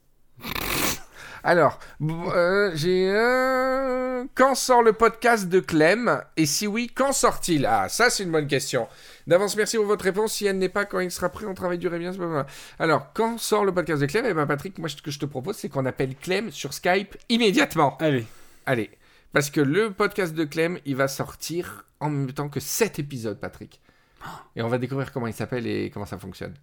Alors, 1.45 1.79
euh, 2.03 2.71
j'ai. 2.75 3.11
euh, 3.11 4.25
Quand 4.35 4.55
sort 4.55 4.83
le 4.83 4.93
podcast 4.93 5.49
de 5.49 5.59
Clem? 5.61 6.23
Et 6.37 6.47
si 6.47 6.67
oui, 6.67 6.91
quand 6.95 7.13
sort-il? 7.13 7.67
Ah, 7.67 7.89
ça, 7.89 8.11
c'est 8.11 8.23
une 8.23 8.31
bonne 8.31 8.47
question. 8.47 8.87
D'avance, 9.27 9.57
merci 9.57 9.77
pour 9.77 9.87
votre 9.87 10.05
réponse. 10.05 10.35
Si 10.35 10.47
elle 10.47 10.59
n'est 10.59 10.69
pas 10.69 10.85
quand 10.85 11.01
il 11.01 11.11
sera 11.11 11.29
prêt, 11.31 11.47
on 11.47 11.55
travaille 11.55 11.79
bien. 11.79 12.13
c'est 12.13 12.19
pas 12.19 12.27
mal. 12.27 12.47
Alors, 12.79 13.13
quand 13.13 13.39
sort 13.39 13.65
le 13.65 13.73
podcast 13.75 14.01
de 14.01 14.07
Clem? 14.07 14.25
Eh 14.27 14.35
ben, 14.35 14.47
Patrick, 14.47 14.79
moi, 14.79 14.89
ce 14.89 15.03
que 15.03 15.11
je 15.11 15.19
te 15.19 15.27
propose, 15.27 15.57
c'est 15.57 15.69
qu'on 15.69 15.85
appelle 15.87 16.15
Clem 16.17 16.51
sur 16.51 16.73
Skype 16.73 17.17
immédiatement. 17.29 17.97
Allez. 17.99 18.25
Allez. 18.67 18.91
Parce 19.33 19.51
que 19.51 19.61
le 19.61 19.93
podcast 19.93 20.35
de 20.35 20.45
Clem, 20.45 20.79
il 20.85 20.95
va 20.95 21.09
sortir 21.09 21.85
en 22.01 22.11
même 22.11 22.33
temps 22.33 22.49
que 22.49 22.61
cet 22.61 22.99
épisode, 22.99 23.41
Patrick. 23.41 23.81
Et 24.55 24.63
on 24.63 24.69
va 24.69 24.79
découvrir 24.79 25.11
comment 25.11 25.27
il 25.27 25.35
s'appelle 25.35 25.67
et 25.67 25.91
comment 25.91 26.07
ça 26.07 26.19
fonctionne. 26.19 26.55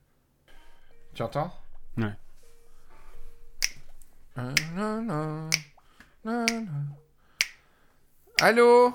Tu 1.14 1.22
entends? 1.24 1.52
Ouais. 1.98 2.14
Allô? 8.42 8.94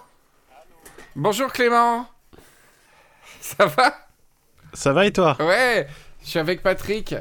Bonjour 1.17 1.53
Clément 1.53 2.07
Ça 3.41 3.67
va? 3.67 3.95
Ça 4.73 4.93
va 4.93 5.07
et 5.07 5.13
toi? 5.13 5.37
Ouais 5.41 5.87
Je 6.23 6.29
suis 6.31 6.39
avec 6.39 6.63
Patrick. 6.63 7.15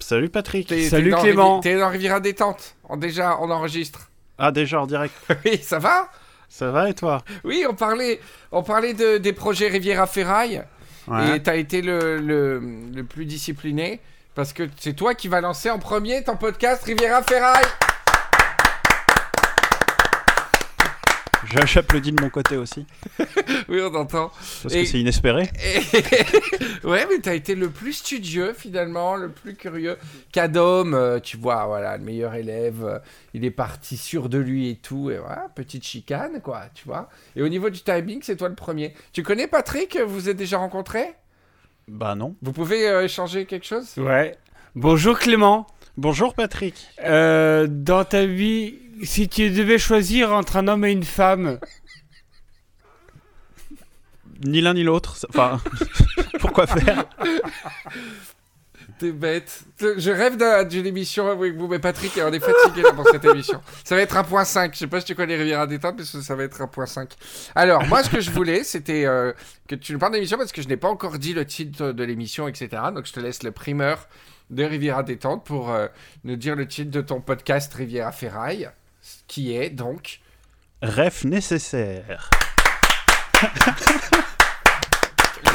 Salut 0.00 0.28
Patrick. 0.28 0.72
Salut 0.88 1.10
dans 1.10 1.22
Clément. 1.22 1.60
T'es 1.60 1.78
dans 1.78 1.88
Riviera 1.88 2.20
Détente. 2.20 2.74
On, 2.88 2.96
déjà, 2.96 3.38
on 3.40 3.50
enregistre. 3.50 4.10
Ah 4.38 4.50
déjà 4.52 4.80
en 4.80 4.86
direct. 4.86 5.14
Oui, 5.44 5.58
ça 5.62 5.78
va? 5.78 6.08
Ça 6.48 6.70
va 6.70 6.88
et 6.90 6.94
toi? 6.94 7.22
Oui, 7.42 7.64
on 7.68 7.74
parlait, 7.74 8.20
on 8.52 8.62
parlait 8.62 8.94
de, 8.94 9.18
des 9.18 9.32
projets 9.32 9.68
Riviera 9.68 10.06
Ferraille. 10.06 10.62
Ouais. 11.08 11.36
Et 11.36 11.42
t'as 11.42 11.56
été 11.56 11.82
le, 11.82 12.18
le, 12.18 12.60
le 12.94 13.04
plus 13.04 13.24
discipliné. 13.26 14.00
Parce 14.34 14.52
que 14.52 14.64
c'est 14.78 14.94
toi 14.94 15.14
qui 15.14 15.28
vas 15.28 15.40
lancer 15.40 15.70
en 15.70 15.78
premier 15.78 16.24
ton 16.24 16.36
podcast 16.36 16.82
Riviera 16.84 17.22
Ferraille. 17.22 17.64
J'applaudis 21.66 22.10
de 22.10 22.20
mon 22.20 22.30
côté 22.30 22.56
aussi. 22.56 22.84
Oui, 23.68 23.80
on 23.80 23.94
entend. 23.94 24.30
Parce 24.62 24.74
Et- 24.74 24.82
que 24.82 24.88
c'est 24.88 25.00
inespéré. 25.00 25.48
Et- 25.64 26.86
ouais, 26.86 27.06
mais 27.08 27.18
t'as 27.22 27.34
été 27.34 27.54
le 27.54 27.70
plus 27.70 27.92
studieux 27.94 28.52
finalement, 28.52 29.16
le 29.16 29.30
plus 29.30 29.54
curieux. 29.54 29.96
Cadom, 30.32 30.92
euh, 30.92 31.18
tu 31.20 31.36
vois, 31.36 31.64
voilà, 31.66 31.96
le 31.96 32.04
meilleur 32.04 32.34
élève, 32.34 32.84
euh, 32.84 32.98
il 33.32 33.44
est 33.44 33.50
parti 33.50 33.96
sûr 33.96 34.28
de 34.28 34.38
lui 34.38 34.68
et 34.70 34.76
tout, 34.76 35.10
et 35.10 35.18
voilà, 35.18 35.48
petite 35.54 35.84
chicane, 35.84 36.40
quoi, 36.42 36.62
tu 36.74 36.84
vois. 36.86 37.08
Et 37.36 37.42
au 37.42 37.48
niveau 37.48 37.70
du 37.70 37.80
timing, 37.82 38.20
c'est 38.22 38.36
toi 38.36 38.48
le 38.48 38.54
premier. 38.54 38.94
Tu 39.12 39.22
connais 39.22 39.46
Patrick 39.46 39.96
Vous 39.98 40.12
vous 40.14 40.28
êtes 40.28 40.36
déjà 40.36 40.58
rencontrés? 40.58 41.14
Bah 41.88 42.14
non. 42.14 42.34
Vous 42.42 42.52
pouvez 42.52 42.88
euh, 42.88 43.04
échanger 43.04 43.44
quelque 43.46 43.66
chose? 43.66 43.96
Ouais. 43.98 44.36
Bonjour 44.74 45.18
Clément. 45.18 45.66
Bonjour 45.96 46.34
Patrick. 46.34 46.74
Euh, 47.04 47.66
dans 47.68 48.04
ta 48.04 48.26
vie, 48.26 48.78
si 49.02 49.28
tu 49.28 49.50
devais 49.50 49.78
choisir 49.78 50.32
entre 50.32 50.56
un 50.56 50.66
homme 50.68 50.84
et 50.84 50.92
une 50.92 51.04
femme, 51.04 51.58
Ni 54.44 54.60
l'un 54.60 54.74
ni 54.74 54.82
l'autre. 54.82 55.16
ça- 55.16 55.28
Enfin, 55.30 55.60
pourquoi 56.40 56.66
faire? 56.66 57.04
T'es 58.98 59.10
bête. 59.10 59.60
Je 59.80 60.10
rêve 60.12 60.36
d'un- 60.36 60.62
d'une 60.64 60.86
émission 60.86 61.28
avec 61.28 61.54
vous, 61.56 61.66
mais 61.66 61.80
Patrick, 61.80 62.12
on 62.22 62.32
est 62.32 62.38
fatigué 62.38 62.82
là 62.82 62.92
pour 62.92 63.08
cette 63.08 63.24
émission. 63.24 63.60
Ça 63.82 63.96
va 63.96 64.02
être 64.02 64.16
un 64.16 64.22
point 64.22 64.44
5. 64.44 64.72
Je 64.72 64.78
sais 64.78 64.86
pas 64.86 65.00
si 65.00 65.06
tu 65.06 65.14
connais 65.16 65.34
Riviera 65.36 65.66
Détente, 65.66 65.96
mais 65.98 66.04
ça 66.04 66.22
ça 66.22 66.34
va 66.36 66.44
être 66.44 66.62
un 66.62 66.68
point 66.68 66.86
5. 66.86 67.10
Alors, 67.56 67.84
moi, 67.86 68.04
ce 68.04 68.10
que 68.10 68.20
je 68.20 68.30
voulais, 68.30 68.62
c'était 68.62 69.04
euh, 69.04 69.32
que 69.68 69.74
tu 69.74 69.92
nous 69.92 69.98
parles 69.98 70.12
de 70.12 70.16
l'émission 70.18 70.38
parce 70.38 70.52
que 70.52 70.62
je 70.62 70.68
n'ai 70.68 70.76
pas 70.76 70.88
encore 70.88 71.18
dit 71.18 71.32
le 71.34 71.44
titre 71.44 71.90
de 71.90 72.04
l'émission, 72.04 72.46
etc. 72.46 72.68
Donc, 72.94 73.06
je 73.06 73.12
te 73.12 73.18
laisse 73.20 73.42
le 73.42 73.50
primeur 73.50 74.06
de 74.50 74.62
Riviera 74.62 75.02
Détente 75.02 75.44
pour 75.44 75.72
euh, 75.72 75.88
nous 76.22 76.36
dire 76.36 76.54
le 76.54 76.68
titre 76.68 76.90
de 76.92 77.00
ton 77.00 77.20
podcast 77.20 77.74
Riviera 77.74 78.12
Ferraille, 78.12 78.70
qui 79.26 79.56
est 79.56 79.70
donc. 79.70 80.20
Ref 80.82 81.24
nécessaire. 81.24 82.30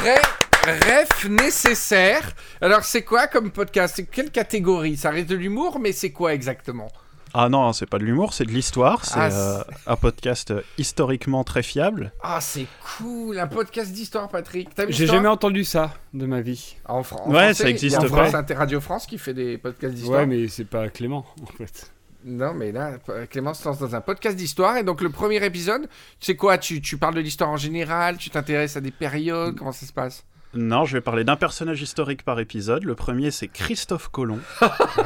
Ré- 0.02 0.20
Ref 0.64 1.26
nécessaire. 1.28 2.32
Alors, 2.60 2.84
c'est 2.84 3.02
quoi 3.02 3.26
comme 3.26 3.50
podcast? 3.50 3.94
C'est 3.96 4.04
quelle 4.04 4.30
catégorie? 4.30 4.96
Ça 4.96 5.10
reste 5.10 5.28
de 5.28 5.36
l'humour, 5.36 5.78
mais 5.80 5.92
c'est 5.92 6.10
quoi 6.10 6.34
exactement? 6.34 6.88
Ah 7.32 7.48
non, 7.48 7.72
c'est 7.72 7.86
pas 7.86 7.98
de 7.98 8.04
l'humour, 8.04 8.34
c'est 8.34 8.44
de 8.44 8.50
l'histoire. 8.50 9.04
C'est 9.04 9.14
Ah, 9.16 9.30
euh, 9.32 9.62
un 9.86 9.96
podcast 9.96 10.50
euh, 10.50 10.60
historiquement 10.78 11.44
très 11.44 11.62
fiable. 11.62 12.12
Ah, 12.22 12.40
c'est 12.40 12.66
cool, 12.98 13.38
un 13.38 13.46
podcast 13.46 13.92
d'histoire, 13.92 14.28
Patrick. 14.28 14.68
J'ai 14.88 15.06
jamais 15.06 15.28
entendu 15.28 15.64
ça 15.64 15.94
de 16.12 16.26
ma 16.26 16.40
vie. 16.40 16.76
En, 16.86 17.02
Fran- 17.04 17.22
en 17.24 17.30
Ouais, 17.30 17.44
français, 17.46 17.62
ça 17.62 17.70
existe 17.70 17.96
a 17.96 18.00
pas. 18.00 18.08
France 18.08 18.34
Inter 18.34 18.54
Radio 18.54 18.80
France 18.80 19.06
qui 19.06 19.16
fait 19.16 19.32
des 19.34 19.56
podcasts 19.58 19.94
d'histoire. 19.94 20.20
Ouais, 20.20 20.26
mais 20.26 20.48
c'est 20.48 20.64
pas 20.66 20.88
Clément, 20.88 21.24
en 21.42 21.46
fait. 21.46 21.90
Non, 22.24 22.52
mais 22.52 22.70
là, 22.72 22.98
Clément 23.30 23.54
se 23.54 23.66
lance 23.66 23.78
dans 23.78 23.94
un 23.94 24.00
podcast 24.02 24.36
d'histoire. 24.36 24.76
Et 24.76 24.82
donc, 24.82 25.00
le 25.00 25.08
premier 25.08 25.42
épisode, 25.42 25.82
tu 26.18 26.26
sais 26.26 26.36
quoi? 26.36 26.58
Tu, 26.58 26.82
tu 26.82 26.98
parles 26.98 27.14
de 27.14 27.20
l'histoire 27.20 27.48
en 27.48 27.56
général? 27.56 28.18
Tu 28.18 28.28
t'intéresses 28.28 28.76
à 28.76 28.80
des 28.82 28.90
périodes? 28.90 29.56
Comment 29.56 29.72
ça 29.72 29.86
se 29.86 29.92
passe? 29.92 30.24
Non, 30.54 30.84
je 30.84 30.94
vais 30.94 31.00
parler 31.00 31.22
d'un 31.22 31.36
personnage 31.36 31.80
historique 31.80 32.24
par 32.24 32.40
épisode. 32.40 32.82
Le 32.84 32.94
premier, 32.96 33.30
c'est 33.30 33.46
Christophe 33.48 34.08
Colomb. 34.08 34.40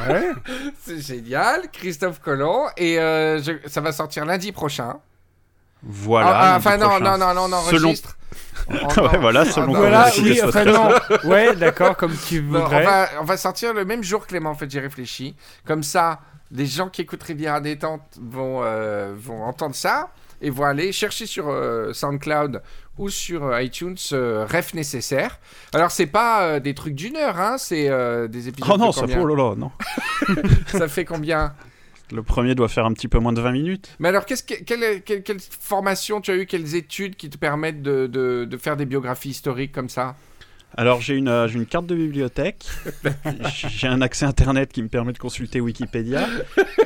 Ouais. 0.09 0.31
C'est 0.81 0.99
génial, 0.99 1.69
Christophe 1.71 2.19
Colomb. 2.19 2.65
Et 2.77 2.99
euh, 2.99 3.41
je- 3.41 3.67
ça 3.69 3.81
va 3.81 3.91
sortir 3.91 4.25
lundi 4.25 4.51
prochain. 4.51 4.97
Voilà. 5.83 6.29
Ah, 6.29 6.53
ah, 6.53 6.57
enfin, 6.57 6.77
non, 6.77 6.87
prochain. 6.89 7.17
non, 7.17 7.33
non, 7.33 7.47
non, 7.47 7.57
on 7.57 7.61
Selon- 7.69 7.83
enregistre. 7.89 8.17
Ouais, 8.69 9.17
voilà, 9.19 9.45
selon 9.45 9.67
non, 9.67 9.73
comment 9.73 9.79
Voilà, 9.81 10.09
oui, 10.17 10.41
enfin 10.43 10.65
non. 10.65 10.89
Ouais, 11.29 11.55
d'accord, 11.55 11.95
comme 11.95 12.15
tu 12.27 12.41
Non, 12.41 12.59
on, 12.59 12.63
voudrais. 12.63 12.83
va, 12.83 13.07
on 13.21 13.23
va 13.23 13.37
sortir 13.37 13.73
le 13.73 13.85
même 13.85 14.03
jour, 14.03 14.25
Clément, 14.25 14.49
en 14.49 14.55
fait, 14.55 14.69
j'ai 14.71 14.79
réfléchi. 14.79 15.35
Comme 15.67 15.83
ça, 15.83 16.21
les 16.51 16.65
gens 16.65 16.89
qui 16.89 17.01
écoutent 17.03 17.21
Riviera 17.21 17.61
Détente 17.61 18.01
vont, 18.19 18.61
euh, 18.63 19.13
vont 19.15 19.43
entendre 19.43 19.75
ça 19.75 20.09
et 20.41 20.49
vont 20.49 20.63
aller 20.65 20.91
chercher 20.91 21.27
sur 21.27 21.47
euh, 21.49 21.93
SoundCloud 21.93 22.61
ou 22.97 23.09
sur 23.09 23.45
euh, 23.45 23.61
iTunes 23.61 23.97
euh, 24.13 24.45
Ref 24.45 24.73
nécessaire. 24.73 25.39
Alors, 25.73 25.91
c'est 25.91 26.05
pas 26.05 26.43
euh, 26.43 26.59
des 26.59 26.73
trucs 26.73 26.95
d'une 26.95 27.17
heure, 27.17 27.39
hein, 27.39 27.57
c'est 27.57 27.89
euh, 27.89 28.27
des 28.27 28.47
épisodes. 28.47 28.71
Oh 28.73 28.77
non, 28.77 28.91
ça, 28.91 29.01
combien 29.01 29.21
oh 29.21 29.27
là 29.27 29.35
là, 29.35 29.55
non. 29.55 29.71
ça 30.67 30.87
fait 30.87 31.05
combien 31.05 31.53
Le 32.11 32.23
premier 32.23 32.55
doit 32.55 32.69
faire 32.69 32.85
un 32.85 32.93
petit 32.93 33.07
peu 33.07 33.19
moins 33.19 33.33
de 33.33 33.41
20 33.41 33.51
minutes. 33.51 33.95
Mais 33.99 34.09
alors, 34.09 34.25
qu'est-ce 34.25 34.43
que, 34.43 34.63
quelle, 34.63 35.01
quelle, 35.03 35.23
quelle 35.23 35.39
formation 35.39 36.21
tu 36.21 36.31
as 36.31 36.35
eu, 36.35 36.45
quelles 36.45 36.75
études 36.75 37.15
qui 37.15 37.29
te 37.29 37.37
permettent 37.37 37.81
de, 37.81 38.07
de, 38.07 38.45
de 38.45 38.57
faire 38.57 38.77
des 38.77 38.85
biographies 38.85 39.29
historiques 39.29 39.71
comme 39.71 39.89
ça? 39.89 40.15
Alors, 40.77 41.01
j'ai 41.01 41.15
une, 41.15 41.29
euh, 41.29 41.47
j'ai 41.47 41.55
une 41.55 41.65
carte 41.65 41.85
de 41.85 41.95
bibliothèque. 41.95 42.65
j'ai 43.69 43.87
un 43.87 44.01
accès 44.01 44.25
internet 44.25 44.71
qui 44.73 44.83
me 44.83 44.89
permet 44.89 45.13
de 45.13 45.17
consulter 45.17 45.61
Wikipédia. 45.61 46.27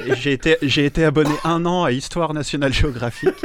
Et 0.05 0.15
j'ai 0.15 0.33
été, 0.33 0.57
j'ai 0.61 0.85
été 0.85 1.03
abonné 1.03 1.33
un 1.43 1.65
an 1.65 1.83
à 1.83 1.91
Histoire 1.91 2.33
Nationale 2.33 2.71
Géographique. 2.71 3.43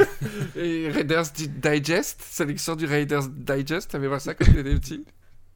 Et 0.55 0.89
Raiders 0.89 1.25
Digest, 1.33 2.21
sélection 2.21 2.75
du 2.75 2.85
Raiders 2.85 3.27
Digest, 3.29 3.91
t'avais 3.91 4.07
voir 4.07 4.21
ça 4.21 4.35
quand 4.35 4.45
t'étais 4.45 4.75
petit? 4.75 5.05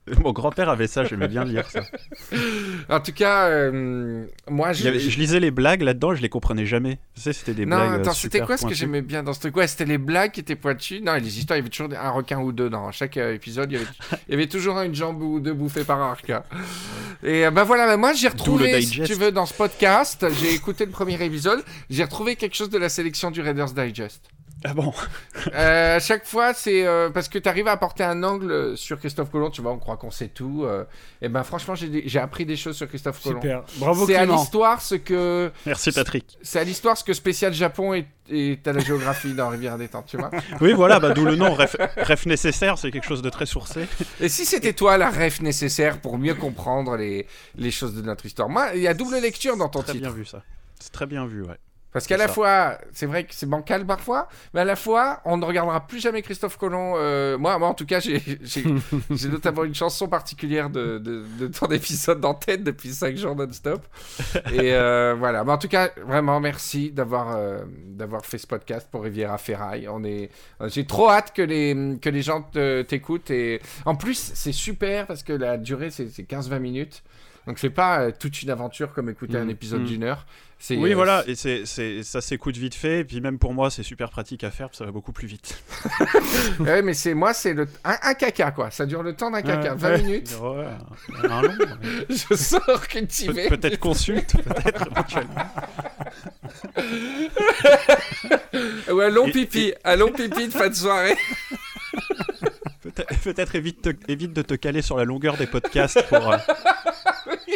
Mon 0.24 0.32
grand-père 0.32 0.70
avait 0.70 0.88
ça, 0.88 1.04
j'aimais 1.06 1.28
bien 1.28 1.44
lire 1.44 1.70
ça. 1.70 1.82
En 2.90 3.00
tout 3.00 3.14
cas, 3.14 3.48
euh, 3.50 4.26
moi, 4.50 4.74
je... 4.74 4.88
avait- 4.88 5.00
je 5.00 5.20
lisais 5.20 5.40
les 5.40 5.52
blagues 5.52 5.82
là-dedans, 5.84 6.16
je 6.16 6.22
les 6.22 6.30
comprenais 6.30 6.66
jamais. 6.66 6.98
Tu 7.16 7.22
sais, 7.22 7.34
c'était 7.34 7.54
des 7.54 7.66
non, 7.66 7.78
blagues. 7.78 7.92
euh, 7.92 8.02
attends, 8.02 8.14
c'était 8.14 8.40
quoi 8.42 8.58
ce 8.58 8.66
que 8.66 8.74
j'aimais 8.74 9.02
bien 9.02 9.22
dans 9.24 9.34
ce 9.34 9.40
truc? 9.42 9.56
Ouais, 9.56 9.68
c'était 9.68 9.86
les 9.86 9.98
blagues 10.00 10.32
qui 10.32 10.40
étaient 10.40 10.56
pointues. 10.56 11.02
Non, 11.02 11.14
les 11.16 11.38
histoires, 11.40 11.58
il 11.58 11.60
y 11.60 11.64
avait 11.64 11.70
toujours 11.70 11.90
un 12.00 12.10
requin 12.10 12.40
ou 12.40 12.52
deux 12.52 12.70
dans 12.70 12.92
chaque 12.92 13.18
euh, 13.18 13.34
épisode. 13.36 13.72
Il 13.72 13.78
y, 13.78 13.82
avait... 13.82 13.90
il 14.28 14.32
y 14.32 14.34
avait 14.34 14.48
toujours 14.48 14.80
une 14.82 14.96
jambe 14.96 15.22
ou 15.22 15.40
deux 15.40 15.54
bouffées 15.54 15.84
par 15.84 16.02
un 16.02 16.14
requin. 16.14 16.44
Et 17.24 17.46
euh, 17.46 17.52
bah 17.52 17.64
voilà, 17.64 17.86
bah, 17.86 17.98
moi 17.98 18.14
j'ai 18.14 18.28
retrouvé, 18.30 18.82
si 18.82 19.02
tu 19.02 19.14
veux, 19.14 19.32
dans 19.32 19.46
ce 19.46 19.54
podcast, 19.54 20.26
j'ai 20.42 20.54
écouté 20.54 20.86
le 20.86 20.92
premier 20.92 21.22
épisode, 21.24 21.64
j'ai 21.90 22.04
retrouvé 22.04 22.36
quelque 22.36 22.56
chose 22.56 22.70
de 22.70 22.78
la 22.78 22.90
sélection 22.90 23.30
du 23.32 23.42
Raiders 23.42 23.72
Digest. 23.74 24.22
Ah 24.66 24.74
bon? 24.74 24.92
Euh, 25.54 25.96
à 25.96 26.00
chaque 26.00 26.26
fois, 26.26 26.54
c'est 26.54 26.86
euh, 26.86 27.10
parce 27.10 27.30
que 27.30 27.40
tu 27.40 27.48
arrives 27.48 27.68
à 27.68 27.72
apporter 27.72 28.04
un 28.04 28.24
angle 28.24 28.76
sur 28.78 29.00
Christophe 29.00 29.32
Colomb, 29.32 29.50
tu 29.52 29.62
vois, 29.62 29.72
on 29.72 29.78
croit 29.80 29.96
qu'on 29.96 30.12
sait 30.12 30.28
tout. 30.28 30.64
euh, 30.66 30.84
et 31.22 31.30
ben 31.30 31.44
franchement, 31.44 31.76
j'ai 31.76 31.88
des- 31.88 32.04
j'ai 32.06 32.20
appris 32.20 32.46
des 32.46 32.58
choses 32.58 32.76
sur 32.76 32.88
Christophe 32.90 33.24
Colomb. 33.24 33.40
Super. 33.42 33.64
Bravo 33.78 34.06
C'est 34.06 34.16
à 34.16 34.26
l'histoire 34.26 34.82
ce 34.82 34.96
que 34.96 35.50
Merci 35.66 35.92
Patrick. 35.94 36.38
c'est 36.42 36.60
à 36.60 36.64
l'histoire 36.66 36.98
ce 36.98 37.06
que 37.06 37.14
spécial 37.14 37.54
Japon 37.54 37.94
est, 37.94 38.08
est 38.30 38.68
à 38.68 38.74
la 38.74 38.80
géographie 38.82 39.34
dans 39.34 39.48
Rivière 39.48 39.78
Détente, 39.78 40.08
tu 40.08 40.18
vois. 40.18 40.30
Oui, 40.62 40.74
voilà, 40.74 41.00
bah, 41.00 41.12
d'où 41.12 41.24
le 41.24 41.36
nom. 41.38 41.54
Ref, 41.54 41.78
ref 41.96 42.26
nécessaire, 42.26 42.78
c'est 42.78 42.92
quelque 42.92 43.08
chose 43.08 43.22
de 43.22 43.30
très 43.30 43.46
sourcé. 43.46 43.88
Et 44.20 44.28
si 44.28 44.46
c'était 44.46 44.74
toi 44.74 44.98
la 44.98 45.10
ref 45.10 45.40
nécessaire 45.42 46.02
pour 46.02 46.18
mieux 46.18 46.36
comprendre 46.36 46.98
les, 46.98 47.28
les 47.56 47.72
choses 47.72 47.96
de 47.96 48.02
notre 48.02 48.26
histoire? 48.26 48.50
Moi, 48.50 48.72
il 48.76 48.82
y 48.82 48.88
a 48.90 48.94
double 48.94 49.20
lecture 49.22 49.56
dans 49.56 49.70
ton 49.70 49.84
Très 49.84 49.94
titre. 49.94 50.06
bien 50.08 50.14
vu 50.14 50.26
ça. 50.26 50.44
C'est 50.82 50.92
très 50.92 51.06
bien 51.06 51.26
vu, 51.26 51.44
ouais. 51.44 51.58
Parce 51.92 52.06
qu'à 52.06 52.18
la 52.18 52.28
ça. 52.28 52.34
fois, 52.34 52.78
c'est 52.94 53.08
vrai 53.08 53.24
que 53.24 53.34
c'est 53.34 53.48
bancal 53.48 53.86
parfois, 53.86 54.28
mais 54.54 54.60
à 54.62 54.66
la 54.66 54.76
fois, 54.76 55.22
on 55.26 55.38
ne 55.38 55.46
regardera 55.46 55.88
plus 55.88 56.00
jamais 56.00 56.22
Christophe 56.22 56.58
Colomb. 56.58 56.94
euh, 56.98 57.38
moi, 57.38 57.58
moi, 57.58 57.68
en 57.68 57.74
tout 57.74 57.86
cas, 57.88 58.00
j'ai 58.00 58.22
notamment 59.30 59.64
une 59.64 59.74
chanson 59.76 60.08
particulière 60.08 60.70
de, 60.70 60.98
de, 61.00 61.26
de 61.40 61.48
ton 61.48 61.68
épisode 61.68 62.22
d'antenne 62.22 62.64
depuis 62.64 62.90
5 62.94 63.16
jours 63.18 63.36
non-stop. 63.36 63.82
Et 64.54 64.74
euh, 64.74 65.16
voilà. 65.18 65.44
Mais 65.44 65.52
en 65.52 65.58
tout 65.58 65.68
cas, 65.68 65.90
vraiment, 66.06 66.40
merci 66.40 66.92
d'avoir 66.92 67.36
euh, 67.36 67.60
d'avoir 67.88 68.26
fait 68.26 68.38
ce 68.38 68.48
podcast 68.48 68.88
pour 68.92 69.04
Riviera 69.04 69.38
Ferraille. 69.38 69.88
On 69.90 70.04
est, 70.04 70.30
j'ai 70.68 70.86
trop 70.86 71.10
hâte 71.10 71.34
que 71.34 71.42
les 71.42 71.98
que 72.02 72.10
les 72.10 72.22
gens 72.22 72.44
te- 72.44 72.84
t'écoutent 72.84 73.32
et 73.32 73.62
en 73.86 73.96
plus, 73.96 74.32
c'est 74.36 74.52
super 74.52 75.08
parce 75.08 75.24
que 75.24 75.34
la 75.34 75.58
durée 75.58 75.90
c'est 75.90 76.08
c'est 76.10 76.24
15-20 76.30 76.60
minutes. 76.60 77.04
Donc 77.50 77.58
c'est 77.58 77.72
pas 77.72 78.02
euh, 78.02 78.12
toute 78.18 78.44
une 78.44 78.52
aventure 78.52 78.94
comme 78.94 79.10
écouter 79.10 79.36
un 79.38 79.46
Mhm. 79.46 79.50
épisode 79.50 79.80
Mhm. 79.82 79.88
d'une 79.88 80.04
heure. 80.04 80.28
C'est, 80.60 80.76
Oui, 80.78 80.92
euh, 80.92 80.96
voilà, 80.96 81.24
et 81.26 81.34
c'est, 81.34 81.66
c'est, 81.66 82.04
ça 82.04 82.22
s'écoute 82.22 82.56
vite 82.58 82.76
fait, 82.76 83.00
et 83.00 83.04
puis 83.04 83.22
même 83.22 83.40
pour 83.40 83.54
moi, 83.56 83.72
c'est 83.72 83.82
super 83.82 84.10
pratique 84.12 84.44
à 84.44 84.52
faire, 84.52 84.68
parce 84.68 84.74
que 84.78 84.78
ça 84.80 84.86
va 84.86 84.92
beaucoup 84.92 85.14
plus 85.14 85.26
vite. 85.26 85.64
Ouais, 86.60 86.84
mais 86.84 86.94
c'est 86.94 87.16
moi, 87.16 87.34
c'est 87.34 87.54
le 87.56 87.66
un, 87.86 87.96
un 88.04 88.14
caca 88.14 88.52
quoi. 88.52 88.70
Ça 88.70 88.86
dure 88.86 89.02
le 89.02 89.14
temps 89.16 89.32
d'un 89.32 89.42
caca, 89.42 89.72
Ouais, 89.72 89.78
20 89.80 89.90
ouais. 89.90 90.02
minutes. 90.04 90.38
Ouais, 90.40 90.66
un 91.28 91.42
long, 91.42 91.50
ouais. 91.60 92.06
Je 92.10 92.36
sors 92.36 92.88
cultivé. 92.88 93.48
Pe- 93.50 93.58
peut-être 93.58 93.80
consulte, 93.80 94.36
peut-être 94.44 94.86
éventuellement. 94.92 95.48
Ou 98.94 99.00
un 99.00 99.10
long 99.10 99.26
Et- 99.28 99.32
pipi, 99.32 99.74
un 99.84 99.96
long 99.96 100.12
pipi 100.12 100.50
de 100.50 100.54
fin 100.54 100.70
de 100.70 100.76
soirée. 100.76 101.16
Peut-être, 103.06 103.20
peut-être 103.24 103.56
évite, 103.56 103.82
te- 103.82 104.12
évite 104.12 104.34
de 104.34 104.42
te 104.42 104.54
caler 104.54 104.82
sur 104.82 104.98
la 104.98 105.04
longueur 105.06 105.38
des 105.38 105.48
podcasts 105.48 106.02
pour, 106.08 106.32
euh, 106.32 106.38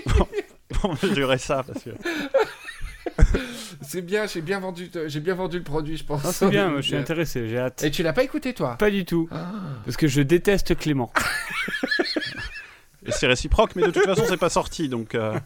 pour, 0.08 0.28
pour 0.74 0.98
mesurer 1.04 1.38
ça, 1.38 1.64
parce 1.64 1.84
que 1.84 1.90
C'est 3.82 4.02
bien, 4.02 4.26
j'ai 4.28 4.42
bien 4.42 4.60
vendu, 4.60 4.90
j'ai 5.08 5.20
bien 5.20 5.36
vendu 5.36 5.58
le 5.58 5.64
produit, 5.64 5.98
je 5.98 6.06
pense. 6.06 6.24
C'est 6.32 6.48
bien, 6.50 6.70
moi 6.70 6.82
je 6.82 6.88
suis 6.88 6.96
intéressé, 6.98 7.48
j'ai 7.48 7.60
hâte. 7.60 7.84
Et 7.84 7.92
tu 7.92 8.02
l'as 8.02 8.14
pas 8.14 8.24
écouté 8.24 8.54
toi? 8.54 8.76
Pas 8.78 8.90
du 8.90 9.06
tout. 9.06 9.28
Ah. 9.32 9.52
Parce 9.86 9.98
que 9.98 10.08
je 10.08 10.22
déteste 10.22 10.76
Clément. 10.78 11.12
et 13.06 13.12
c'est 13.12 13.28
réciproque, 13.28 13.76
mais 13.76 13.84
de 13.84 13.92
toute 13.92 14.06
façon, 14.06 14.24
c'est 14.28 14.38
pas 14.38 14.50
sorti, 14.50 14.88
donc 14.90 15.14
euh, 15.16 15.38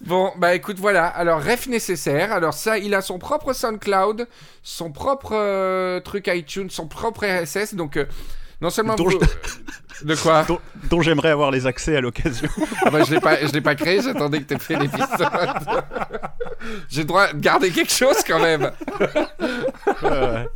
Bon, 0.00 0.32
bah 0.38 0.54
écoute, 0.54 0.78
voilà. 0.78 1.06
Alors, 1.06 1.42
ref 1.42 1.66
nécessaire. 1.68 2.32
Alors 2.32 2.54
ça, 2.54 2.78
il 2.78 2.94
a 2.94 3.02
son 3.02 3.18
propre 3.18 3.52
SoundCloud, 3.52 4.26
son 4.62 4.90
propre 4.92 5.32
euh, 5.34 6.00
truc 6.00 6.26
iTunes, 6.32 6.70
son 6.70 6.86
propre 6.88 7.26
RSS. 7.26 7.74
Donc, 7.74 7.96
euh, 7.96 8.06
non 8.60 8.70
seulement 8.70 8.94
Dont 8.94 9.08
vous... 9.08 9.20
De 10.02 10.14
quoi 10.14 10.44
dont, 10.44 10.60
dont 10.90 11.00
j'aimerais 11.00 11.30
avoir 11.30 11.50
les 11.50 11.66
accès 11.66 11.96
à 11.96 12.00
l'occasion. 12.02 12.48
Ah 12.84 12.90
bah, 12.90 13.02
je 13.02 13.14
l'ai 13.14 13.20
pas, 13.20 13.44
je 13.44 13.52
l'ai 13.52 13.62
pas 13.62 13.74
créé, 13.74 14.02
j'attendais 14.02 14.40
que 14.40 14.44
tu 14.44 14.54
aies 14.54 14.58
fait 14.58 14.76
l'épisode. 14.76 15.08
J'ai 16.90 17.00
le 17.02 17.06
droit 17.06 17.32
de 17.32 17.40
garder 17.40 17.70
quelque 17.70 17.92
chose 17.92 18.16
quand 18.26 18.40
même. 18.40 18.70
Ouais. 20.02 20.48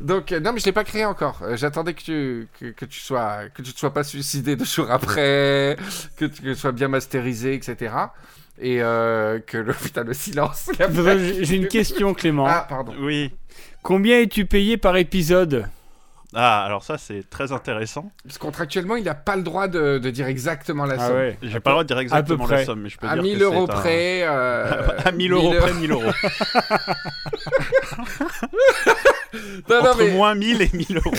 Donc 0.00 0.32
euh, 0.32 0.40
non, 0.40 0.52
mais 0.52 0.60
je 0.60 0.66
l'ai 0.66 0.72
pas 0.72 0.84
créé 0.84 1.04
encore. 1.04 1.40
Euh, 1.42 1.56
J'attendais 1.56 1.94
que 1.94 2.02
tu 2.02 2.48
que, 2.58 2.66
que 2.66 2.84
tu 2.84 3.00
sois 3.00 3.48
que 3.54 3.62
tu 3.62 3.72
te 3.72 3.78
sois 3.78 3.92
pas 3.92 4.02
suicidé 4.02 4.56
deux 4.56 4.64
jours 4.64 4.90
après, 4.90 5.76
que 6.16 6.24
tu 6.24 6.42
que 6.42 6.48
tu 6.48 6.54
sois 6.56 6.72
bien 6.72 6.88
masterisé, 6.88 7.54
etc. 7.54 7.94
Et 8.58 8.82
euh, 8.82 9.38
que 9.38 9.58
le 9.58 9.74
putain 9.74 10.04
le 10.04 10.14
silence. 10.14 10.70
j'ai 11.40 11.56
une 11.56 11.68
question 11.68 12.14
Clément. 12.14 12.46
Ah 12.48 12.66
pardon. 12.68 12.94
Oui. 12.98 13.32
Combien 13.82 14.20
es-tu 14.20 14.46
payé 14.46 14.76
par 14.76 14.96
épisode? 14.96 15.68
Ah, 16.34 16.64
alors 16.64 16.82
ça, 16.82 16.98
c'est 16.98 17.28
très 17.30 17.52
intéressant. 17.52 18.10
Parce 18.24 18.36
contractuellement, 18.38 18.96
il 18.96 19.04
n'a 19.04 19.14
pas 19.14 19.36
le 19.36 19.42
droit 19.42 19.68
de, 19.68 19.98
de 19.98 20.10
dire 20.10 20.26
exactement 20.26 20.84
la 20.84 20.96
Ah 20.98 21.06
somme. 21.06 21.16
ouais. 21.16 21.38
J'ai 21.42 21.60
pas 21.60 21.70
le 21.70 21.74
droit 21.74 21.84
de 21.84 21.88
dire 21.88 21.98
exactement 21.98 22.44
près. 22.44 22.56
la 22.56 22.64
somme, 22.64 22.80
mais 22.82 22.88
je 22.88 22.98
peux 22.98 23.06
À 23.06 23.14
dire 23.14 23.22
1000 23.22 23.38
que 23.38 23.44
euros 23.44 23.66
c'est 23.66 23.72
un- 23.72 23.76
près. 23.80 24.22
euh, 24.26 24.88
À 25.04 25.12
1000 25.12 25.32
euros 25.32 25.50
1000 25.50 25.58
près, 25.60 25.72
1000 25.74 25.92
euros. 25.92 26.02
Non, 29.68 29.82
non, 29.82 29.90
Entre 29.90 29.98
mais 29.98 30.10
moins 30.12 30.34
1000 30.34 30.62
et 30.62 30.70
1000 30.72 30.96
euros. 30.96 31.12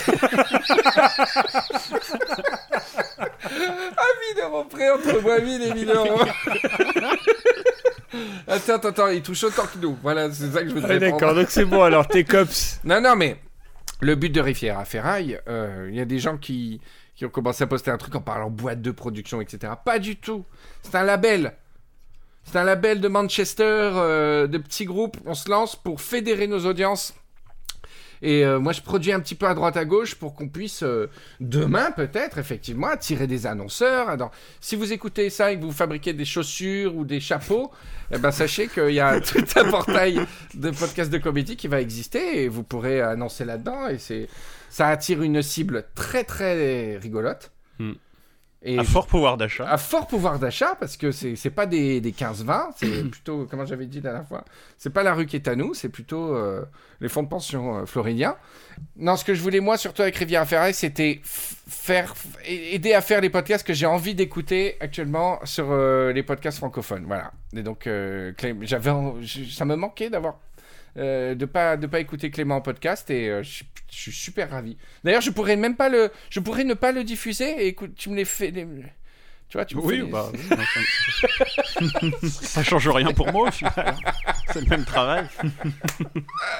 1000 4.35 4.43
euros 4.43 4.63
près 4.65 4.89
entre 4.89 5.21
moi 5.21 5.39
1000 5.39 5.61
et 5.61 5.73
1000 5.73 5.89
euros. 5.91 6.19
attends, 8.47 8.73
attends, 8.75 8.87
attends, 8.89 9.07
il 9.09 9.21
touche 9.21 9.43
autant 9.43 9.63
que 9.63 9.77
nous. 9.79 9.97
Voilà, 10.01 10.31
c'est 10.31 10.51
ça 10.51 10.63
que 10.63 10.69
je 10.69 10.73
veux 10.73 10.81
te 10.81 10.91
Ah. 10.91 10.97
D'accord, 10.99 11.35
donc 11.35 11.47
c'est 11.49 11.65
bon 11.65 11.83
alors, 11.83 12.07
t'es 12.07 12.23
cops. 12.23 12.79
Non, 12.83 12.99
non, 13.01 13.15
mais 13.15 13.37
le 13.99 14.15
but 14.15 14.29
de 14.29 14.41
Rivière 14.41 14.77
à 14.77 14.85
Ferraille, 14.85 15.39
euh, 15.47 15.87
il 15.89 15.95
y 15.95 15.99
a 15.99 16.05
des 16.05 16.19
gens 16.19 16.37
qui, 16.37 16.81
ont 17.23 17.29
commencé 17.29 17.63
à 17.63 17.67
poster 17.67 17.91
un 17.91 17.97
truc 17.97 18.15
en 18.15 18.21
parlant 18.21 18.49
boîte 18.49 18.81
de 18.81 18.91
production, 18.91 19.41
etc. 19.41 19.73
Pas 19.83 19.99
du 19.99 20.17
tout. 20.17 20.45
C'est 20.83 20.95
un 20.95 21.03
label. 21.03 21.53
C'est 22.43 22.57
un 22.57 22.63
label 22.63 23.01
de 23.01 23.07
Manchester, 23.07 23.63
euh, 23.63 24.47
de 24.47 24.57
petits 24.57 24.85
groupes. 24.85 25.17
On 25.25 25.33
se 25.33 25.49
lance 25.49 25.75
pour 25.75 25.99
fédérer 25.99 26.47
nos 26.47 26.65
audiences 26.65 27.13
Et 28.21 28.45
euh, 28.45 28.59
moi, 28.59 28.73
je 28.73 28.81
produis 28.81 29.11
un 29.11 29.19
petit 29.19 29.35
peu 29.35 29.47
à 29.47 29.53
droite 29.53 29.77
à 29.77 29.85
gauche 29.85 30.15
pour 30.15 30.33
qu'on 30.33 30.47
puisse 30.47 30.83
euh, 30.83 31.09
demain, 31.39 31.91
peut-être, 31.91 32.37
effectivement, 32.37 32.87
attirer 32.87 33.27
des 33.27 33.45
annonceurs. 33.45 34.09
Alors, 34.09 34.31
si 34.59 34.75
vous 34.75 34.93
écoutez 34.93 35.29
ça 35.29 35.51
et 35.51 35.59
que 35.59 35.63
vous 35.63 35.71
fabriquez 35.71 36.13
des 36.13 36.25
chaussures 36.25 36.95
ou 36.95 37.05
des 37.05 37.19
chapeaux, 37.19 37.71
eh 38.11 38.17
ben, 38.17 38.31
sachez 38.31 38.67
qu'il 38.67 38.93
y 38.93 38.99
a 38.99 39.19
tout 39.21 39.43
un 39.55 39.69
portail 39.69 40.19
de 40.53 40.71
podcast 40.71 41.11
de 41.11 41.17
comédie 41.17 41.55
qui 41.55 41.67
va 41.67 41.81
exister 41.81 42.43
et 42.43 42.47
vous 42.47 42.63
pourrez 42.63 43.01
annoncer 43.01 43.45
là-dedans. 43.45 43.87
Et 43.87 43.97
c'est, 43.97 44.27
ça 44.69 44.87
attire 44.87 45.21
une 45.21 45.41
cible 45.41 45.85
très 45.95 46.23
très 46.23 46.97
rigolote. 46.97 47.51
Hmm. 47.79 47.93
Et 48.63 48.79
À 48.79 48.83
fort 48.83 49.05
pouvoir 49.05 49.37
d'achat. 49.37 49.69
à 49.69 49.77
fort 49.77 50.07
pouvoir 50.07 50.39
d'achat 50.39 50.75
parce 50.79 50.97
que 50.97 51.11
c'est 51.11 51.49
pas 51.51 51.67
des, 51.67 52.01
des 52.01 52.11
15-20, 52.11 52.71
c'est 52.75 53.03
plutôt, 53.11 53.45
comment 53.49 53.65
j'avais 53.65 53.85
dit 53.85 53.97
la 54.01 54.09
dernière 54.11 54.27
fois, 54.27 54.43
c'est 54.79 54.89
pas 54.89 55.03
la 55.03 55.13
rue 55.13 55.27
qui 55.27 55.35
est 55.35 55.47
à 55.47 55.55
nous, 55.55 55.75
c'est 55.75 55.89
plutôt 55.89 56.35
euh, 56.35 56.65
les 56.99 57.07
fonds 57.07 57.21
de 57.21 57.27
pension 57.29 57.77
euh, 57.77 57.85
floridiens. 57.85 58.35
Non, 58.97 59.15
ce 59.15 59.23
que 59.23 59.35
je 59.35 59.41
voulais 59.41 59.59
moi, 59.59 59.77
surtout 59.77 60.01
avec 60.01 60.15
Rivière 60.15 60.45
Ferraille, 60.47 60.73
c'était 60.73 61.21
faire, 61.23 62.13
aider 62.45 62.93
à 62.93 63.01
faire 63.01 63.21
les 63.21 63.29
podcasts 63.29 63.65
que 63.65 63.73
j'ai 63.73 63.85
envie 63.85 64.15
d'écouter 64.15 64.75
actuellement 64.79 65.39
sur 65.43 65.67
euh, 65.71 66.11
les 66.11 66.23
podcasts 66.23 66.57
francophones. 66.57 67.05
Voilà. 67.05 67.31
Et 67.55 67.61
donc, 67.61 67.87
j'avais, 68.61 68.91
ça 69.51 69.65
me 69.65 69.75
manquait 69.75 70.09
d'avoir. 70.09 70.39
de 70.95 71.45
pas 71.45 71.77
de 71.77 71.85
pas 71.85 71.99
écouter 71.99 72.31
Clément 72.31 72.55
en 72.57 72.61
podcast 72.61 73.09
et 73.11 73.43
je 73.43 73.47
suis- 73.49 73.67
je 73.91 73.97
suis 73.97 74.11
super 74.11 74.49
ravi. 74.51 74.77
D'ailleurs, 75.03 75.21
je 75.21 75.31
pourrais 75.31 75.55
même 75.55 75.75
pas 75.75 75.89
le 75.89 76.11
je 76.29 76.39
pourrais 76.39 76.63
ne 76.63 76.73
pas 76.73 76.91
le 76.91 77.03
diffuser 77.03 77.49
et 77.63 77.67
écoute, 77.67 77.91
tu 77.95 78.09
me 78.09 78.15
les 78.15 78.25
fais 78.25 78.51
les- 78.51 78.67
tu 79.49 79.57
vois, 79.57 79.65
tu 79.65 79.75
me 79.77 79.81
fais 79.81 79.87
Oui, 79.87 79.97
les- 79.97 80.03
bah, 80.03 80.29
oui, 80.33 80.39
moi, 80.49 82.11
ça, 82.29 82.63
change 82.63 82.87
rien 82.89 83.11
pour 83.13 83.31
moi 83.31 83.47
au 83.47 83.51
final. 83.51 83.73
hein. 83.77 83.95
C'est 84.51 84.61
le 84.61 84.67
même 84.67 84.85
travail. 84.85 85.25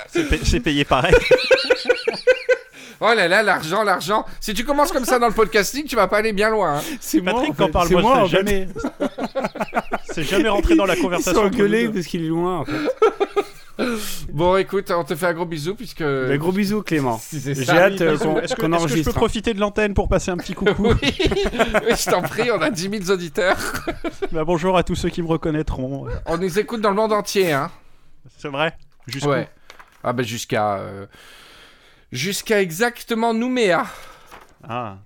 C'est 0.08 0.28
pay- 0.30 0.40
c'est 0.44 0.60
payé 0.60 0.86
pareil. 0.86 1.14
Oh 3.00 3.14
là 3.16 3.28
là, 3.28 3.44
l'argent, 3.44 3.84
l'argent. 3.84 4.26
Si 4.40 4.56
tu 4.56 4.64
commences 4.66 4.92
comme 4.92 5.06
ça 5.06 5.20
dans 5.20 5.28
le 5.28 5.34
podcasting, 5.34 5.86
tu 5.86 5.96
vas 5.96 6.08
pas 6.08 6.18
aller 6.18 6.34
bien 6.34 6.50
loin. 6.50 6.78
hein. 6.80 6.84
C'est 7.00 7.22
moi, 7.22 7.34
Patrick, 7.34 7.52
en 7.52 7.54
quand 7.54 7.66
fait. 7.68 7.72
parle, 7.72 7.88
C'est 7.90 7.94
moi, 7.94 8.02
moi, 8.02 8.18
en 8.24 8.26
jamais. 8.26 8.68
C'est 10.12 10.24
jamais 10.24 10.50
rentré 10.50 10.76
dans 10.76 10.88
la 10.88 10.96
Ils 10.96 11.02
conversation. 11.04 11.34
sont 11.34 11.46
entre 11.46 11.50
nous 11.52 11.56
engueulés 11.66 11.90
parce 11.90 12.08
qu'il 12.08 12.26
est 12.26 12.30
loin, 12.30 12.58
en 12.62 12.66
fait. 12.66 12.72
Bon, 14.32 14.58
écoute, 14.58 14.90
on 14.92 15.04
te 15.04 15.16
fait 15.16 15.28
un 15.28 15.34
gros 15.34 15.46
bisou 15.46 15.76
puisque. 15.76 16.02
Bah, 16.04 16.38
gros 16.38 16.52
bisous, 16.52 16.82
Clément. 16.82 17.20
J'ai 17.32 17.70
hâte 17.70 18.02
euh, 18.02 18.14
Est-ce 18.14 18.24
qu'on 18.24 18.34
que, 18.36 18.40
qu'on 18.40 18.40
est-ce 18.42 18.56
que 18.56 18.62
je 18.62 18.68
peux 18.68 18.76
enregistre. 18.76 19.14
profiter 19.14 19.54
de 19.54 19.60
l'antenne 19.60 19.94
pour 19.94 20.10
passer 20.10 20.32
un 20.32 20.38
petit 20.38 20.54
coucou 20.54 20.88
Oui, 20.90 20.96
Oui, 21.02 21.16
je 21.22 22.10
t'en 22.10 22.22
prie, 22.22 22.50
on 22.52 22.62
a 22.62 22.70
10 22.70 22.90
000 23.06 23.12
auditeurs. 23.12 23.58
Bah, 24.32 24.44
Bonjour 24.44 24.78
à 24.78 24.84
tous 24.84 24.96
ceux 24.96 25.10
qui 25.10 25.22
me 25.22 25.28
reconnaîtront. 25.28 26.08
On 26.26 26.38
nous 26.38 26.60
écoute 26.60 26.82
dans 26.82 26.90
le 26.90 26.96
monde 26.96 27.14
entier, 27.14 27.54
hein. 27.54 27.72
C'est 28.38 28.50
vrai? 28.50 28.76
Jusqu'où? 29.08 29.30
Ouais. 29.30 29.48
Ah 30.04 30.14
bah 30.14 30.24
jusqu'à. 30.24 30.78
euh, 30.78 31.06
Jusqu'à 32.12 32.62
exactement 32.62 33.34
Nouméa. 33.34 33.86
Ah, 34.68 34.98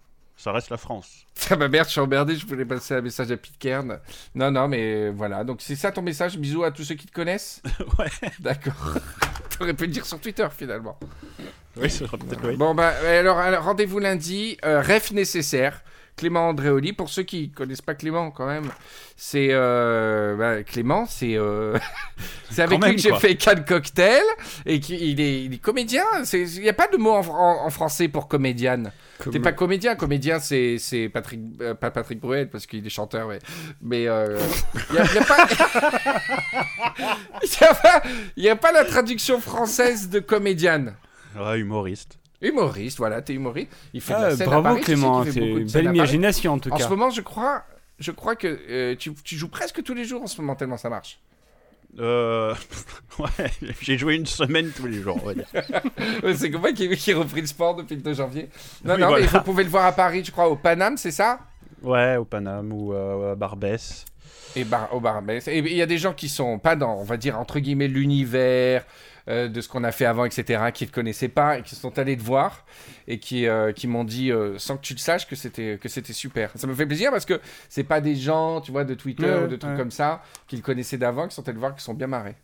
ça 0.41 0.51
reste 0.51 0.69
la 0.69 0.77
France. 0.77 1.25
Ah 1.49 1.55
bah 1.55 1.67
merde, 1.67 1.87
je 1.87 1.91
suis 1.91 1.99
emmerdé, 1.99 2.35
je 2.35 2.45
voulais 2.45 2.65
passer 2.65 2.93
un 2.93 3.01
message 3.01 3.31
à 3.31 3.37
Pitcairn. 3.37 3.99
Non, 4.35 4.51
non, 4.51 4.67
mais 4.67 5.09
voilà. 5.09 5.43
Donc 5.43 5.61
c'est 5.61 5.75
ça 5.75 5.91
ton 5.91 6.01
message? 6.01 6.37
Bisous 6.37 6.63
à 6.63 6.71
tous 6.71 6.83
ceux 6.83 6.95
qui 6.95 7.07
te 7.07 7.11
connaissent? 7.11 7.61
Ouais. 7.99 8.07
D'accord. 8.39 8.97
T'aurais 9.57 9.73
pu 9.73 9.85
le 9.85 9.91
dire 9.91 10.05
sur 10.05 10.19
Twitter 10.19 10.47
finalement. 10.55 10.97
Oui, 11.77 11.89
ça 11.89 12.05
sera 12.05 12.17
peut-être 12.17 12.47
oui. 12.47 12.55
Bon, 12.57 12.75
bah, 12.75 12.93
alors, 13.05 13.37
alors, 13.37 13.63
rendez-vous 13.63 13.99
lundi. 13.99 14.57
Euh, 14.63 14.81
ref 14.81 15.11
nécessaire. 15.11 15.83
Clément 16.15 16.49
Andréoli. 16.49 16.93
Pour 16.93 17.09
ceux 17.09 17.23
qui 17.23 17.51
connaissent 17.51 17.81
pas 17.81 17.95
Clément, 17.95 18.31
quand 18.31 18.47
même, 18.47 18.69
c'est. 19.15 19.49
euh, 19.51 20.35
bah, 20.35 20.63
Clément, 20.63 21.05
c'est. 21.05 21.35
euh, 21.35 21.77
c'est 22.51 22.61
avec 22.63 22.83
lui 22.83 22.95
que 22.95 23.01
j'ai 23.01 23.13
fait 23.15 23.35
Cannes 23.35 23.65
Cocktail. 23.65 24.23
Et 24.65 24.79
qui, 24.79 24.95
il, 25.11 25.19
est, 25.19 25.43
il 25.45 25.53
est 25.53 25.57
comédien. 25.57 26.03
Il 26.33 26.61
n'y 26.61 26.69
a 26.69 26.73
pas 26.73 26.87
de 26.87 26.97
mot 26.97 27.11
en, 27.11 27.27
en- 27.27 27.65
en 27.65 27.69
français 27.69 28.07
pour 28.07 28.27
comédienne. 28.27 28.91
T'es 29.31 29.39
pas 29.39 29.51
comédien. 29.51 29.95
Comédien, 29.95 30.39
c'est 30.39 30.77
c'est 30.79 31.07
Patrick. 31.09 31.39
euh, 31.61 31.75
pas 31.75 31.91
Patrick 31.91 32.19
Bruel, 32.19 32.49
parce 32.49 32.65
qu'il 32.65 32.85
est 32.85 32.89
chanteur, 32.89 33.27
mais. 33.27 33.39
Mais. 33.81 34.01
Il 34.01 34.03
n'y 34.03 34.07
a, 34.99 35.03
il 35.03 35.15
y 35.15 35.17
a 35.17 35.23
pas. 35.23 35.47
Il 38.35 38.49
a 38.49 38.53
a 38.53 38.71
la 38.71 38.85
traduction 38.85 39.39
française 39.39 40.09
de 40.09 40.19
comédienne. 40.19 40.95
Ouais, 41.37 41.59
humoriste. 41.59 42.17
Humoriste, 42.41 42.97
voilà, 42.97 43.21
t'es 43.21 43.33
humoriste. 43.33 43.69
Il 43.93 44.01
fait 44.01 44.13
de 44.13 44.17
Ah, 44.19 44.29
la 44.29 44.35
scène 44.35 44.47
à 44.47 44.49
bravo 44.49 44.63
Paris, 44.63 44.79
tu 44.79 44.85
sais 44.85 44.91
Clément, 44.93 45.23
c'est 45.25 45.39
de 45.39 45.45
une 45.45 45.71
belle 45.71 45.85
imagination 45.85 46.53
en 46.53 46.59
tout 46.59 46.71
En 46.71 46.77
cas. 46.77 46.83
ce 46.85 46.89
moment, 46.89 47.09
je 47.09 47.21
crois, 47.21 47.63
je 47.99 48.11
crois 48.11 48.35
que 48.35 48.59
euh, 48.69 48.95
tu, 48.97 49.13
tu 49.23 49.35
joues 49.37 49.49
presque 49.49 49.83
tous 49.83 49.93
les 49.93 50.05
jours 50.05 50.23
en 50.23 50.27
ce 50.27 50.41
moment, 50.41 50.55
tellement 50.55 50.77
ça 50.77 50.89
marche. 50.89 51.19
Euh... 51.99 52.55
ouais, 53.19 53.51
j'ai 53.81 53.97
joué 53.97 54.15
une 54.15 54.25
semaine 54.25 54.71
tous 54.75 54.87
les 54.87 55.01
jours, 55.01 55.19
on 55.21 55.25
va 55.27 55.33
dire. 55.33 55.47
C'est 56.35 56.49
moi 56.51 56.71
qui, 56.71 56.89
qui 56.95 57.11
ai 57.11 57.13
repris 57.13 57.41
le 57.41 57.47
sport 57.47 57.75
depuis 57.75 57.95
le 57.95 58.01
2 58.01 58.13
janvier. 58.13 58.49
Non, 58.85 58.95
Oui, 58.95 59.01
non, 59.01 59.07
voilà. 59.09 59.25
mais 59.25 59.27
vous 59.27 59.41
pouvez 59.43 59.63
le 59.63 59.69
voir 59.69 59.85
à 59.85 59.91
Paris, 59.91 60.23
je 60.23 60.31
crois, 60.31 60.47
au 60.49 60.55
Paname, 60.55 60.97
c'est 60.97 61.11
ça? 61.11 61.39
Ouais, 61.83 62.15
au 62.15 62.25
Paname 62.25 62.71
ou 62.71 62.93
euh, 62.93 63.33
à 63.33 63.35
Barbès. 63.35 64.05
Et 64.55 64.63
bar, 64.63 64.93
au 64.93 64.99
Barbès. 64.99 65.47
Et 65.47 65.57
il 65.59 65.73
y 65.75 65.81
a 65.81 65.85
des 65.85 65.97
gens 65.97 66.13
qui 66.13 66.29
sont 66.29 66.59
pas 66.59 66.75
dans, 66.75 66.95
on 66.95 67.03
va 67.03 67.17
dire, 67.17 67.37
entre 67.39 67.59
guillemets, 67.59 67.87
l'univers 67.87 68.85
euh, 69.27 69.47
de 69.47 69.61
ce 69.61 69.69
qu'on 69.69 69.83
a 69.83 69.91
fait 69.91 70.05
avant, 70.05 70.25
etc., 70.25 70.63
qui 70.73 70.85
ne 70.85 70.89
te 70.89 70.93
connaissaient 70.95 71.27
pas 71.29 71.57
et 71.59 71.61
qui 71.63 71.75
sont 71.75 71.97
allés 71.99 72.17
te 72.17 72.23
voir 72.23 72.65
et 73.07 73.19
qui, 73.19 73.47
euh, 73.47 73.71
qui 73.71 73.87
m'ont 73.87 74.03
dit, 74.03 74.31
euh, 74.31 74.57
sans 74.57 74.77
que 74.77 74.81
tu 74.81 74.93
le 74.93 74.99
saches, 74.99 75.27
que 75.27 75.35
c'était, 75.35 75.77
que 75.81 75.89
c'était 75.89 76.13
super. 76.13 76.51
Ça 76.55 76.65
me 76.67 76.73
fait 76.73 76.85
plaisir 76.85 77.11
parce 77.11 77.25
que 77.25 77.39
c'est 77.69 77.83
pas 77.83 78.01
des 78.01 78.15
gens, 78.15 78.61
tu 78.61 78.71
vois, 78.71 78.83
de 78.83 78.93
Twitter 78.93 79.25
Ouais, 79.25 79.43
ou 79.43 79.47
de 79.47 79.55
trucs 79.55 79.71
ouais. 79.71 79.77
comme 79.77 79.91
ça, 79.91 80.21
qui 80.47 80.55
le 80.55 80.61
connaissaient 80.61 80.97
d'avant, 80.97 81.27
qui 81.27 81.35
sont 81.35 81.43
allés 81.43 81.53
le 81.53 81.59
voir, 81.59 81.75
qui 81.75 81.83
sont 81.83 81.93
bien 81.93 82.07
marrés. 82.07 82.35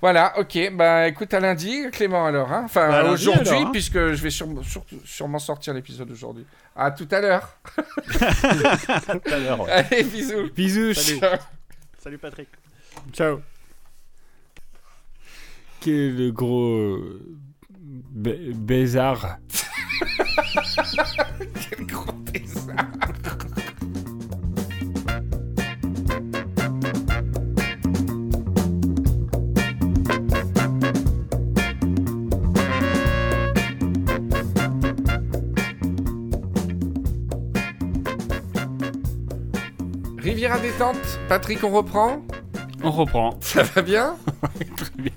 Voilà, 0.00 0.38
ok. 0.38 0.70
Bah 0.74 1.08
écoute, 1.08 1.32
à 1.34 1.40
lundi, 1.40 1.84
Clément, 1.92 2.26
alors. 2.26 2.52
Hein 2.52 2.62
enfin, 2.64 2.88
Bah, 2.88 3.10
aujourd'hui, 3.10 3.48
alors, 3.54 3.66
hein. 3.68 3.70
puisque 3.72 3.94
je 4.12 4.22
vais 4.22 4.30
sûrement- 4.30 4.62
sur- 4.62 4.84
sûrement 5.04 5.38
sortir 5.38 5.74
l'épisode 5.74 6.10
aujourd'hui. 6.10 6.46
À 6.76 6.90
tout 6.90 7.08
à 7.10 7.20
l'heure. 7.20 7.56
Tout 7.76 9.32
à 9.32 9.38
l'heure, 9.38 9.60
ouais. 9.60 9.70
Allez, 9.70 10.02
bisous. 10.04 10.50
Bisous. 10.54 10.94
Salut 12.02 12.18
Patrick. 12.18 12.48
Ciao. 13.12 13.40
Quel 15.94 16.32
gros 16.32 16.78
euh, 16.78 17.36
baisard. 18.14 19.36
Quel 21.68 21.86
gros 21.86 22.12
bizarre. 22.32 22.74
Riviera 40.16 40.58
détente, 40.60 40.96
Patrick, 41.28 41.62
on 41.62 41.72
reprend? 41.72 42.22
On 42.82 42.90
reprend. 42.90 43.36
Ça 43.42 43.62
va 43.64 43.82
bien? 43.82 44.16
Très 44.76 44.90
bien. 44.96 45.12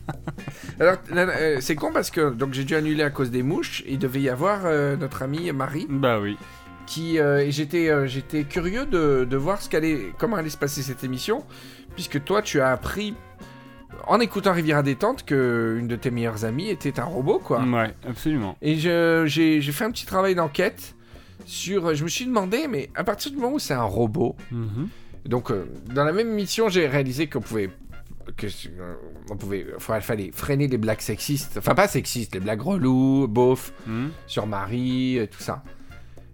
Alors, 0.79 0.95
euh, 1.11 1.57
c'est 1.59 1.75
con 1.75 1.91
parce 1.91 2.11
que 2.11 2.29
donc 2.31 2.53
j'ai 2.53 2.63
dû 2.63 2.75
annuler 2.75 3.03
à 3.03 3.09
cause 3.09 3.31
des 3.31 3.43
mouches. 3.43 3.83
Il 3.87 3.97
devait 3.99 4.21
y 4.21 4.29
avoir 4.29 4.61
euh, 4.65 4.95
notre 4.95 5.23
amie 5.23 5.51
Marie 5.51 5.87
Bah 5.89 6.19
oui. 6.19 6.37
qui 6.85 7.19
euh, 7.19 7.39
et 7.39 7.51
j'étais 7.51 7.89
euh, 7.89 8.05
j'étais 8.07 8.43
curieux 8.43 8.85
de, 8.85 9.25
de 9.29 9.37
voir 9.37 9.61
ce 9.61 9.69
qu'allait 9.69 10.13
comment 10.19 10.35
allait 10.35 10.49
se 10.49 10.57
passer 10.57 10.81
cette 10.83 11.03
émission 11.03 11.43
puisque 11.95 12.23
toi 12.23 12.41
tu 12.41 12.61
as 12.61 12.71
appris 12.71 13.15
en 14.05 14.19
écoutant 14.19 14.53
Riviera 14.53 14.83
détente 14.83 15.25
que 15.25 15.75
une 15.79 15.87
de 15.87 15.95
tes 15.95 16.11
meilleures 16.11 16.45
amies 16.45 16.69
était 16.69 16.99
un 16.99 17.05
robot 17.05 17.39
quoi. 17.39 17.61
Ouais, 17.63 17.93
absolument. 18.07 18.55
Et 18.61 18.75
je- 18.77 19.23
j'ai 19.25 19.61
j'ai 19.61 19.71
fait 19.71 19.83
un 19.85 19.91
petit 19.91 20.05
travail 20.05 20.35
d'enquête 20.35 20.93
sur 21.45 21.95
je 21.95 22.03
me 22.03 22.09
suis 22.09 22.25
demandé 22.25 22.67
mais 22.69 22.89
à 22.93 23.03
partir 23.03 23.31
du 23.31 23.37
moment 23.37 23.53
où 23.55 23.59
c'est 23.59 23.73
un 23.73 23.81
robot 23.83 24.35
Mhm. 24.51 24.87
donc, 25.25 25.49
euh, 25.51 25.65
dans 25.93 26.03
la 26.05 26.13
même 26.13 26.29
mission, 26.33 26.69
j'ai 26.69 26.87
réalisé 26.87 27.27
qu'on 27.27 27.41
pouvait. 27.41 27.69
Que, 28.35 28.47
euh, 28.47 28.95
on 29.29 29.37
pouvait. 29.37 29.65
Il 29.95 30.01
fallait 30.01 30.31
freiner 30.33 30.67
les 30.67 30.77
blagues 30.77 30.99
sexistes. 31.01 31.55
Enfin, 31.57 31.73
pas 31.75 31.87
sexistes, 31.87 32.33
les 32.33 32.41
blagues 32.41 32.61
reloues, 32.61 33.27
beauf, 33.27 33.71
Mhm. 33.85 34.11
sur 34.25 34.47
Marie, 34.47 35.17
euh, 35.19 35.27
tout 35.27 35.41
ça. 35.41 35.63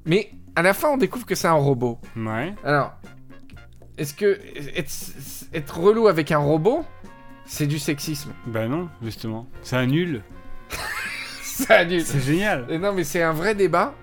Mais 0.05 0.31
à 0.55 0.61
la 0.63 0.73
fin, 0.73 0.89
on 0.89 0.97
découvre 0.97 1.25
que 1.25 1.35
c'est 1.35 1.47
un 1.47 1.53
robot. 1.53 1.99
Ouais. 2.15 2.53
Alors, 2.63 2.93
est-ce 3.97 4.13
que. 4.13 4.39
Être, 4.75 4.91
être 5.53 5.79
relou 5.79 6.07
avec 6.07 6.31
un 6.31 6.39
robot, 6.39 6.83
c'est 7.45 7.67
du 7.67 7.77
sexisme? 7.79 8.33
Bah 8.47 8.67
non, 8.67 8.89
justement. 9.03 9.47
Un 9.71 9.85
nul. 9.85 10.23
C'est 11.43 11.69
annule. 11.71 12.01
C'est 12.03 12.19
génial. 12.21 12.65
Euh, 12.69 12.79
Non, 12.79 12.93
mais 12.93 13.03
c'est 13.03 13.21
un 13.21 13.33
vrai 13.33 13.53
débat. 13.53 13.93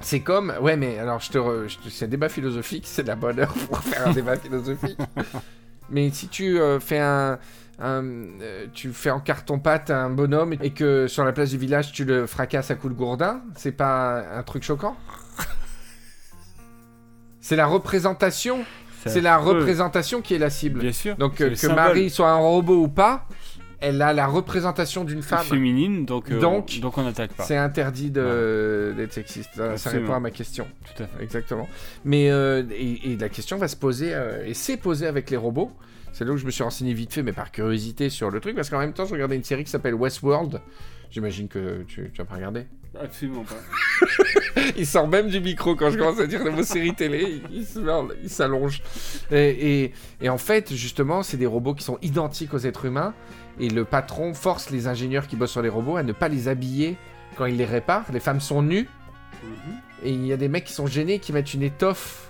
C'est 0.00 0.20
comme. 0.20 0.54
Ouais, 0.60 0.76
mais 0.76 0.98
alors, 1.00 1.18
je 1.20 1.30
te. 1.30 1.38
re- 1.38 1.66
te- 1.82 1.88
C'est 1.88 2.04
un 2.04 2.08
débat 2.08 2.28
philosophique, 2.28 2.84
c'est 2.86 3.02
de 3.02 3.08
la 3.08 3.16
bonne 3.16 3.40
heure 3.40 3.52
pour 3.52 3.80
faire 3.80 4.06
un 4.06 4.12
débat 4.12 4.36
philosophique. 4.36 4.98
Mais 5.90 6.10
si 6.10 6.28
tu 6.28 6.60
euh, 6.60 6.80
fais 6.80 6.98
un. 6.98 7.38
un, 7.78 8.04
euh, 8.04 8.66
tu 8.72 8.92
fais 8.92 9.10
en 9.10 9.20
carton-pâte 9.20 9.90
un 9.90 10.10
bonhomme 10.10 10.54
et 10.60 10.70
que 10.70 11.06
sur 11.06 11.24
la 11.24 11.32
place 11.32 11.50
du 11.50 11.58
village 11.58 11.92
tu 11.92 12.04
le 12.04 12.26
fracasses 12.26 12.70
à 12.70 12.74
coups 12.74 12.92
de 12.92 12.98
gourdin, 12.98 13.42
c'est 13.56 13.72
pas 13.72 14.22
un 14.36 14.42
truc 14.42 14.62
choquant? 14.62 14.96
C'est 17.40 17.56
la 17.56 17.66
représentation. 17.66 18.64
C'est 19.06 19.22
la 19.22 19.38
représentation 19.38 20.20
qui 20.20 20.34
est 20.34 20.38
la 20.38 20.50
cible. 20.50 20.80
Bien 20.80 20.92
sûr. 20.92 21.16
Donc 21.16 21.40
euh, 21.40 21.50
que 21.50 21.54
symbole. 21.54 21.76
Marie 21.76 22.10
soit 22.10 22.30
un 22.30 22.36
robot 22.36 22.82
ou 22.82 22.88
pas, 22.88 23.26
elle 23.80 24.02
a 24.02 24.12
la 24.12 24.26
représentation 24.26 25.04
d'une 25.04 25.22
femme. 25.22 25.44
féminine, 25.44 26.04
donc, 26.04 26.30
euh, 26.30 26.38
Donc, 26.40 26.80
donc 26.80 26.98
on 26.98 27.02
n'attaque 27.04 27.32
pas. 27.34 27.44
C'est 27.44 27.56
interdit 27.56 28.10
de- 28.10 28.92
d'être 28.96 29.12
sexiste. 29.12 29.50
Ça 29.76 29.90
répond 29.90 30.14
à 30.14 30.20
ma 30.20 30.30
question. 30.30 30.66
Tout 30.96 31.02
à 31.02 31.06
fait. 31.06 31.22
Exactement. 31.22 31.68
Mais 32.04 32.30
euh, 32.30 32.62
et, 32.72 33.12
et 33.12 33.16
la 33.16 33.28
question 33.28 33.56
va 33.56 33.68
se 33.68 33.76
poser 33.76 34.14
euh, 34.14 34.44
et 34.46 34.54
s'est 34.54 34.76
posée 34.76 35.06
avec 35.06 35.30
les 35.30 35.36
robots. 35.36 35.70
C'est 36.12 36.24
là 36.24 36.32
où 36.32 36.36
je 36.36 36.46
me 36.46 36.50
suis 36.50 36.64
renseigné 36.64 36.94
vite 36.94 37.12
fait, 37.12 37.22
mais 37.22 37.32
par 37.32 37.52
curiosité 37.52 38.08
sur 38.10 38.30
le 38.30 38.40
truc, 38.40 38.56
parce 38.56 38.70
qu'en 38.70 38.78
même 38.80 38.92
temps, 38.94 39.04
je 39.04 39.12
regardais 39.12 39.36
une 39.36 39.44
série 39.44 39.62
qui 39.62 39.70
s'appelle 39.70 39.94
Westworld. 39.94 40.60
J'imagine 41.10 41.46
que 41.48 41.82
tu, 41.86 42.10
tu 42.12 42.20
as 42.20 42.24
pas 42.24 42.34
regardé. 42.34 42.66
Absolument 43.00 43.44
pas. 43.44 43.54
Il 44.76 44.86
sort 44.86 45.06
même 45.06 45.28
du 45.28 45.40
micro 45.40 45.76
quand 45.76 45.90
je 45.90 45.98
commence 45.98 46.18
à 46.20 46.26
dire 46.26 46.42
le 46.42 46.50
mot 46.50 46.62
série 46.62 46.94
télé. 46.94 47.40
Il, 47.52 47.64
il 48.24 48.28
s'allonge. 48.30 48.82
Et, 49.30 49.82
et- 49.84 49.92
et 50.20 50.28
en 50.28 50.38
fait, 50.38 50.74
justement, 50.74 51.22
c'est 51.22 51.36
des 51.36 51.46
robots 51.46 51.74
qui 51.74 51.84
sont 51.84 51.98
identiques 52.02 52.52
aux 52.54 52.58
êtres 52.58 52.86
humains. 52.86 53.14
Et 53.60 53.68
le 53.68 53.84
patron 53.84 54.34
force 54.34 54.70
les 54.70 54.86
ingénieurs 54.86 55.26
qui 55.26 55.36
bossent 55.36 55.52
sur 55.52 55.62
les 55.62 55.68
robots 55.68 55.96
à 55.96 56.02
ne 56.02 56.12
pas 56.12 56.28
les 56.28 56.48
habiller 56.48 56.96
quand 57.36 57.46
ils 57.46 57.56
les 57.56 57.64
réparent. 57.64 58.06
Les 58.12 58.20
femmes 58.20 58.40
sont 58.40 58.62
nues. 58.62 58.88
Mhm. 59.42 59.74
Et 60.04 60.10
il 60.10 60.26
y 60.26 60.32
a 60.32 60.36
des 60.36 60.48
mecs 60.48 60.64
qui 60.64 60.72
sont 60.72 60.86
gênés, 60.86 61.18
qui 61.18 61.32
mettent 61.32 61.54
une 61.54 61.62
étoffe 61.62 62.28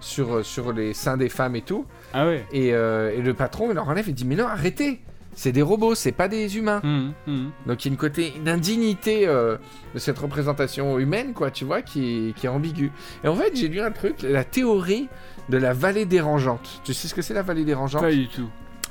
sur, 0.00 0.36
euh, 0.36 0.42
sur 0.42 0.72
les 0.72 0.94
seins 0.94 1.16
des 1.16 1.28
femmes 1.28 1.56
et 1.56 1.62
tout. 1.62 1.86
Ah 2.12 2.26
ouais. 2.26 2.46
Et, 2.52 2.74
euh, 2.74 3.12
et 3.16 3.20
le 3.20 3.34
patron, 3.34 3.70
il 3.70 3.74
leur 3.74 3.88
enlève 3.88 4.08
et 4.08 4.12
dit 4.12 4.24
Mais 4.24 4.36
non, 4.36 4.46
arrêtez 4.46 5.00
C'est 5.34 5.52
des 5.52 5.62
robots, 5.62 5.94
c'est 5.94 6.12
pas 6.12 6.28
des 6.28 6.56
humains. 6.56 6.80
Mhm, 6.84 7.12
mhm. 7.26 7.50
Donc 7.66 7.84
il 7.84 7.88
y 7.88 7.90
a 7.90 7.92
une 7.92 7.98
côté, 7.98 8.32
une 8.36 8.48
indignité 8.48 9.26
euh, 9.26 9.56
de 9.94 9.98
cette 9.98 10.18
représentation 10.18 10.98
humaine, 10.98 11.32
quoi, 11.34 11.50
tu 11.50 11.64
vois, 11.64 11.82
qui 11.82 12.32
qui 12.36 12.46
est 12.46 12.48
ambiguë. 12.48 12.92
Et 13.24 13.28
en 13.28 13.34
fait, 13.34 13.54
j'ai 13.56 13.68
lu 13.68 13.80
un 13.80 13.90
truc, 13.90 14.22
la 14.22 14.44
théorie 14.44 15.08
de 15.48 15.58
la 15.58 15.72
vallée 15.72 16.06
dérangeante. 16.06 16.80
Tu 16.84 16.94
sais 16.94 17.08
ce 17.08 17.14
que 17.14 17.22
c'est 17.22 17.34
la 17.34 17.42
vallée 17.42 17.64
dérangeante? 17.64 18.02
Pas 18.02 18.12
du 18.12 18.28
tout. 18.28 18.48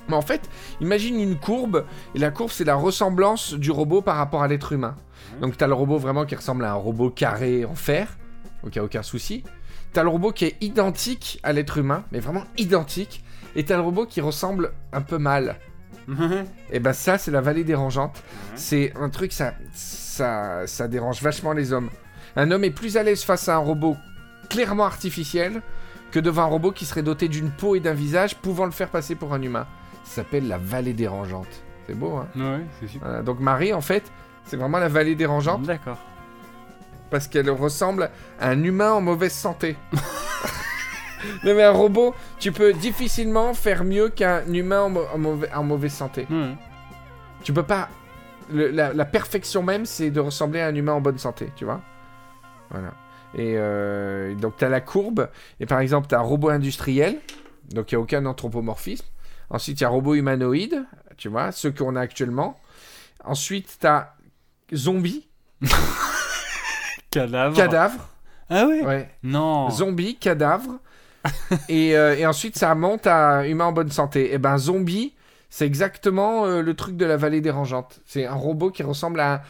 Mais 0.07 0.15
en 0.15 0.21
fait, 0.21 0.49
imagine 0.81 1.19
une 1.19 1.37
courbe, 1.37 1.85
et 2.15 2.19
la 2.19 2.31
courbe, 2.31 2.51
c'est 2.51 2.63
la 2.63 2.75
ressemblance 2.75 3.53
du 3.53 3.71
robot 3.71 4.01
par 4.01 4.17
rapport 4.17 4.43
à 4.43 4.47
l'être 4.47 4.71
humain. 4.71 4.95
Donc 5.41 5.57
t'as 5.57 5.67
le 5.67 5.73
robot 5.73 5.97
vraiment 5.97 6.25
qui 6.25 6.35
ressemble 6.35 6.65
à 6.65 6.71
un 6.71 6.75
robot 6.75 7.09
carré 7.09 7.65
en 7.65 7.75
fer, 7.75 8.17
donc 8.63 8.75
il 8.75 8.79
n'y 8.79 8.81
a 8.81 8.85
aucun 8.85 9.03
souci. 9.03 9.43
T'as 9.93 10.03
le 10.03 10.09
robot 10.09 10.31
qui 10.31 10.45
est 10.45 10.57
identique 10.61 11.39
à 11.43 11.53
l'être 11.53 11.77
humain, 11.77 12.03
mais 12.11 12.19
vraiment 12.19 12.43
identique. 12.57 13.23
Et 13.55 13.63
t'as 13.63 13.75
le 13.75 13.83
robot 13.83 14.07
qui 14.07 14.21
ressemble 14.21 14.73
un 14.91 15.01
peu 15.01 15.19
mal. 15.19 15.57
Et 16.71 16.79
ben 16.79 16.93
ça, 16.93 17.17
c'est 17.17 17.31
la 17.31 17.41
vallée 17.41 17.63
dérangeante. 17.63 18.23
C'est 18.55 18.91
un 18.99 19.09
truc, 19.09 19.31
ça, 19.31 19.53
ça, 19.73 20.65
ça 20.65 20.87
dérange 20.87 21.21
vachement 21.21 21.53
les 21.53 21.71
hommes. 21.71 21.89
Un 22.35 22.49
homme 22.49 22.63
est 22.63 22.71
plus 22.71 22.97
à 22.97 23.03
l'aise 23.03 23.23
face 23.23 23.47
à 23.47 23.55
un 23.55 23.59
robot 23.59 23.95
clairement 24.49 24.85
artificiel 24.85 25.61
que 26.11 26.19
devant 26.19 26.43
un 26.43 26.47
robot 26.47 26.71
qui 26.71 26.85
serait 26.85 27.03
doté 27.03 27.27
d'une 27.27 27.51
peau 27.51 27.75
et 27.75 27.79
d'un 27.79 27.93
visage 27.93 28.35
pouvant 28.35 28.65
le 28.65 28.71
faire 28.71 28.89
passer 28.89 29.15
pour 29.15 29.33
un 29.33 29.41
humain. 29.41 29.67
S'appelle 30.13 30.47
la 30.47 30.57
vallée 30.59 30.93
dérangeante. 30.93 31.47
C'est 31.87 31.95
beau, 31.97 32.17
hein 32.17 32.27
ouais, 32.35 32.61
c'est 32.79 32.87
super. 32.87 33.07
Voilà, 33.07 33.23
Donc 33.23 33.39
Marie, 33.39 33.73
en 33.73 33.81
fait, 33.81 34.03
c'est 34.45 34.57
vraiment 34.57 34.77
la 34.77 34.87
vallée 34.87 35.15
dérangeante 35.15 35.63
D'accord. 35.63 35.97
parce 37.09 37.27
qu'elle 37.27 37.49
ressemble 37.49 38.11
à 38.39 38.49
un 38.49 38.63
humain 38.63 38.91
en 38.93 39.01
mauvaise 39.01 39.33
santé. 39.33 39.75
non 41.43 41.55
mais 41.55 41.63
un 41.63 41.71
robot, 41.71 42.13
tu 42.39 42.51
peux 42.51 42.73
difficilement 42.73 43.53
faire 43.53 43.83
mieux 43.83 44.09
qu'un 44.09 44.45
humain 44.53 44.81
en, 44.83 44.89
mau- 44.89 45.05
en 45.13 45.17
mauvais- 45.17 45.51
en 45.53 45.63
mauvaise 45.63 45.93
santé. 45.93 46.27
Tu 47.43 47.51
peux 47.53 47.63
pas. 47.63 47.89
le- 48.51 48.69
la, 48.69 48.93
la 48.93 49.05
perfection 49.05 49.63
même, 49.63 49.85
c'est 49.85 50.11
de 50.11 50.19
ressembler 50.19 50.61
à 50.61 50.67
un 50.67 50.75
humain 50.75 50.93
en 50.93 51.01
bonne 51.01 51.17
santé, 51.17 51.49
tu 51.55 51.65
vois. 51.65 51.81
Voilà. 52.69 52.93
Et 53.35 53.55
euh, 53.57 54.35
donc, 54.35 54.57
tu 54.57 54.65
as 54.65 54.69
la 54.69 54.79
courbe. 54.81 55.29
Et 55.59 55.65
par 55.65 55.79
exemple, 55.79 56.07
tu 56.07 56.13
as 56.15 56.19
un 56.19 56.23
robot 56.23 56.49
industriel. 56.49 57.17
Donc, 57.73 57.91
il 57.91 57.95
n'y 57.95 57.99
a 57.99 58.01
aucun 58.01 58.25
anthropomorphisme. 58.25 59.05
Ensuite, 59.53 59.79
il 59.79 59.83
y 59.83 59.85
a 59.85 59.89
robot 59.89 60.15
humanoïde, 60.15 60.83
tu 61.15 61.29
vois, 61.29 61.51
ceux 61.53 61.71
qu'on 61.71 61.95
a 61.95 62.01
actuellement. 62.01 62.59
Ensuite, 63.23 63.77
tu 63.79 63.87
as 63.87 64.13
zombie, 64.73 65.27
Cadavre. 67.11 67.55
cadavre. 67.55 68.09
Ah 68.49 68.65
ouais? 68.65 68.81
Ouais. 68.83 69.09
Non. 69.23 69.69
Zombie, 69.69 70.17
cadavre. 70.17 70.79
et, 71.69 71.95
euh, 71.95 72.17
et 72.17 72.25
ensuite, 72.25 72.57
ça 72.57 72.73
monte 72.75 73.07
à 73.07 73.47
humain 73.47 73.65
en 73.65 73.71
bonne 73.71 73.91
santé. 73.91 74.33
Et 74.33 74.37
ben, 74.39 74.57
zombie, 74.57 75.13
c'est 75.49 75.65
exactement 75.65 76.45
euh, 76.45 76.61
le 76.61 76.73
truc 76.73 76.97
de 76.97 77.05
la 77.05 77.15
vallée 77.15 77.39
dérangeante. 77.39 78.01
C'est 78.05 78.25
un 78.25 78.33
robot 78.33 78.71
qui 78.71 78.83
ressemble 78.83 79.19
à 79.19 79.43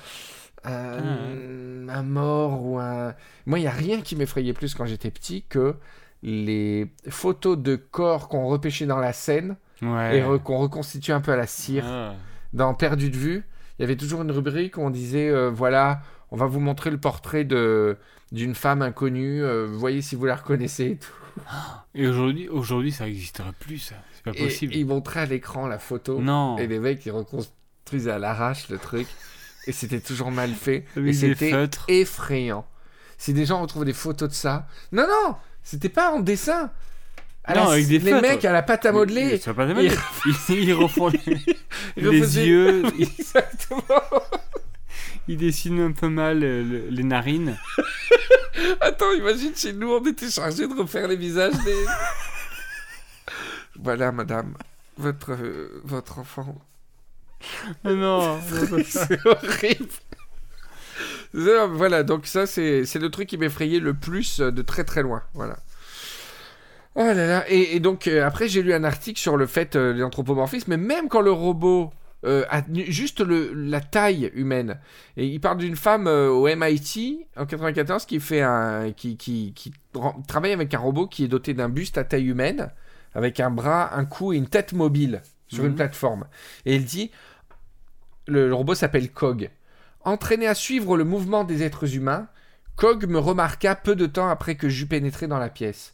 un, 0.66 1.88
un 1.90 2.04
mort 2.04 2.64
ou 2.64 2.78
un. 2.78 3.16
Moi, 3.46 3.60
il 3.60 3.64
n'y 3.64 3.68
a 3.68 3.72
rien 3.72 4.02
qui 4.02 4.16
m'effrayait 4.16 4.54
plus 4.54 4.76
quand 4.76 4.86
j'étais 4.86 5.12
petit 5.12 5.44
que 5.48 5.76
les 6.22 6.92
photos 7.10 7.58
de 7.58 7.76
corps 7.76 8.30
qu'on 8.30 8.48
repêchait 8.48 8.86
dans 8.86 9.00
la 9.00 9.14
Seine 9.14 9.56
Ouais. 9.84 10.20
et 10.20 10.40
qu'on 10.44 10.58
reconstitue 10.58 11.12
un 11.12 11.22
peu 11.22 11.32
à 11.32 11.36
la 11.36 11.48
cire. 11.48 11.86
Ah. 11.88 12.14
Dans 12.54 12.74
Perdu 12.74 13.10
de 13.10 13.18
vue, 13.18 13.44
il 13.78 13.82
y 13.82 13.86
avait 13.86 13.96
toujours 13.96 14.22
une 14.22 14.32
rubrique 14.32 14.78
où 14.78 14.82
on 14.82 14.90
disait 14.90 15.30
euh, 15.30 15.50
voilà, 15.50 16.02
on 16.32 16.38
va 16.38 16.46
vous 16.46 16.60
montrer 16.60 16.92
le 16.92 17.00
portrait 17.00 17.44
de 17.44 17.98
d'une 18.32 18.56
femme 18.56 18.82
inconnue, 18.82 19.44
euh, 19.44 19.68
voyez 19.68 20.02
si 20.02 20.16
vous 20.16 20.26
la 20.26 20.36
reconnaissez 20.36 20.86
et 20.86 20.98
tout. 20.98 21.12
Et 21.96 22.08
aujourd'hui, 22.08 22.50
aujourd'hui, 22.50 22.92
ça 22.92 23.06
n'existerait 23.06 23.54
plus, 23.60 23.78
ça. 23.78 23.96
C'est 24.14 24.24
pas 24.24 24.34
possible. 24.34 24.74
et 24.74 24.80
ils 24.80 24.86
montraient 24.88 25.22
à 25.22 25.26
l'écran 25.26 25.68
la 25.68 25.78
photo 25.78 26.20
Non. 26.20 26.58
et 26.58 26.66
les 26.66 26.80
mecs 26.80 27.06
ils 27.06 27.12
reconstruisaient 27.12 28.12
à 28.12 28.20
l'arrache 28.20 28.70
le 28.70 28.78
truc 28.80 29.08
et 29.68 29.72
c'était 29.72 30.00
toujours 30.00 30.32
mal 30.32 30.52
fait 30.52 30.86
Avec 30.96 31.10
et 31.10 31.14
c'était 31.14 31.70
effrayant. 31.88 32.66
Si 33.18 33.34
des 33.34 33.46
gens 33.46 33.62
retrouvent 33.62 33.86
des 33.86 33.94
photos 33.94 34.30
de 34.30 34.34
ça, 34.34 34.68
non 34.92 35.04
non, 35.04 35.36
c'était 35.64 35.90
pas 35.90 36.12
en 36.12 36.20
dessin. 36.20 36.72
À 37.46 37.56
Non, 37.56 37.66
la- 37.66 37.72
avec 37.72 37.88
des 37.88 38.00
les 38.00 38.22
mecs 38.22 38.46
à 38.46 38.52
la 38.54 38.64
pâte 38.64 38.86
à 38.86 38.92
modeler, 38.92 39.36
va 39.38 39.54
pas. 39.54 39.66
Ils, 40.50 40.60
ils 40.64 40.74
refont 40.74 41.08
les, 41.28 41.44
ils 41.98 42.46
yeux, 42.46 42.84
ils, 42.98 43.04
Exactement. 43.20 43.84
ils 45.28 45.38
dessinent 45.38 45.82
un 45.82 45.92
peu 45.92 46.08
mal 46.10 46.42
euh, 46.44 46.64
le- 46.64 46.88
les 46.90 47.04
narines. 47.04 47.58
Attends, 48.80 49.12
imagine 49.12 49.54
chez 49.56 49.74
nous, 49.74 49.92
on 49.92 50.06
était 50.06 50.30
chargé 50.30 50.68
de 50.68 50.74
refaire 50.74 51.08
les 51.10 51.18
visages 51.18 51.54
des. 51.66 51.76
voilà, 53.78 54.12
madame, 54.12 54.54
votre, 54.98 55.32
euh, 55.34 55.82
votre 55.84 56.20
enfant. 56.20 56.56
Ah 57.84 57.92
non. 57.92 58.40
c'est 58.86 59.20
horrible. 59.26 59.90
Voilà, 61.34 62.04
donc 62.04 62.26
ça, 62.28 62.46
c'est 62.46 62.86
c'est 62.86 63.00
le 63.00 63.10
truc 63.10 63.28
qui 63.28 63.38
m'effrayait 63.38 63.80
le 63.80 63.94
plus 63.94 64.40
euh, 64.40 64.52
de 64.52 64.62
très 64.62 64.84
très 64.84 65.02
loin. 65.02 65.24
Voilà. 65.34 65.58
Oh 66.96 67.04
là 67.04 67.14
là. 67.14 67.46
Et, 67.50 67.76
et 67.76 67.80
donc, 67.80 68.08
euh, 68.08 68.26
après, 68.26 68.48
j'ai 68.48 68.62
lu 68.62 68.74
un 68.74 68.84
article 68.84 69.20
sur 69.20 69.36
le 69.38 69.48
fait, 69.48 69.76
euh, 69.76 69.94
l'anthropomorphisme, 69.94 70.72
mais 70.72 70.78
même 70.78 71.10
quand 71.10 71.22
le 71.22 71.32
robot 71.32 71.92
euh, 72.26 72.46
a 72.50 72.62
juste 72.88 73.20
le, 73.20 73.52
la 73.54 73.82
taille 73.82 74.32
humaine, 74.36 74.80
et 75.18 75.26
il 75.26 75.40
parle 75.42 75.58
d'une 75.58 75.76
femme 75.76 76.08
au 76.08 76.48
MIT 76.48 77.26
en 77.36 77.46
94 77.46 78.06
qui 78.06 78.20
fait 78.20 78.42
un. 78.42 78.92
qui, 78.92 79.18
qui, 79.18 79.54
qui 79.56 79.74
ren- 79.96 80.22
travaille 80.28 80.52
avec 80.54 80.74
un 80.74 80.80
robot 80.80 81.08
qui 81.08 81.24
est 81.26 81.28
doté 81.28 81.54
d'un 81.54 81.68
buste 81.70 81.98
à 81.98 82.04
taille 82.04 82.28
humaine, 82.28 82.70
avec 83.16 83.40
un 83.40 83.50
bras, 83.50 83.96
un 83.98 84.06
cou 84.06 84.32
et 84.34 84.38
une 84.38 84.48
tête 84.48 84.74
mobile 84.74 85.22
sur 85.48 85.64
une 85.66 85.72
Mhm. 85.72 85.76
plateforme. 85.78 86.26
Et 86.66 86.76
il 86.76 86.86
dit 86.86 87.12
le, 88.28 88.48
le 88.48 88.54
robot 88.56 88.76
s'appelle 88.76 89.12
Cog. 89.12 89.50
Entraîné 90.06 90.48
à 90.48 90.54
suivre 90.56 90.98
le 90.98 91.04
mouvement 91.06 91.44
des 91.44 91.64
êtres 91.64 91.96
humains, 91.96 92.28
Cog 92.76 93.06
me 93.08 93.20
remarqua 93.20 93.76
peu 93.76 93.96
de 93.96 94.06
temps 94.06 94.30
après 94.30 94.56
que 94.56 94.70
j'eus 94.70 94.88
pénétré 94.88 95.28
dans 95.28 95.40
la 95.40 95.50
pièce. 95.50 95.94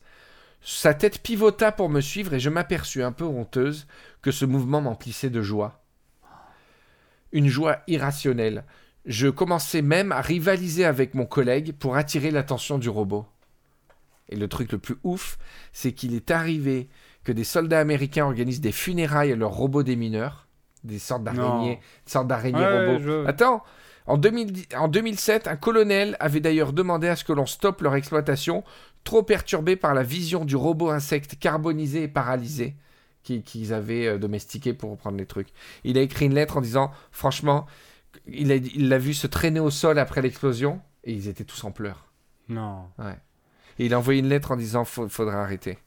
Sa 0.61 0.93
tête 0.93 1.21
pivota 1.21 1.71
pour 1.71 1.89
me 1.89 2.01
suivre 2.01 2.33
et 2.33 2.39
je 2.39 2.49
m'aperçus 2.49 3.01
un 3.03 3.11
peu 3.11 3.23
honteuse 3.25 3.87
que 4.21 4.31
ce 4.31 4.45
mouvement 4.45 4.81
m'emplissait 4.81 5.29
de 5.29 5.41
joie. 5.41 5.83
Une 7.31 7.47
joie 7.47 7.79
irrationnelle. 7.87 8.65
Je 9.05 9.27
commençais 9.27 9.81
même 9.81 10.11
à 10.11 10.21
rivaliser 10.21 10.83
avec 10.85 11.13
mon 11.13 11.25
collègue 11.25 11.73
pour 11.73 11.95
attirer 11.95 12.31
l'attention 12.31 12.77
du 12.77 12.89
robot. 12.89 13.25
Et 14.27 14.35
le 14.35 14.47
truc 14.47 14.71
le 14.71 14.77
plus 14.79 14.97
ouf, 15.03 15.37
c'est 15.73 15.93
qu'il 15.93 16.13
est 16.13 16.29
arrivé 16.31 16.89
que 17.23 17.31
des 17.31 17.43
soldats 17.43 17.79
américains 17.79 18.25
organisent 18.25 18.61
des 18.61 18.71
funérailles 18.71 19.31
à 19.31 19.35
leurs 19.35 19.51
robots 19.51 19.83
des 19.83 19.95
mineurs, 19.95 20.47
des 20.83 20.99
sortes 20.99 21.23
d'araignées, 21.23 21.79
sortes 22.05 22.27
d'araignées 22.27 22.59
Ouais, 22.59 22.87
robots. 22.87 23.03
je- 23.03 23.25
Attends, 23.25 23.63
en, 24.09 24.17
2010 24.17 24.67
en 24.77 24.87
2007, 24.87 25.47
un 25.47 25.55
colonel 25.55 26.17
avait 26.19 26.39
d'ailleurs 26.39 26.73
demandé 26.73 27.07
à 27.07 27.15
ce 27.15 27.23
que 27.23 27.33
l'on 27.33 27.45
stoppe 27.45 27.81
leur 27.81 27.95
exploitation, 27.95 28.63
trop 29.03 29.23
perturbés 29.23 29.75
par 29.75 29.93
la 29.93 30.03
vision 30.03 30.43
du 30.45 30.55
robot 30.55 30.89
insecte 30.89 31.39
carbonisé 31.39 32.03
et 32.03 32.07
paralysé 32.07 32.75
qui- 33.23 33.43
qu'ils 33.43 33.73
avaient 33.73 34.07
euh, 34.07 34.17
domestiqué 34.17 34.73
pour 34.73 34.91
reprendre 34.91 35.17
les 35.17 35.25
trucs. 35.25 35.49
Il 35.83 35.97
a 35.97 36.01
écrit 36.01 36.25
une 36.25 36.33
lettre 36.33 36.57
en 36.57 36.61
disant, 36.61 36.91
franchement, 37.11 37.65
il 38.27 38.89
l'a 38.89 38.97
vu 38.97 39.13
se 39.13 39.27
traîner 39.27 39.59
au 39.59 39.69
sol 39.69 39.99
après 39.99 40.21
l'explosion 40.21 40.81
et 41.03 41.13
ils 41.13 41.27
étaient 41.27 41.43
tous 41.45 41.63
en 41.63 41.71
pleurs. 41.71 42.11
Non. 42.49 42.85
Et 43.77 43.85
il 43.85 43.93
a 43.93 43.99
envoyé 43.99 44.19
une 44.19 44.29
lettre 44.29 44.51
en 44.51 44.55
disant, 44.57 44.83
faudra 44.85 45.41
arrêter. 45.43 45.77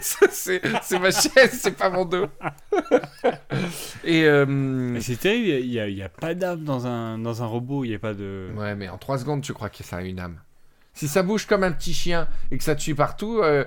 c'est 0.30 0.98
ma 0.98 1.10
chaise, 1.10 1.58
c'est 1.60 1.76
pas 1.76 1.90
mon 1.90 2.04
dos. 2.04 2.26
et 4.04 4.24
euh, 4.24 5.00
c'est 5.00 5.20
terrible, 5.20 5.64
il 5.64 5.70
n'y 5.70 5.80
a, 5.80 5.88
y 5.88 6.02
a 6.02 6.08
pas 6.08 6.34
d'âme 6.34 6.64
dans 6.64 6.86
un, 6.86 7.18
dans 7.18 7.42
un 7.42 7.46
robot, 7.46 7.84
il 7.84 7.88
n'y 7.88 7.94
a 7.94 7.98
pas 7.98 8.14
de... 8.14 8.50
ouais, 8.56 8.74
mais 8.74 8.88
en 8.88 8.98
3 8.98 9.18
secondes, 9.18 9.42
tu 9.42 9.52
crois 9.52 9.68
que 9.68 9.82
ça 9.82 9.96
a 9.96 10.02
une 10.02 10.20
âme. 10.20 10.40
Si 10.94 11.08
ça 11.08 11.22
bouge 11.22 11.46
comme 11.46 11.64
un 11.64 11.72
petit 11.72 11.94
chien 11.94 12.28
et 12.50 12.58
que 12.58 12.64
ça 12.64 12.76
suit 12.76 12.94
partout, 12.94 13.40
euh, 13.42 13.64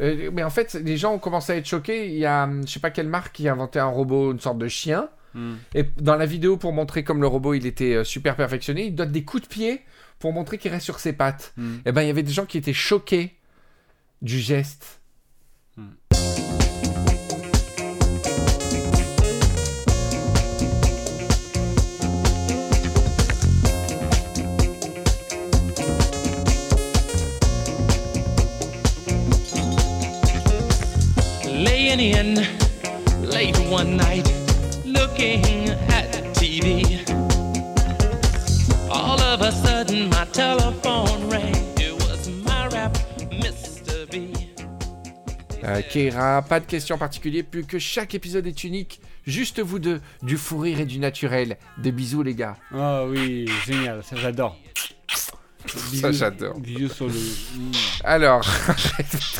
Euh, 0.00 0.30
mais 0.32 0.42
en 0.42 0.50
fait, 0.50 0.74
les 0.74 0.96
gens 0.96 1.14
ont 1.14 1.18
commencé 1.18 1.52
à 1.52 1.56
être 1.56 1.66
choqués. 1.66 2.08
Il 2.08 2.18
y 2.18 2.26
a, 2.26 2.44
hum, 2.44 2.66
je 2.66 2.72
sais 2.72 2.80
pas 2.80 2.90
quelle 2.90 3.08
marque 3.08 3.34
qui 3.34 3.48
a 3.48 3.52
inventé 3.52 3.78
un 3.78 3.86
robot, 3.86 4.32
une 4.32 4.40
sorte 4.40 4.58
de 4.58 4.68
chien. 4.68 5.08
Hmm. 5.34 5.54
Et 5.74 5.84
dans 5.98 6.16
la 6.16 6.26
vidéo, 6.26 6.56
pour 6.56 6.72
montrer 6.72 7.04
comme 7.04 7.20
le 7.20 7.26
robot 7.26 7.54
il 7.54 7.66
était 7.66 7.94
euh, 7.94 8.04
super 8.04 8.36
perfectionné, 8.36 8.86
il 8.86 8.94
donne 8.94 9.12
des 9.12 9.24
coups 9.24 9.42
de 9.42 9.48
pied 9.48 9.82
pour 10.18 10.32
montrer 10.32 10.56
qu'il 10.58 10.70
reste 10.70 10.84
sur 10.84 10.98
ses 10.98 11.12
pattes. 11.12 11.52
Hmm. 11.56 11.76
Et 11.84 11.92
ben, 11.92 12.02
il 12.02 12.06
y 12.06 12.10
avait 12.10 12.22
des 12.22 12.32
gens 12.32 12.46
qui 12.46 12.58
étaient 12.58 12.72
choqués 12.72 13.36
du 14.22 14.38
geste. 14.38 15.00
Laying 31.46 32.00
in 32.00 32.36
late 33.28 33.58
one 33.68 33.96
night, 33.96 34.26
looking 34.84 35.68
at 35.90 36.10
TV. 36.34 36.95
Euh, 45.66 45.82
Keira, 45.82 46.42
pas 46.42 46.60
de 46.60 46.66
questions 46.66 46.96
particulières, 46.96 47.44
plus 47.50 47.64
que 47.64 47.78
chaque 47.78 48.14
épisode 48.14 48.46
est 48.46 48.62
unique. 48.62 49.00
Juste 49.26 49.60
vous 49.60 49.80
deux, 49.80 50.00
du 50.22 50.36
fou 50.36 50.58
rire 50.58 50.80
et 50.80 50.84
du 50.84 50.98
naturel. 51.00 51.56
Des 51.78 51.90
bisous, 51.90 52.22
les 52.22 52.34
gars. 52.34 52.56
Ah 52.72 53.04
oui, 53.06 53.50
génial, 53.66 54.04
ça 54.04 54.14
j'adore. 54.16 54.56
Ça, 55.66 56.12
j'adore. 56.12 56.60
Bisous 56.60 56.88
sur 56.88 57.06
le. 57.08 57.14
Alors, 58.04 58.46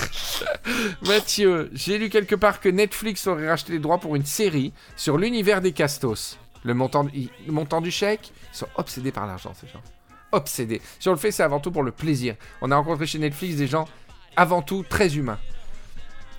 Mathieu, 1.07 1.71
j'ai 1.73 1.99
lu 1.99 2.09
quelque 2.09 2.35
part 2.35 2.61
que 2.61 2.69
Netflix 2.69 3.29
aurait 3.29 3.49
racheté 3.49 3.75
les 3.75 3.79
droits 3.79 3.99
pour 3.99 4.17
une 4.17 4.27
série 4.27 4.73
sur 4.97 5.19
l'univers 5.19 5.61
des 5.61 5.71
Castos. 5.71 6.39
Le 6.65 6.75
montant, 6.75 7.05
le 7.05 7.53
montant 7.53 7.81
du 7.81 7.93
chèque, 7.93 8.33
ils 8.53 8.57
sont 8.57 8.67
obsédés 8.75 9.13
par 9.13 9.27
l'argent, 9.29 9.53
ces 9.55 9.69
gens. 9.69 9.83
Obsédés. 10.33 10.83
Si 10.99 11.09
on 11.09 11.13
le 11.13 11.19
fait, 11.19 11.31
c'est 11.31 11.45
avant 11.45 11.61
tout 11.61 11.71
pour 11.71 11.85
le 11.85 11.93
plaisir. 11.93 12.35
On 12.61 12.73
a 12.73 12.77
rencontré 12.77 13.07
chez 13.07 13.21
Netflix 13.21 13.55
des 13.55 13.69
gens, 13.69 13.87
avant 14.35 14.63
tout, 14.63 14.85
très 14.89 15.17
humains. 15.17 15.39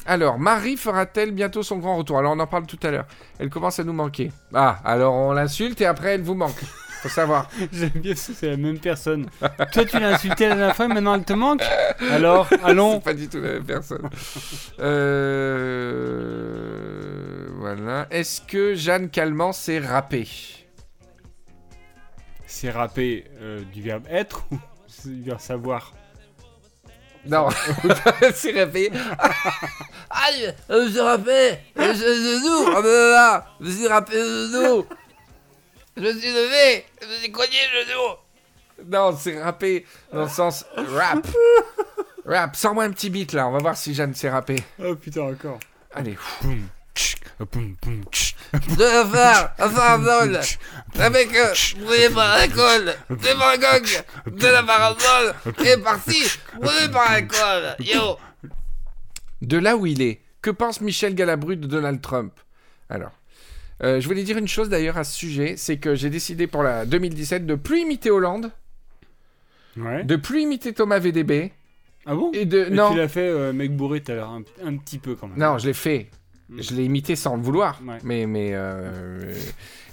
Alors, 0.08 0.40
Marie 0.40 0.78
fera-t-elle 0.78 1.32
bientôt 1.32 1.64
son 1.64 1.80
grand 1.80 1.98
retour? 1.98 2.18
Alors, 2.18 2.32
on 2.32 2.40
en 2.40 2.48
parle 2.48 2.66
tout 2.66 2.80
à 2.82 2.92
l'heure. 2.92 3.06
Elle 3.40 3.50
commence 3.50 3.78
à 3.80 3.84
nous 3.84 3.92
manquer. 3.92 4.32
Ah, 4.54 4.80
alors 4.86 5.14
on 5.14 5.34
l'insulte 5.34 5.82
et 5.82 5.86
après, 5.86 6.16
elle 6.16 6.22
vous 6.22 6.34
manque. 6.34 6.62
Faut 7.02 7.10
savoir. 7.10 7.50
J'aime 7.74 7.90
bien 7.96 8.16
ça, 8.16 8.32
c'est 8.34 8.50
la 8.52 8.56
même 8.56 8.80
personne. 8.80 9.28
Toi, 9.74 9.84
tu 9.84 10.00
l'as 10.00 10.16
insulté 10.16 10.48
la 10.48 10.56
dernière 10.56 10.76
fois, 10.78 10.88
maintenant 10.88 11.16
elle 11.16 11.26
te 11.26 11.34
manque? 11.34 11.62
Alors, 12.10 12.48
allons. 12.64 12.94
C'est 12.94 13.04
pas 13.04 13.14
du 13.14 13.28
tout 13.28 13.42
la 13.42 13.52
même 13.54 13.66
personne. 13.66 14.10
Euh... 14.80 15.98
Voilà. 17.58 18.08
Est-ce 18.10 18.40
que 18.40 18.76
Jeanne 18.76 19.10
Calment 19.10 19.52
s'est 19.52 19.80
rappée? 19.80 20.30
C'est 22.46 22.72
râpé 22.72 23.26
euh, 23.42 23.62
du 23.74 23.82
verbe 23.82 24.06
être 24.10 24.46
ou 24.52 24.58
du 25.10 25.24
verbe 25.24 25.42
savoir? 25.42 25.92
Non, 27.28 27.48
elle 28.22 28.36
s'est 28.36 28.64
rappée. 28.64 28.92
Aïe, 30.10 30.54
je 30.70 30.76
me 30.76 30.90
suis 30.90 31.00
rappé. 31.00 31.60
Je 31.76 31.84
genou. 31.94 32.74
Ah 32.76 32.82
ben 32.82 33.12
là, 33.12 33.46
je 33.60 33.66
me 33.66 33.72
suis 33.72 33.88
rappé 33.88 34.14
le 34.16 34.48
genou. 34.48 34.86
Je 35.96 36.02
me 36.02 36.20
suis 36.20 36.32
levé. 36.32 36.86
Je 37.02 37.08
me 37.08 37.14
suis 37.14 37.32
cogné 37.32 37.58
le 37.74 37.86
genou. 37.86 38.92
Non, 38.92 39.18
c'est 39.18 39.42
rappé 39.42 39.86
dans 40.14 40.24
le 40.24 40.30
sens 40.30 40.66
rap. 40.76 41.26
Rap. 42.26 42.56
Sors-moi 42.58 42.84
un 42.84 42.92
petit 42.92 43.10
beat 43.10 43.32
là. 43.32 43.48
On 43.48 43.52
va 43.52 43.60
voir 43.60 43.78
si 43.78 43.94
Jeanne 43.94 44.14
s'est 44.14 44.30
rappée. 44.30 44.62
Oh 44.84 44.96
putain, 44.96 45.22
encore. 45.22 45.60
Allez. 45.94 46.18
Boum, 46.42 46.68
tch, 46.98 47.16
boum, 47.52 47.76
boum, 47.82 48.02
tch. 48.12 48.36
de 48.54 48.84
la 48.84 49.06
faire, 49.06 49.54
farandole, 49.72 50.40
avec 51.00 51.30
brûlé 51.80 52.10
par 52.14 52.38
de 53.08 54.48
la 54.48 54.64
farandole, 54.64 55.36
est 55.66 55.78
parti, 55.84 56.24
brûlé 56.60 56.90
par 56.92 57.18
yo. 57.80 58.18
De 59.42 59.58
là 59.58 59.78
où 59.78 59.86
il 59.86 60.02
est, 60.02 60.22
que 60.42 60.50
pense 60.50 60.82
Michel 60.82 61.14
Galabru 61.16 61.56
de 61.58 61.68
Donald 61.68 62.02
Trump? 62.02 62.34
Alors, 62.90 63.12
euh, 63.84 64.02
je 64.02 64.08
voulais 64.08 64.24
dire 64.24 64.38
une 64.38 64.48
chose 64.48 64.70
d'ailleurs 64.70 64.98
à 64.98 65.04
ce 65.04 65.16
sujet, 65.16 65.56
c'est 65.58 65.78
que 65.78 65.94
j'ai 65.94 66.10
décidé 66.10 66.48
pour 66.48 66.64
la 66.64 66.86
2017 66.86 67.46
de 67.46 67.56
plus 67.56 67.82
imiter 67.82 68.10
Hollande, 68.10 68.52
Ouais. 69.78 70.04
de 70.04 70.16
plus 70.16 70.42
imiter 70.42 70.74
Thomas 70.74 70.98
VDB, 70.98 71.52
Ah 72.08 72.16
bon? 72.16 72.32
Et 72.34 72.46
de... 72.46 72.66
Et 72.66 72.70
non, 72.72 72.90
Tu 72.92 72.98
l'as 72.98 73.08
fait, 73.08 73.28
euh, 73.28 73.54
mec 73.54 73.76
bourré 73.76 74.02
tout 74.02 74.12
à 74.12 74.16
l'heure, 74.16 74.30
un, 74.32 74.42
un 74.66 74.76
petit 74.78 74.98
peu 74.98 75.14
quand 75.16 75.28
même. 75.28 75.38
Non, 75.38 75.60
je 75.60 75.68
l'ai 75.68 75.74
fait. 75.76 76.10
Mm. 76.50 76.62
Je 76.62 76.74
l'ai 76.76 76.84
imité 76.86 77.16
sans 77.16 77.36
le 77.36 77.42
vouloir. 77.42 77.82
Ouais. 77.86 77.98
Mais, 78.04 78.26
mais 78.26 78.52
euh, 78.54 79.34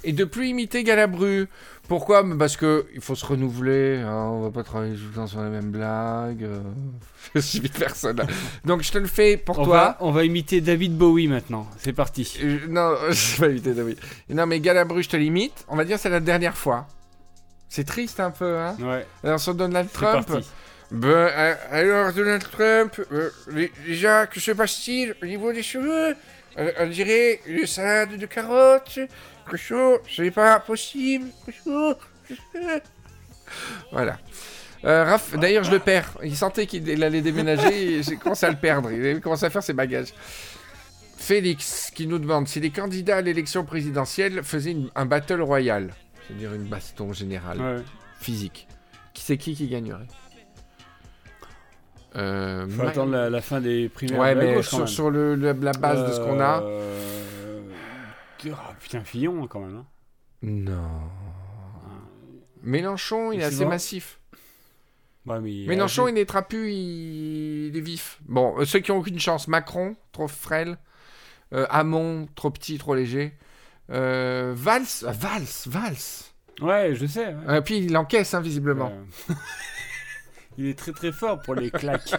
Et 0.03 0.13
de 0.13 0.23
plus 0.23 0.47
imiter 0.47 0.83
Galabru. 0.83 1.47
Pourquoi? 1.87 2.23
Parce 2.37 2.57
que 2.57 2.87
il 2.95 3.01
faut 3.01 3.13
se 3.15 3.25
renouveler. 3.25 3.97
hein, 4.03 4.29
on 4.31 4.41
va 4.41 4.51
pas 4.51 4.63
travailler 4.63 4.95
tout 4.95 5.03
le 5.09 5.13
temps 5.15 5.27
sur 5.27 5.43
les 5.43 5.49
mêmes 5.49 5.71
blagues. 5.71 6.43
euh, 6.43 6.61
Je 7.35 7.41
suis 7.41 7.59
personne. 7.59 8.17
là. 8.17 8.25
Donc 8.63 8.81
je 8.83 8.91
te 8.91 8.97
le 8.97 9.07
fais 9.07 9.35
pour 9.37 9.59
On 9.59 9.65
toi. 9.65 9.75
va, 9.77 9.97
on 9.99 10.11
va 10.11 10.23
imiter 10.23 10.61
David 10.61 10.95
Bowie 10.97 11.27
maintenant. 11.27 11.67
C'est 11.77 11.93
parti. 11.93 12.37
Euh, 12.41 12.59
non, 12.69 12.95
je 13.11 13.35
vais 13.41 13.47
pas 13.47 13.51
imiter 13.51 13.73
David. 13.73 13.97
Non, 14.29 14.45
mais 14.45 14.59
Galabru, 14.61 15.03
je 15.03 15.09
te 15.09 15.17
l'imite. 15.17 15.65
On 15.67 15.75
va 15.75 15.83
dire 15.85 15.99
c'est 15.99 16.09
la 16.09 16.19
dernière 16.21 16.55
fois. 16.57 16.87
C'est 17.67 17.83
triste 17.83 18.19
un 18.21 18.31
peu, 18.31 18.57
hein 18.57 18.77
Ouais, 18.79 19.05
Alors 19.23 19.39
sur 19.39 19.53
Donald 19.55 19.91
Trump. 19.91 20.25
parti. 20.27 20.47
Ben, 20.91 21.07
euh, 21.09 21.55
alors 21.71 22.13
Donald 22.13 22.43
Trump, 22.49 23.01
euh, 23.11 23.29
déjà 23.85 24.27
que 24.27 24.39
ce 24.39 24.51
style 24.67 25.15
au 25.21 25.25
niveau 25.25 25.51
des 25.51 25.63
cheveux, 25.63 26.15
on 26.57 26.87
dirait 26.87 27.39
une 27.47 27.65
salade 27.65 28.17
de 28.17 28.25
carottes, 28.25 28.99
chaud, 29.55 29.99
c'est 30.13 30.31
pas 30.31 30.59
possible, 30.59 31.27
chaud. 31.63 31.95
voilà. 33.91 34.17
Euh, 34.83 35.03
Raph, 35.03 35.35
d'ailleurs, 35.37 35.63
je 35.63 35.71
le 35.71 35.79
perds. 35.79 36.11
Il 36.23 36.35
sentait 36.35 36.67
qu'il 36.67 37.03
allait 37.03 37.21
déménager 37.21 37.95
et 37.95 38.03
j'ai 38.03 38.17
commencé 38.17 38.45
à 38.45 38.51
le 38.51 38.55
perdre. 38.57 38.91
Il 38.91 38.99
avait 38.99 39.19
commencé 39.19 39.45
à 39.45 39.49
faire 39.49 39.63
ses 39.63 39.73
bagages. 39.73 40.13
Félix 41.17 41.91
qui 41.95 42.05
nous 42.05 42.19
demande 42.19 42.47
si 42.47 42.59
les 42.59 42.69
candidats 42.69 43.17
à 43.17 43.21
l'élection 43.21 43.65
présidentielle 43.65 44.43
faisaient 44.43 44.71
une- 44.71 44.91
un 44.95 45.05
battle 45.05 45.41
royal, 45.41 45.91
c'est-à-dire 46.27 46.53
une 46.53 46.65
baston 46.65 47.13
générale 47.13 47.59
Ouais. 47.59 47.81
physique. 48.19 48.67
Qui 49.13 49.23
c'est 49.23 49.37
qui 49.37 49.55
qui 49.55 49.67
gagnerait? 49.67 50.05
Euh, 52.15 52.67
Faut 52.67 52.83
Ma- 52.83 52.89
attendre 52.89 53.11
la, 53.11 53.29
la 53.29 53.41
fin 53.41 53.59
des 53.61 53.89
primaires 53.89 54.19
Ouais, 54.19 54.35
de 54.35 54.39
mais 54.39 54.53
gauche, 54.55 54.67
sur, 54.69 54.87
sur 54.87 55.09
le, 55.11 55.35
le- 55.35 55.51
la 55.53 55.71
base 55.73 56.07
de 56.09 56.13
ce 56.13 56.19
qu'on 56.19 56.39
a. 56.39 56.61
Euh, 56.63 57.61
ah, 58.53 58.73
putain, 58.79 59.01
Fillon 59.01 59.47
quand 59.47 59.59
même. 59.61 59.77
hein. 59.77 59.85
Non. 60.43 60.89
Mélenchon, 62.63 63.31
il 63.31 63.41
est 63.41 63.45
assez 63.45 63.65
massif. 63.65 64.19
Ouais, 65.25 65.39
mais 65.39 65.51
il 65.51 65.67
Mélenchon, 65.67 66.07
il 66.07 66.17
est 66.17 66.25
trapu, 66.25 66.71
il, 66.71 67.67
il 67.67 67.77
est 67.77 67.81
vif. 67.81 68.19
Bon, 68.27 68.55
euh, 68.59 68.65
ceux 68.65 68.79
qui 68.79 68.91
ont 68.91 68.97
aucune 68.97 69.19
chance 69.19 69.47
Macron, 69.47 69.95
trop 70.11 70.27
frêle. 70.27 70.77
Euh, 71.53 71.65
Hamon, 71.69 72.27
trop 72.35 72.49
petit, 72.51 72.77
trop 72.77 72.95
léger. 72.95 73.33
Euh, 73.91 74.53
Valls, 74.55 74.83
ah, 75.05 75.11
Valls, 75.11 75.43
Valls. 75.67 75.95
Ouais, 76.61 76.95
je 76.95 77.05
sais. 77.05 77.27
ouais. 77.27 77.35
Euh, 77.49 77.61
puis 77.61 77.77
il 77.79 77.95
encaisse, 77.97 78.33
hein, 78.33 78.41
visiblement. 78.41 78.91
il 80.57 80.67
est 80.67 80.77
très 80.77 80.91
très 80.91 81.11
fort 81.11 81.41
pour 81.41 81.55
les 81.55 81.71
claques. 81.71 82.13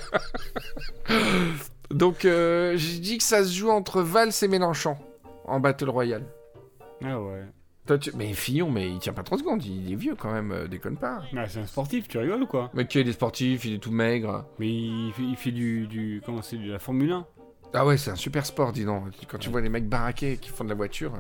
Donc, 1.91 2.25
euh, 2.25 2.75
j'ai 2.77 2.99
dit 2.99 3.19
que 3.19 3.25
ça 3.25 3.45
se 3.45 3.53
joue 3.53 3.71
entre 3.71 4.03
Valls 4.03 4.33
et 4.43 4.49
Mélenchon 4.49 4.97
en 5.45 5.61
Battle 5.61 5.89
Royale. 5.91 6.25
ah 7.05 7.21
ouais. 7.21 7.45
Toi, 7.87 7.99
tu- 7.99 8.11
Mais 8.17 8.33
Fillon, 8.33 8.69
mais 8.69 8.91
il 8.91 8.99
tient 8.99 9.13
pas 9.13 9.23
30 9.23 9.39
secondes, 9.39 9.65
il 9.65 9.93
est 9.93 9.95
vieux 9.95 10.17
quand 10.17 10.33
même, 10.33 10.51
euh, 10.51 10.67
déconne 10.67 10.97
pas. 10.97 11.23
Mais 11.33 11.47
c'est 11.49 11.61
un 11.61 11.67
sportif, 11.67 12.09
tu 12.09 12.19
rigoles 12.19 12.43
ou 12.43 12.47
quoi? 12.47 12.69
Mais 12.75 12.85
qui 12.89 12.99
est 12.99 13.13
sportif, 13.13 13.65
il 13.65 13.75
est 13.75 13.79
tout 13.79 13.93
maigre. 13.93 14.45
Mais 14.59 14.67
il 14.69 15.13
fait, 15.15 15.23
il 15.23 15.37
fait 15.37 15.53
du, 15.53 15.87
du. 15.87 16.21
Comment 16.27 16.43
c'est 16.43 16.57
De 16.57 16.73
la 16.73 16.81
Formule 16.81 17.13
1 17.13 17.27
Ah 17.75 17.87
ouais, 17.87 17.97
c'est 17.97 18.11
un 18.11 18.17
super 18.17 18.45
sport, 18.45 18.73
dis 18.73 18.85
donc. 18.85 19.05
Quand 19.29 19.39
tu 19.39 19.51
vois 19.51 19.61
les 19.61 19.69
mecs 19.69 19.89
baraqués 19.89 20.37
qui 20.39 20.49
font 20.51 20.65
de 20.65 20.69
la 20.71 20.75
voiture. 20.75 21.13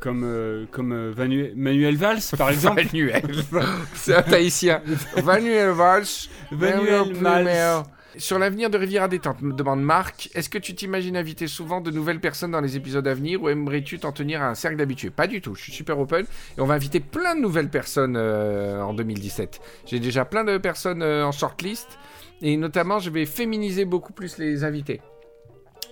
Comme, 0.00 0.22
euh, 0.24 0.64
comme 0.70 0.92
euh, 0.92 1.12
Vanu- 1.14 1.52
Manuel 1.54 1.96
Valls, 1.96 2.20
par 2.38 2.50
exemple. 2.50 2.84
Manuel. 2.84 3.22
c'est 3.94 4.14
un 4.14 4.22
tahitien. 4.22 4.82
Manuel 5.24 5.70
Valls. 5.70 6.04
Manuel 6.50 7.12
Valls. 7.12 7.84
Sur 8.16 8.38
l'avenir 8.38 8.70
de 8.70 8.78
Riviera 8.78 9.08
Détente, 9.08 9.42
me 9.42 9.52
demande 9.52 9.82
Marc, 9.82 10.30
est-ce 10.34 10.48
que 10.48 10.56
tu 10.58 10.72
t'imagines 10.76 11.16
inviter 11.16 11.48
souvent 11.48 11.80
de 11.80 11.90
nouvelles 11.90 12.20
personnes 12.20 12.52
dans 12.52 12.60
les 12.60 12.76
épisodes 12.76 13.06
à 13.08 13.12
venir 13.12 13.42
ou 13.42 13.48
aimerais-tu 13.48 13.98
t'en 13.98 14.12
tenir 14.12 14.40
à 14.40 14.46
un 14.48 14.54
cercle 14.54 14.76
d'habitués? 14.76 15.10
Pas 15.10 15.26
du 15.26 15.40
tout, 15.40 15.56
je 15.56 15.62
suis 15.64 15.72
super 15.72 15.98
open 15.98 16.24
et 16.56 16.60
on 16.60 16.64
va 16.64 16.74
inviter 16.74 17.00
plein 17.00 17.34
de 17.34 17.40
nouvelles 17.40 17.70
personnes 17.70 18.14
euh, 18.16 18.80
en 18.82 18.94
2017. 18.94 19.60
J'ai 19.86 19.98
déjà 19.98 20.24
plein 20.24 20.44
de 20.44 20.58
personnes 20.58 21.02
en 21.02 21.32
shortlist 21.32 21.98
et 22.40 22.56
notamment 22.56 23.00
je 23.00 23.10
vais 23.10 23.26
féminiser 23.26 23.84
beaucoup 23.84 24.12
plus 24.12 24.38
les 24.38 24.62
invités. 24.62 25.00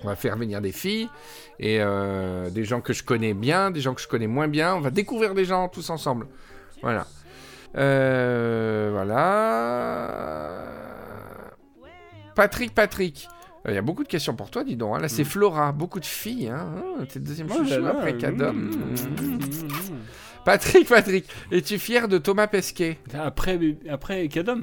On 0.05 0.09
va 0.09 0.17
faire 0.17 0.37
venir 0.37 0.61
des 0.61 0.73
filles 0.73 1.09
et 1.61 1.79
euh, 1.81 2.51
des 2.51 2.65
gens 2.65 2.81
que 2.81 2.93
je 2.93 3.03
connais 3.05 3.35
bien, 3.35 3.71
des 3.71 3.81
gens 3.81 3.95
que 3.95 4.01
je 4.01 4.09
connais 4.09 4.27
moins 4.27 4.49
bien. 4.49 4.75
On 4.75 4.81
va 4.81 4.91
découvrir 4.91 5.35
des 5.35 5.45
gens 5.45 5.69
tous 5.69 5.91
ensemble. 5.91 6.27
Voilà. 6.83 7.07
Euh, 7.77 8.91
voilà. 8.93 10.65
Patrick, 12.35 12.75
Patrick. 12.75 13.29
Il 13.69 13.75
y 13.75 13.79
a 13.79 13.83
beaucoup 13.83 14.03
de 14.03 14.09
questions 14.09 14.35
pour 14.35 14.51
toi, 14.51 14.65
dis 14.65 14.75
donc. 14.77 14.97
hein. 14.97 14.99
Là, 15.01 15.09
c'est 15.09 15.23
Mm. 15.23 15.27
Flora. 15.27 15.71
Beaucoup 15.73 16.01
de 16.01 16.05
filles. 16.05 16.49
Hein. 16.49 16.83
T'es 17.09 17.21
le 17.21 17.25
deuxième 17.27 17.47
Oh 17.51 17.59
chouchou 17.63 17.87
après 17.87 18.17
Cadom. 18.17 18.53
mmh, 18.53 18.71
mmh. 18.71 19.39
Patrick, 20.45 20.89
Patrick, 20.89 21.27
es-tu 21.53 21.79
fier 21.79 22.09
de 22.09 22.19
Thomas 22.19 22.49
Pesquet? 22.49 22.99
Après, 23.15 23.57
après 23.89 24.27
Cadom? 24.27 24.63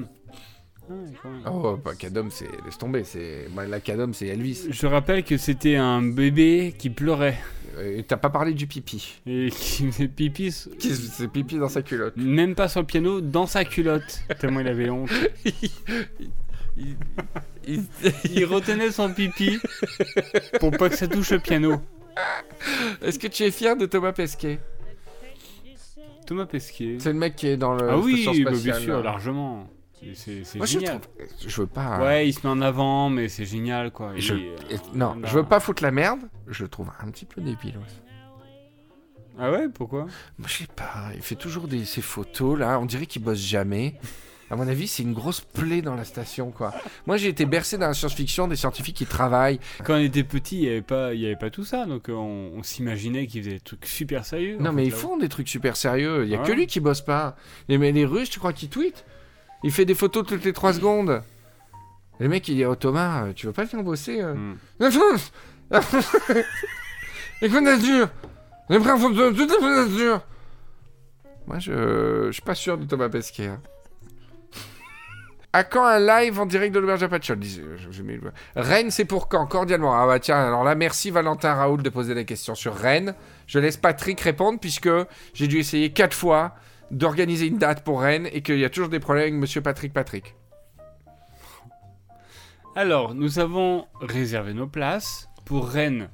Ouais, 0.90 0.96
quand 1.22 1.30
même. 1.30 1.40
Oh, 1.50 1.76
bah, 1.82 1.92
Cadom, 1.98 2.28
c'est. 2.30 2.48
Laisse 2.64 2.76
tomber. 2.78 3.04
C'est... 3.04 3.46
bah, 3.54 3.64
la 3.66 3.80
Cadom, 3.80 4.12
c'est 4.12 4.26
Elvis. 4.26 4.66
Je 4.70 4.86
rappelle 4.86 5.22
que 5.24 5.36
c'était 5.36 5.76
un 5.76 6.02
bébé 6.02 6.74
qui 6.76 6.90
pleurait 6.90 7.38
Euh, 7.78 7.98
Et 7.98 8.02
t'as 8.02 8.16
pas 8.16 8.30
parlé 8.30 8.52
du 8.54 8.66
pipi. 8.66 9.20
et 9.26 9.50
qui 9.50 9.86
faisait 9.90 10.08
pipi, 10.08 10.52
Qui 10.78 10.94
c'est 10.94 11.28
pipi 11.28 11.56
dans 11.58 11.68
sa 11.68 11.82
culotte. 11.82 12.16
même 12.16 12.54
pas 12.56 12.68
sur 12.68 12.80
le 12.80 12.86
piano, 12.86 13.20
dans 13.20 13.46
sa 13.46 13.64
culotte, 13.64 14.22
tellement 14.40 14.60
il 14.60 14.68
avait 14.68 14.90
honte. 14.90 15.10
Il- 16.76 16.96
il- 17.66 17.84
Il 18.32 18.44
retenait 18.46 18.90
son 18.90 19.12
pipi 19.12 19.58
pour 20.60 20.70
pas 20.70 20.88
que 20.88 20.96
ça 20.96 21.06
touche 21.08 21.30
le 21.30 21.38
piano. 21.38 21.80
Est-ce 23.02 23.18
que 23.18 23.26
tu 23.26 23.42
es 23.42 23.50
fier 23.50 23.76
de 23.76 23.86
Thomas 23.86 24.12
Pesquet? 24.12 24.58
Thomas 26.26 26.46
Pesquet. 26.46 26.96
C'est 26.98 27.12
le 27.12 27.18
mec 27.18 27.36
qui 27.36 27.48
est 27.48 27.56
dans 27.56 27.74
le. 27.74 27.90
Ah 27.90 27.98
oui, 27.98 28.24
bah, 28.44 28.52
bien 28.52 28.74
sûr, 28.74 29.02
largement. 29.02 29.68
C'est- 30.14 30.44
je 30.58 30.64
génial. 30.66 31.00
trouve. 31.00 31.14
Je 31.46 31.60
veux 31.60 31.66
pas. 31.66 32.00
Ouais, 32.00 32.28
il 32.28 32.32
se 32.32 32.40
met 32.46 32.48
en 32.52 32.60
avant, 32.62 33.10
mais 33.10 33.28
c'est 33.28 33.44
génial 33.44 33.90
quoi. 33.90 34.12
Il 34.16 34.22
Je- 34.22 34.34
est, 34.34 34.38
euh, 34.72 34.76
Non, 34.94 35.16
je 35.24 35.34
veux 35.34 35.44
pas 35.44 35.60
foutre 35.60 35.82
la 35.82 35.90
merde. 35.90 36.20
Je 36.48 36.62
le 36.62 36.68
trouve 36.68 36.90
un 37.00 37.10
petit 37.10 37.24
peu 37.26 37.40
débile. 37.40 37.76
ouais. 37.76 37.84
Ah 39.38 39.50
ouais, 39.50 39.68
pourquoi? 39.68 40.00
Moi, 40.38 40.48
je 40.48 40.58
sais 40.58 40.66
pas. 40.74 41.10
Il 41.14 41.22
fait 41.22 41.34
toujours 41.34 41.66
des, 41.68 41.84
ces 41.84 42.02
photos 42.02 42.58
là. 42.58 42.78
On 42.78 42.84
dirait 42.86 43.06
qu'il 43.06 43.22
bosse 43.22 43.38
jamais. 43.38 43.94
À 44.50 44.56
mon 44.56 44.66
avis, 44.66 44.88
c'est 44.88 45.04
une 45.04 45.12
grosse 45.14 45.40
plaie 45.40 45.80
dans 45.80 45.94
la 45.94 46.04
station, 46.04 46.50
quoi. 46.50 46.74
Moi, 47.06 47.16
j'ai 47.16 47.28
été 47.28 47.46
bercé 47.46 47.78
dans 47.78 47.86
la 47.86 47.94
science-fiction, 47.94 48.48
des 48.48 48.56
scientifiques 48.56 48.96
qui 48.96 49.06
travaillent. 49.06 49.60
Quand 49.84 49.94
on 49.94 50.00
était 50.02 50.24
petit, 50.24 50.56
il 50.56 50.62
y 50.64 50.68
avait 50.68 50.82
pas, 50.82 51.14
il 51.14 51.20
y 51.20 51.26
avait 51.26 51.36
pas 51.36 51.50
tout 51.50 51.64
ça, 51.64 51.86
donc 51.86 52.08
euh, 52.08 52.14
on, 52.14 52.58
on 52.58 52.62
s'imaginait 52.64 53.28
qu'ils 53.28 53.42
faisaient 53.44 53.54
des 53.54 53.60
trucs 53.60 53.86
super 53.86 54.26
sérieux. 54.26 54.56
Non, 54.58 54.72
mais 54.72 54.82
fait, 54.82 54.88
ils 54.88 54.92
font 54.92 55.16
des 55.16 55.28
trucs 55.28 55.48
super 55.48 55.76
sérieux. 55.76 56.24
Il 56.24 56.30
y 56.30 56.34
a 56.34 56.40
Ah 56.42 56.46
que 56.46 56.50
lui 56.50 56.66
qui 56.66 56.80
bosse 56.80 57.00
pas. 57.00 57.36
Les, 57.68 57.78
mais 57.78 57.92
les 57.92 58.04
Russes, 58.04 58.28
tu 58.28 58.40
crois 58.40 58.52
qu'ils 58.52 58.70
tweetent? 58.70 59.04
Il 59.62 59.72
fait 59.72 59.84
des 59.84 59.94
photos 59.94 60.26
toutes 60.26 60.44
les 60.44 60.52
3 60.52 60.74
secondes. 60.74 61.22
Le 62.18 62.28
mec, 62.28 62.46
il 62.48 62.56
dit 62.56 62.64
Oh 62.64 62.74
Thomas, 62.74 63.24
euh, 63.26 63.32
tu 63.34 63.46
veux 63.46 63.52
pas 63.52 63.64
venir 63.64 63.84
bosser 63.84 64.20
euh. 64.20 64.34
La 64.78 64.90
France 64.90 65.32
La 65.70 65.80
France 65.80 66.16
Les 67.42 67.48
Côtes 67.48 67.64
d'Azur 67.64 68.08
Les 68.68 68.78
frères 68.80 68.96
de- 68.98 69.30
toutes 69.30 69.38
les 69.40 69.46
Côtes 69.46 69.60
d'Azur 69.62 70.20
Moi, 71.46 71.58
je... 71.58 72.26
je 72.26 72.30
suis 72.32 72.42
pas 72.42 72.54
sûr 72.54 72.76
de 72.78 72.84
Thomas 72.84 73.08
Pesquet. 73.08 73.46
hein. 73.46 73.60
À 75.52 75.64
quand 75.64 75.84
un 75.84 75.98
live 75.98 76.38
en 76.38 76.46
direct 76.46 76.72
de 76.72 76.78
l'auberge 76.78 77.02
à 77.02 77.08
Patchol 77.08 77.40
le- 77.40 78.32
Rennes, 78.54 78.90
c'est 78.92 79.04
pour 79.04 79.28
quand? 79.28 79.46
Cordialement. 79.46 79.92
Ah 80.00 80.06
bah 80.06 80.20
tiens, 80.20 80.36
alors 80.36 80.62
là, 80.62 80.76
merci 80.76 81.10
Valentin 81.10 81.54
Raoul 81.54 81.82
de 81.82 81.88
poser 81.90 82.14
des 82.14 82.24
questions 82.24 82.54
sur 82.54 82.76
Rennes. 82.76 83.14
Je 83.48 83.58
laisse 83.58 83.76
Patrick 83.76 84.20
répondre 84.20 84.60
puisque 84.60 84.88
j'ai 85.34 85.48
dû 85.48 85.58
essayer 85.58 85.90
quatre 85.92 86.14
fois 86.14 86.54
d'organiser 86.90 87.46
une 87.46 87.58
date 87.58 87.84
pour 87.84 88.00
Rennes 88.02 88.28
et 88.32 88.42
qu'il 88.42 88.58
y 88.58 88.64
a 88.64 88.70
toujours 88.70 88.88
des 88.88 89.00
problèmes 89.00 89.22
avec 89.22 89.34
Monsieur 89.34 89.60
Patrick 89.60 89.92
Patrick. 89.92 90.34
Alors, 92.76 93.14
nous 93.14 93.38
avons 93.38 93.86
réservé 94.00 94.54
nos 94.54 94.66
places 94.66 95.28
pour 95.44 95.68
Rennes, 95.68 96.08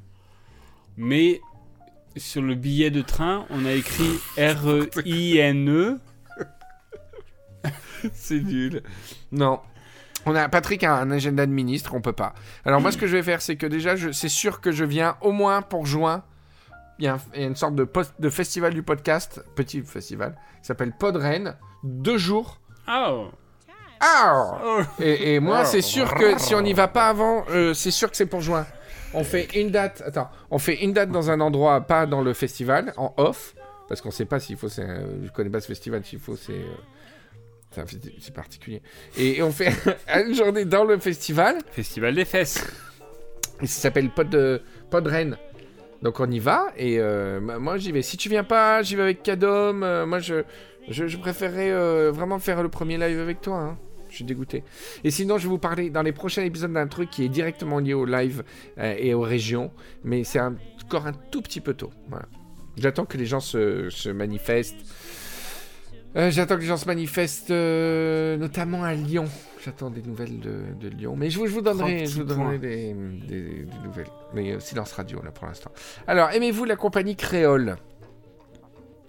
mais 0.96 1.40
sur 2.16 2.40
le 2.42 2.54
billet 2.54 2.90
de 2.90 3.02
train, 3.02 3.44
on 3.50 3.66
a 3.66 3.72
écrit 3.72 4.18
R-E-I-N-E. 4.38 5.98
C'est 8.14 8.40
nul. 8.40 8.82
Non. 9.32 9.60
On 10.24 10.34
a 10.34 10.48
Patrick 10.48 10.82
a 10.82 10.96
un 10.96 11.10
agenda 11.10 11.46
de 11.46 11.52
ministre, 11.52 11.94
on 11.94 12.00
peut 12.00 12.12
pas. 12.12 12.34
Alors 12.64 12.80
moi, 12.80 12.90
ce 12.90 12.96
que 12.98 13.06
je 13.06 13.16
vais 13.16 13.22
faire, 13.22 13.42
c'est 13.42 13.56
que 13.56 13.66
déjà, 13.66 13.94
je- 13.96 14.10
c'est 14.12 14.28
sûr 14.28 14.60
que 14.60 14.72
je 14.72 14.84
viens 14.84 15.16
au 15.20 15.30
moins 15.32 15.62
pour 15.62 15.86
juin. 15.86 16.24
Il 16.98 17.04
y 17.04 17.08
a, 17.08 17.14
un- 17.14 17.20
il 17.34 17.40
y 17.40 17.44
a 17.44 17.46
une 17.46 17.56
sorte 17.56 17.74
de, 17.74 17.84
post- 17.84 18.14
de 18.18 18.30
festival 18.30 18.72
du 18.74 18.82
podcast, 18.82 19.44
petit 19.54 19.82
festival, 19.82 20.34
qui 20.60 20.66
s'appelle 20.66 20.92
Pod 20.98 21.16
Rennes, 21.16 21.56
deux 21.84 22.18
jours. 22.18 22.60
Oh. 22.88 23.28
Ah 24.00 24.60
Oh. 24.64 24.80
et, 25.00 25.34
et 25.34 25.40
moi, 25.40 25.64
c'est 25.64 25.80
sûr 25.82 26.14
que 26.14 26.38
si 26.38 26.54
on 26.54 26.60
n'y 26.62 26.72
va 26.74 26.88
pas 26.88 27.08
avant, 27.08 27.44
euh, 27.50 27.72
c'est 27.74 27.90
sûr 27.90 28.10
que 28.10 28.16
c'est 28.16 28.26
pour 28.26 28.40
juin. 28.40 28.66
On 29.14 29.24
fait 29.24 29.48
une 29.58 29.70
date. 29.70 30.02
Attends, 30.06 30.28
on 30.50 30.58
fait 30.58 30.82
une 30.84 30.92
date 30.92 31.10
dans 31.10 31.30
un 31.30 31.40
endroit, 31.40 31.80
pas 31.82 32.04
dans 32.06 32.20
le 32.20 32.34
festival, 32.34 32.92
en 32.98 33.14
off, 33.16 33.54
parce 33.88 34.00
qu'on 34.02 34.10
sait 34.10 34.26
pas 34.26 34.38
s'il 34.40 34.56
faut. 34.56 34.68
c'est 34.68 34.82
un- 34.82 35.06
Je 35.24 35.30
connais 35.30 35.48
pas 35.50 35.60
ce 35.60 35.66
festival. 35.68 36.04
S'il 36.04 36.18
faut, 36.18 36.36
c'est. 36.36 36.52
euh, 36.52 37.84
c'est 38.20 38.34
particulier. 38.34 38.82
Et, 39.16 39.38
et 39.38 39.42
on 39.42 39.52
fait 39.52 39.72
une 40.26 40.34
journée 40.34 40.64
dans 40.64 40.84
le 40.84 40.98
festival. 40.98 41.56
Festival 41.70 42.14
des 42.14 42.24
fesses. 42.24 42.64
Et 43.62 43.66
ça 43.66 43.82
s'appelle 43.82 44.10
Pod, 44.10 44.62
Pod 44.90 45.06
Rennes. 45.06 45.36
Donc 46.02 46.20
on 46.20 46.30
y 46.30 46.38
va 46.38 46.66
et 46.76 46.98
euh, 47.00 47.40
moi 47.40 47.78
j'y 47.78 47.90
vais. 47.92 48.02
Si 48.02 48.16
tu 48.16 48.28
viens 48.28 48.44
pas, 48.44 48.82
j'y 48.82 48.96
vais 48.96 49.02
avec 49.02 49.22
Cadom. 49.22 49.82
euh, 49.82 50.06
moi 50.06 50.18
je, 50.18 50.42
je, 50.88 51.06
je 51.06 51.16
préférerais 51.16 51.70
euh, 51.70 52.12
vraiment 52.12 52.38
faire 52.38 52.62
le 52.62 52.68
premier 52.68 52.98
live 52.98 53.18
avec 53.18 53.40
toi. 53.40 53.58
hein. 53.58 53.78
Je 54.08 54.16
suis 54.16 54.24
dégoûté. 54.24 54.62
Et 55.04 55.10
sinon, 55.10 55.36
je 55.36 55.42
vais 55.42 55.48
vous 55.48 55.58
parler 55.58 55.90
dans 55.90 56.02
les 56.02 56.12
prochains 56.12 56.42
épisodes 56.42 56.72
d'un 56.72 56.86
truc 56.86 57.10
qui 57.10 57.24
est 57.24 57.28
directement 57.28 57.80
lié 57.80 57.92
au 57.92 58.04
live 58.06 58.44
euh, 58.78 58.94
et 58.96 59.12
aux 59.14 59.20
régions. 59.20 59.72
Mais 60.04 60.22
c'est 60.22 60.40
encore 60.40 61.06
un 61.06 61.12
tout 61.12 61.42
petit 61.42 61.60
peu 61.60 61.74
tôt. 61.74 61.90
J'attends 62.76 63.04
que 63.04 63.18
les 63.18 63.26
gens 63.26 63.40
se 63.40 64.08
manifestent. 64.10 64.76
Euh, 66.16 66.30
J'attends 66.30 66.56
que 66.56 66.60
les 66.62 66.66
gens 66.66 66.78
se 66.78 66.86
manifestent, 66.86 67.50
euh, 67.50 68.36
notamment 68.38 68.82
à 68.84 68.94
Lyon. 68.94 69.26
J'attends 69.62 69.90
des 69.90 70.00
nouvelles 70.02 70.40
de, 70.40 70.60
de 70.80 70.88
Lyon. 70.88 71.14
Mais 71.16 71.28
je 71.28 71.38
vous, 71.38 71.46
je 71.46 71.52
vous 71.52 71.60
donnerai, 71.60 72.06
je 72.06 72.16
vous 72.22 72.24
donnerai 72.24 72.58
des, 72.58 72.94
des- 72.94 73.64
des 73.64 73.78
nouvelles. 73.84 74.06
Mais 74.32 74.52
euh, 74.52 74.60
silence 74.60 74.92
radio, 74.92 75.20
là, 75.22 75.30
pour 75.30 75.46
l'instant. 75.46 75.70
Alors, 76.06 76.30
aimez-vous 76.30 76.64
la 76.64 76.76
compagnie 76.76 77.16
créole? 77.16 77.76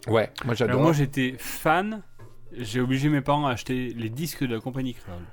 Ouais, 0.08 0.30
moi 0.46 0.54
j'adore. 0.56 0.72
Alors 0.76 0.84
moi 0.84 0.94
j'étais 0.94 1.36
fan, 1.38 2.02
j'ai 2.54 2.80
obligé 2.80 3.10
mes 3.10 3.20
parents 3.22 3.46
à 3.48 3.52
acheter 3.52 3.94
les 3.94 4.10
disques 4.10 4.44
de 4.46 4.54
la 4.56 4.62
compagnie 4.62 4.94
créole. 4.94 5.24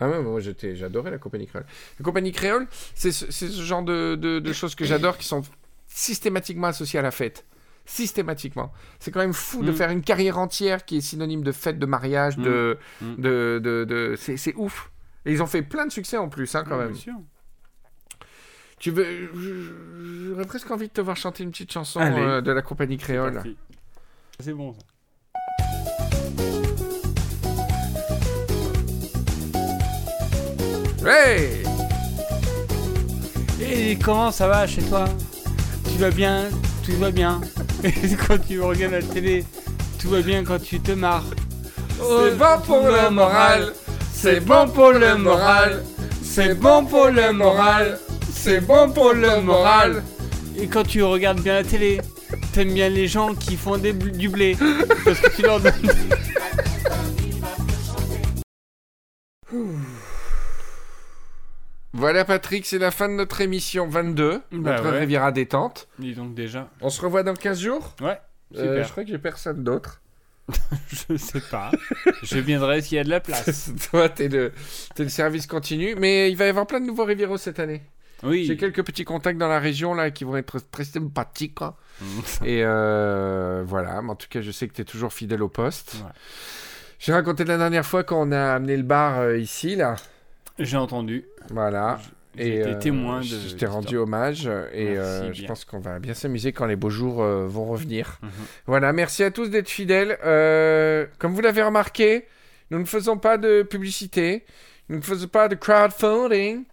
Ah 0.00 0.08
ouais, 0.08 0.22
moi 0.22 0.40
j'étais, 0.40 0.74
j'adorais 0.74 1.10
la 1.10 1.18
compagnie 1.18 1.46
créole. 1.46 1.66
La 2.00 2.04
compagnie 2.04 2.32
créole, 2.32 2.66
c'est 2.94 3.12
ce, 3.12 3.30
c'est 3.30 3.48
ce 3.48 3.60
genre 3.62 3.82
de, 3.82 4.14
de- 4.16 4.38
de 4.40 4.52
choses 4.60 4.74
que 4.74 4.84
j'adore 4.84 5.18
qui 5.18 5.26
sont 5.26 5.42
systématiquement 5.86 6.68
associées 6.68 6.98
à 6.98 7.02
la 7.02 7.10
fête. 7.10 7.44
Systématiquement. 7.86 8.72
C'est 8.98 9.10
quand 9.12 9.20
même 9.20 9.32
fou 9.32 9.62
de 9.62 9.70
Mm. 9.70 9.74
faire 9.74 9.90
une 9.90 10.02
carrière 10.02 10.38
entière 10.38 10.84
qui 10.84 10.96
est 10.98 11.00
synonyme 11.00 11.42
de 11.42 11.52
fête, 11.52 11.78
de 11.78 11.86
mariage, 11.86 12.36
de, 12.36 12.76
Mm. 13.00 13.14
de, 13.18 13.60
de, 13.62 13.84
de- 13.84 14.14
c'est, 14.18 14.36
c'est 14.36 14.54
ouf. 14.56 14.90
Et 15.24 15.32
ils 15.32 15.42
ont 15.42 15.46
fait 15.46 15.62
plein 15.62 15.86
de 15.86 15.92
succès 15.92 16.16
en 16.16 16.28
plus, 16.28 16.54
hein, 16.54 16.64
quand 16.68 16.76
Ouais, 16.76 16.84
même. 16.84 16.92
Bien 16.92 17.00
sûr. 17.00 17.14
Tu 18.78 18.90
veux, 18.90 19.30
j'aurais 20.28 20.44
presque 20.44 20.70
envie 20.70 20.88
de 20.88 20.92
te 20.92 21.00
voir 21.00 21.16
chanter 21.16 21.42
une 21.44 21.50
petite 21.50 21.72
chanson 21.72 22.00
euh, 22.00 22.40
de 22.42 22.52
la 22.52 22.60
compagnie 22.62 22.98
créole. 22.98 23.42
C'est 24.38 24.52
bon 24.52 24.74
ça. 24.74 24.80
Hey 31.06 31.62
Et 33.60 33.96
comment 33.96 34.30
ça 34.30 34.48
va 34.48 34.66
chez 34.66 34.82
toi? 34.82 35.04
Tu 35.90 35.98
vas 35.98 36.10
bien? 36.10 36.44
Tout 36.84 36.96
va 36.98 37.10
bien? 37.10 37.40
quand 38.26 38.38
tu 38.46 38.60
regardes 38.60 38.92
la 38.92 39.02
télé, 39.02 39.44
tout 40.00 40.10
va 40.10 40.20
bien 40.20 40.44
quand 40.44 40.60
tu 40.60 40.80
te 40.80 40.92
marres. 40.92 41.24
C'est 41.98 42.36
bon 42.36 42.60
pour 42.66 42.86
le 42.86 43.10
moral, 43.10 43.72
c'est 44.12 44.40
bon 44.40 44.68
pour 44.68 44.92
le 44.92 45.16
moral, 45.16 45.82
c'est 46.22 46.54
bon 46.54 46.84
pour 46.84 47.08
le 47.08 47.32
moral, 47.32 47.98
c'est 48.32 48.60
bon 48.60 48.90
pour 48.90 49.12
le 49.12 49.40
moral. 49.40 50.02
Et 50.58 50.66
quand 50.66 50.84
tu 50.84 51.02
regardes 51.02 51.40
bien 51.40 51.54
la 51.54 51.64
télé, 51.64 52.00
t'aimes 52.52 52.72
bien 52.72 52.88
les 52.88 53.06
gens 53.06 53.34
qui 53.34 53.56
font 53.56 53.78
des 53.78 53.92
du 53.92 54.28
blé. 54.28 54.56
Parce 55.04 55.20
que 55.20 55.36
tu 55.36 55.42
leur 55.42 55.60
donnes. 55.60 55.72
Voilà 62.06 62.24
Patrick, 62.24 62.64
c'est 62.66 62.78
la 62.78 62.92
fin 62.92 63.08
de 63.08 63.14
notre 63.14 63.40
émission 63.40 63.88
22, 63.88 64.34
Bah 64.38 64.40
notre 64.52 64.92
ouais. 64.92 65.00
Riviera 65.00 65.32
détente. 65.32 65.88
Dis 65.98 66.14
donc 66.14 66.36
déjà. 66.36 66.70
On 66.80 66.88
se 66.88 67.02
revoit 67.02 67.24
dans 67.24 67.34
15 67.34 67.58
jours? 67.58 67.96
Ouais, 68.00 68.20
Euh. 68.56 68.84
Je 68.84 68.88
crois 68.92 69.02
que 69.02 69.10
j'ai 69.10 69.18
personne 69.18 69.64
d'autre. 69.64 70.00
Je 71.10 71.16
sais 71.16 71.40
pas. 71.50 71.72
Je 72.22 72.38
viendrai 72.38 72.80
s'il 72.80 72.98
y 72.98 73.00
a 73.00 73.02
de 73.02 73.10
la 73.10 73.18
place. 73.18 73.72
Toi, 73.90 74.08
t'es 74.08 74.28
le, 74.28 74.52
t'es 74.94 75.02
le 75.02 75.08
service 75.08 75.48
continu, 75.48 75.96
mais 75.96 76.30
il 76.30 76.36
va 76.36 76.46
y 76.46 76.48
avoir 76.48 76.68
plein 76.68 76.78
de 76.78 76.86
nouveaux 76.86 77.06
Rivieros 77.06 77.38
cette 77.38 77.58
année. 77.58 77.82
Oui. 78.22 78.44
J'ai 78.44 78.56
quelques 78.56 78.84
petits 78.84 79.04
contacts 79.04 79.38
dans 79.38 79.48
la 79.48 79.58
région 79.58 79.92
là 79.92 80.12
qui 80.12 80.22
vont 80.22 80.36
être 80.36 80.60
très 80.70 80.84
sympathiques. 80.84 81.56
quoi. 81.56 81.76
Mm. 82.00 82.04
Et 82.44 82.62
euh, 82.64 83.64
voilà, 83.66 84.00
mais 84.00 84.10
en 84.10 84.14
tout 84.14 84.28
cas, 84.30 84.42
je 84.42 84.52
sais 84.52 84.68
que 84.68 84.74
tu 84.74 84.82
es 84.82 84.84
toujours 84.84 85.12
fidèle 85.12 85.42
au 85.42 85.48
poste. 85.48 85.94
Ouais. 85.94 86.12
J'ai 87.00 87.12
raconté 87.12 87.42
la 87.42 87.58
dernière 87.58 87.84
fois 87.84 88.04
quand 88.04 88.28
on 88.28 88.30
a 88.30 88.54
amené 88.54 88.76
le 88.76 88.84
bar 88.84 89.18
euh, 89.18 89.38
ici, 89.38 89.74
là. 89.74 89.96
J'ai 90.58 90.76
entendu. 90.76 91.24
Voilà. 91.50 92.00
Été 92.38 92.62
euh, 92.62 92.78
témoin 92.78 93.20
de. 93.20 93.26
Je 93.26 93.54
t'ai 93.54 93.66
rendu 93.66 93.96
hommage 93.96 94.46
et 94.72 94.98
euh, 94.98 95.32
je 95.32 95.46
pense 95.46 95.64
qu'on 95.64 95.78
va 95.78 95.98
bien 95.98 96.12
s'amuser 96.12 96.52
quand 96.52 96.66
les 96.66 96.76
beaux 96.76 96.90
jours 96.90 97.22
euh, 97.22 97.46
vont 97.46 97.64
revenir. 97.64 98.18
Mhm. 98.22 98.30
Voilà, 98.66 98.92
merci 98.92 99.22
à 99.22 99.30
tous 99.30 99.48
d'être 99.48 99.70
fidèles. 99.70 100.18
Comme 101.18 101.34
vous 101.34 101.40
l'avez 101.40 101.62
remarqué, 101.62 102.26
nous 102.70 102.78
ne 102.78 102.84
faisons 102.84 103.16
pas 103.16 103.38
de 103.38 103.62
publicité. 103.62 104.44
Nous 104.88 104.96
ne 104.96 105.02
faisons 105.02 105.28
pas 105.28 105.48
de 105.48 105.54
crowdfunding. 105.54 106.64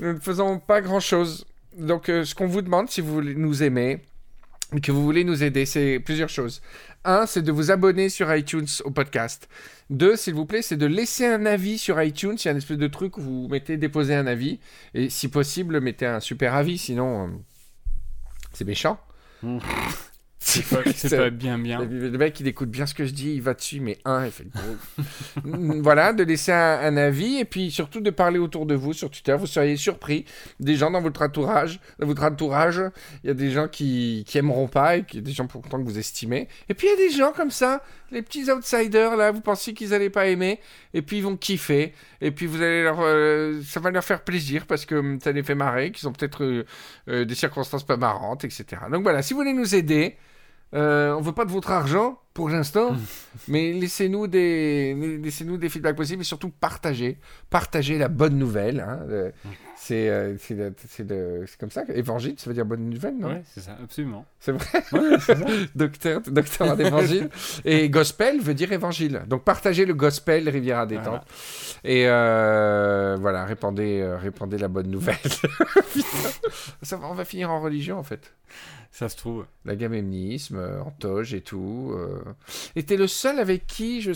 Nous 0.00 0.12
ne 0.14 0.18
faisons 0.18 0.58
pas 0.58 0.80
grand-chose. 0.80 1.46
Donc, 1.76 2.08
euh, 2.08 2.24
ce 2.24 2.34
qu'on 2.34 2.46
vous 2.46 2.62
demande, 2.62 2.90
si 2.90 3.00
vous 3.00 3.12
voulez 3.14 3.34
nous 3.34 3.62
aimer, 3.62 3.92
et 3.92 4.00
que 4.80 4.92
vous 4.92 5.02
voulez 5.02 5.24
nous 5.24 5.42
aider, 5.42 5.66
c'est 5.66 6.00
plusieurs 6.00 6.28
choses. 6.28 6.62
Un, 7.04 7.26
c'est 7.26 7.42
de 7.42 7.52
vous 7.52 7.70
abonner 7.70 8.08
sur 8.08 8.34
iTunes 8.34 8.68
au 8.84 8.90
podcast. 8.90 9.48
Deux, 9.90 10.16
s'il 10.16 10.34
vous 10.34 10.46
plaît, 10.46 10.62
c'est 10.62 10.76
de 10.76 10.86
laisser 10.86 11.26
un 11.26 11.44
avis 11.46 11.78
sur 11.78 12.00
iTunes. 12.00 12.36
Il 12.38 12.44
y 12.46 12.48
a 12.48 12.52
un 12.52 12.56
espèce 12.56 12.78
de 12.78 12.86
truc 12.86 13.18
où 13.18 13.20
vous 13.20 13.48
mettez 13.48 13.76
déposer 13.76 14.14
un 14.14 14.26
avis. 14.26 14.60
Et 14.94 15.10
si 15.10 15.28
possible, 15.28 15.80
mettez 15.80 16.06
un 16.06 16.20
super 16.20 16.54
avis, 16.54 16.78
sinon, 16.78 17.26
euh, 17.26 17.30
c'est 18.52 18.64
méchant. 18.64 18.98
Mm. 19.42 19.58
C'est 20.44 20.68
pas, 20.68 20.82
pas 21.16 21.30
bien 21.30 21.56
bien. 21.56 21.84
Le 21.84 22.08
le 22.08 22.18
mec, 22.18 22.38
il 22.40 22.48
écoute 22.48 22.68
bien 22.68 22.84
ce 22.84 22.94
que 22.94 23.04
je 23.06 23.12
dis, 23.12 23.34
il 23.34 23.42
va 23.42 23.54
dessus, 23.54 23.80
mais 23.80 23.98
un, 24.04 24.26
il 24.26 24.32
fait. 24.32 24.46
Mm, 25.44 25.80
voilà, 25.80 26.12
de 26.12 26.24
laisser 26.24 26.52
un, 26.52 26.80
un 26.80 26.96
avis 26.96 27.38
et 27.38 27.44
puis 27.44 27.70
surtout 27.70 28.00
de 28.00 28.10
parler 28.10 28.38
autour 28.38 28.66
de 28.66 28.74
vous 28.74 28.92
sur 28.92 29.10
Twitter. 29.10 29.34
Vous 29.38 29.46
seriez 29.46 29.76
surpris. 29.76 30.24
Des 30.60 30.74
gens 30.74 30.90
dans 30.90 31.00
votre 31.00 31.22
entourage, 31.22 31.80
dans 31.98 32.06
votre 32.06 32.22
entourage, 32.22 32.82
il 33.22 33.28
y 33.28 33.30
a 33.30 33.34
des 33.34 33.50
gens 33.50 33.68
qui, 33.68 34.24
qui 34.26 34.38
aimeront 34.38 34.68
pas 34.68 34.96
et 34.96 35.04
qui, 35.04 35.22
des 35.22 35.32
gens 35.32 35.46
pourtant 35.46 35.78
que 35.78 35.84
vous 35.84 35.98
estimez. 35.98 36.48
Et 36.68 36.74
puis 36.74 36.88
il 36.88 36.90
y 36.90 36.92
a 36.92 37.08
des 37.08 37.16
gens 37.16 37.32
comme 37.32 37.50
ça, 37.50 37.82
les 38.10 38.22
petits 38.22 38.50
outsiders 38.50 39.16
là, 39.16 39.30
vous 39.30 39.40
pensiez 39.40 39.74
qu'ils 39.74 39.94
allaient 39.94 40.10
pas 40.10 40.26
aimer 40.26 40.60
et 40.92 41.02
puis 41.02 41.18
ils 41.18 41.22
vont 41.22 41.36
kiffer. 41.36 41.92
Et 42.20 42.30
puis 42.30 42.46
vous 42.46 42.60
allez 42.60 42.82
leur, 42.82 42.98
euh, 43.00 43.60
ça 43.64 43.80
va 43.80 43.90
leur 43.90 44.04
faire 44.04 44.22
plaisir 44.22 44.66
parce 44.66 44.86
que 44.86 44.96
hum, 44.96 45.20
ça 45.20 45.32
les 45.32 45.42
fait 45.42 45.54
marrer, 45.54 45.92
qu'ils 45.92 46.08
ont 46.08 46.12
peut-être 46.12 46.44
euh, 46.44 46.66
euh, 47.08 47.24
des 47.24 47.34
circonstances 47.34 47.84
pas 47.84 47.96
marrantes, 47.96 48.44
etc. 48.44 48.64
Donc 48.90 49.02
voilà, 49.02 49.22
si 49.22 49.34
vous 49.34 49.40
voulez 49.40 49.54
nous 49.54 49.74
aider. 49.74 50.16
Euh, 50.74 51.12
on 51.12 51.20
veut 51.20 51.32
pas 51.32 51.44
de 51.44 51.50
votre 51.50 51.70
argent 51.70 52.18
pour 52.34 52.48
l'instant, 52.48 52.96
mais 53.48 53.72
laissez-nous 53.72 54.26
des, 54.26 54.94
laissez-nous 55.22 55.58
des 55.58 55.68
feedbacks 55.68 55.96
possibles 55.96 56.22
et 56.22 56.24
surtout 56.24 56.48
partagez, 56.48 57.18
partagez 57.50 57.98
la 57.98 58.08
bonne 58.08 58.38
nouvelle. 58.38 58.80
hein. 58.80 59.30
C'est, 59.84 60.08
euh, 60.08 60.36
c'est, 60.38 61.58
comme 61.58 61.72
ça. 61.72 61.82
Évangile, 61.92 62.34
ça 62.38 62.48
veut 62.48 62.54
dire 62.54 62.64
bonne 62.64 62.88
nouvelle, 62.88 63.18
non? 63.18 63.30
Ouais, 63.30 63.42
c'est 63.52 63.62
ça, 63.62 63.76
absolument. 63.82 64.24
C'est 64.38 64.52
vrai? 64.52 64.64
Ouais, 64.92 65.16
c'est 65.18 65.36
ça. 65.36 65.44
docteur, 65.74 66.20
docteur 66.20 66.68
en 66.68 66.78
évangile. 66.78 67.28
Et 67.64 67.90
gospel 67.90 68.40
veut 68.40 68.54
dire 68.54 68.70
évangile. 68.70 69.22
Donc 69.26 69.42
partagez 69.42 69.84
le 69.84 69.94
gospel 69.94 70.48
Riviera 70.48 70.86
détente. 70.86 71.06
Voilà. 71.06 71.24
Et 71.82 72.04
euh, 72.06 73.16
voilà, 73.20 73.44
répandez, 73.44 74.00
euh, 74.02 74.16
répandez 74.18 74.56
la 74.56 74.68
bonne 74.68 74.88
nouvelle. 74.88 75.16
Ça 76.82 77.00
on 77.02 77.14
va 77.14 77.24
finir 77.24 77.50
en 77.50 77.60
religion 77.60 77.98
en 77.98 78.04
fait. 78.04 78.32
Ça 78.92 79.08
se 79.08 79.16
trouve. 79.16 79.46
L'agamemnisme, 79.64 80.56
euh, 80.56 80.82
en 80.82 80.90
toge 80.90 81.32
et 81.34 81.40
tout. 81.40 81.92
euh. 81.96 82.22
Et 82.76 82.82
t'es 82.82 82.96
le 82.98 83.06
seul 83.06 83.38
avec 83.38 83.66
qui 83.66 84.02
je, 84.02 84.12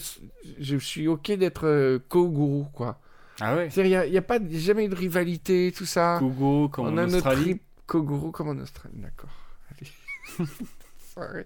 je 0.61 0.77
suis 0.77 1.09
ok 1.09 1.33
d'être 1.33 1.67
euh, 1.67 1.99
co-gourou, 2.11 2.69
quoi. 2.73 3.01
Ah 3.41 3.57
ouais. 3.57 3.69
C'est-à-dire, 3.71 4.05
il 4.05 4.11
n'y 4.11 4.17
a, 4.17 4.17
y 4.17 4.19
a 4.19 4.23
pas 4.23 4.39
jamais 4.51 4.85
eu 4.85 4.89
de 4.89 4.95
rivalité, 4.95 5.73
tout 5.77 5.87
ça. 5.87 6.17
Kogo, 6.19 6.69
comme 6.69 6.87
on 6.87 6.93
en 6.93 6.99
a 6.99 7.07
notre 7.07 7.17
Australie. 7.17 7.43
trip 7.43 7.63
co-gourou 7.87 8.31
comme 8.33 8.49
en 8.49 8.59
Australie, 8.63 8.99
d'accord. 8.99 9.31
Allez. 9.71 10.47
Sorry. 11.15 11.45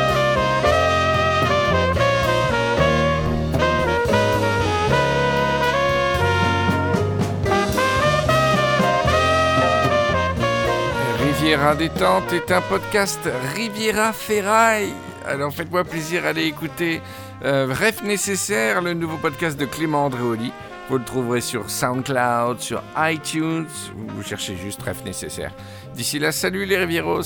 Riviera 11.46 11.76
détente 11.76 12.32
est 12.32 12.50
un 12.50 12.60
podcast 12.60 13.20
Riviera 13.54 14.12
Ferraille. 14.12 14.92
Alors 15.24 15.54
faites-moi 15.54 15.84
plaisir, 15.84 16.26
allez 16.26 16.42
écouter 16.42 17.00
euh, 17.44 17.68
Rêve 17.70 18.02
nécessaire, 18.02 18.82
le 18.82 18.94
nouveau 18.94 19.16
podcast 19.16 19.56
de 19.56 19.64
Clément 19.64 20.06
Andréoli. 20.06 20.50
Vous 20.88 20.98
le 20.98 21.04
trouverez 21.04 21.40
sur 21.40 21.70
SoundCloud, 21.70 22.58
sur 22.58 22.82
iTunes. 22.96 23.68
Vous 23.94 24.24
cherchez 24.24 24.56
juste 24.56 24.82
Rêve 24.82 25.04
nécessaire. 25.04 25.52
D'ici 25.94 26.18
là, 26.18 26.32
salut 26.32 26.64
les 26.64 26.78
Rivieros. 26.78 27.22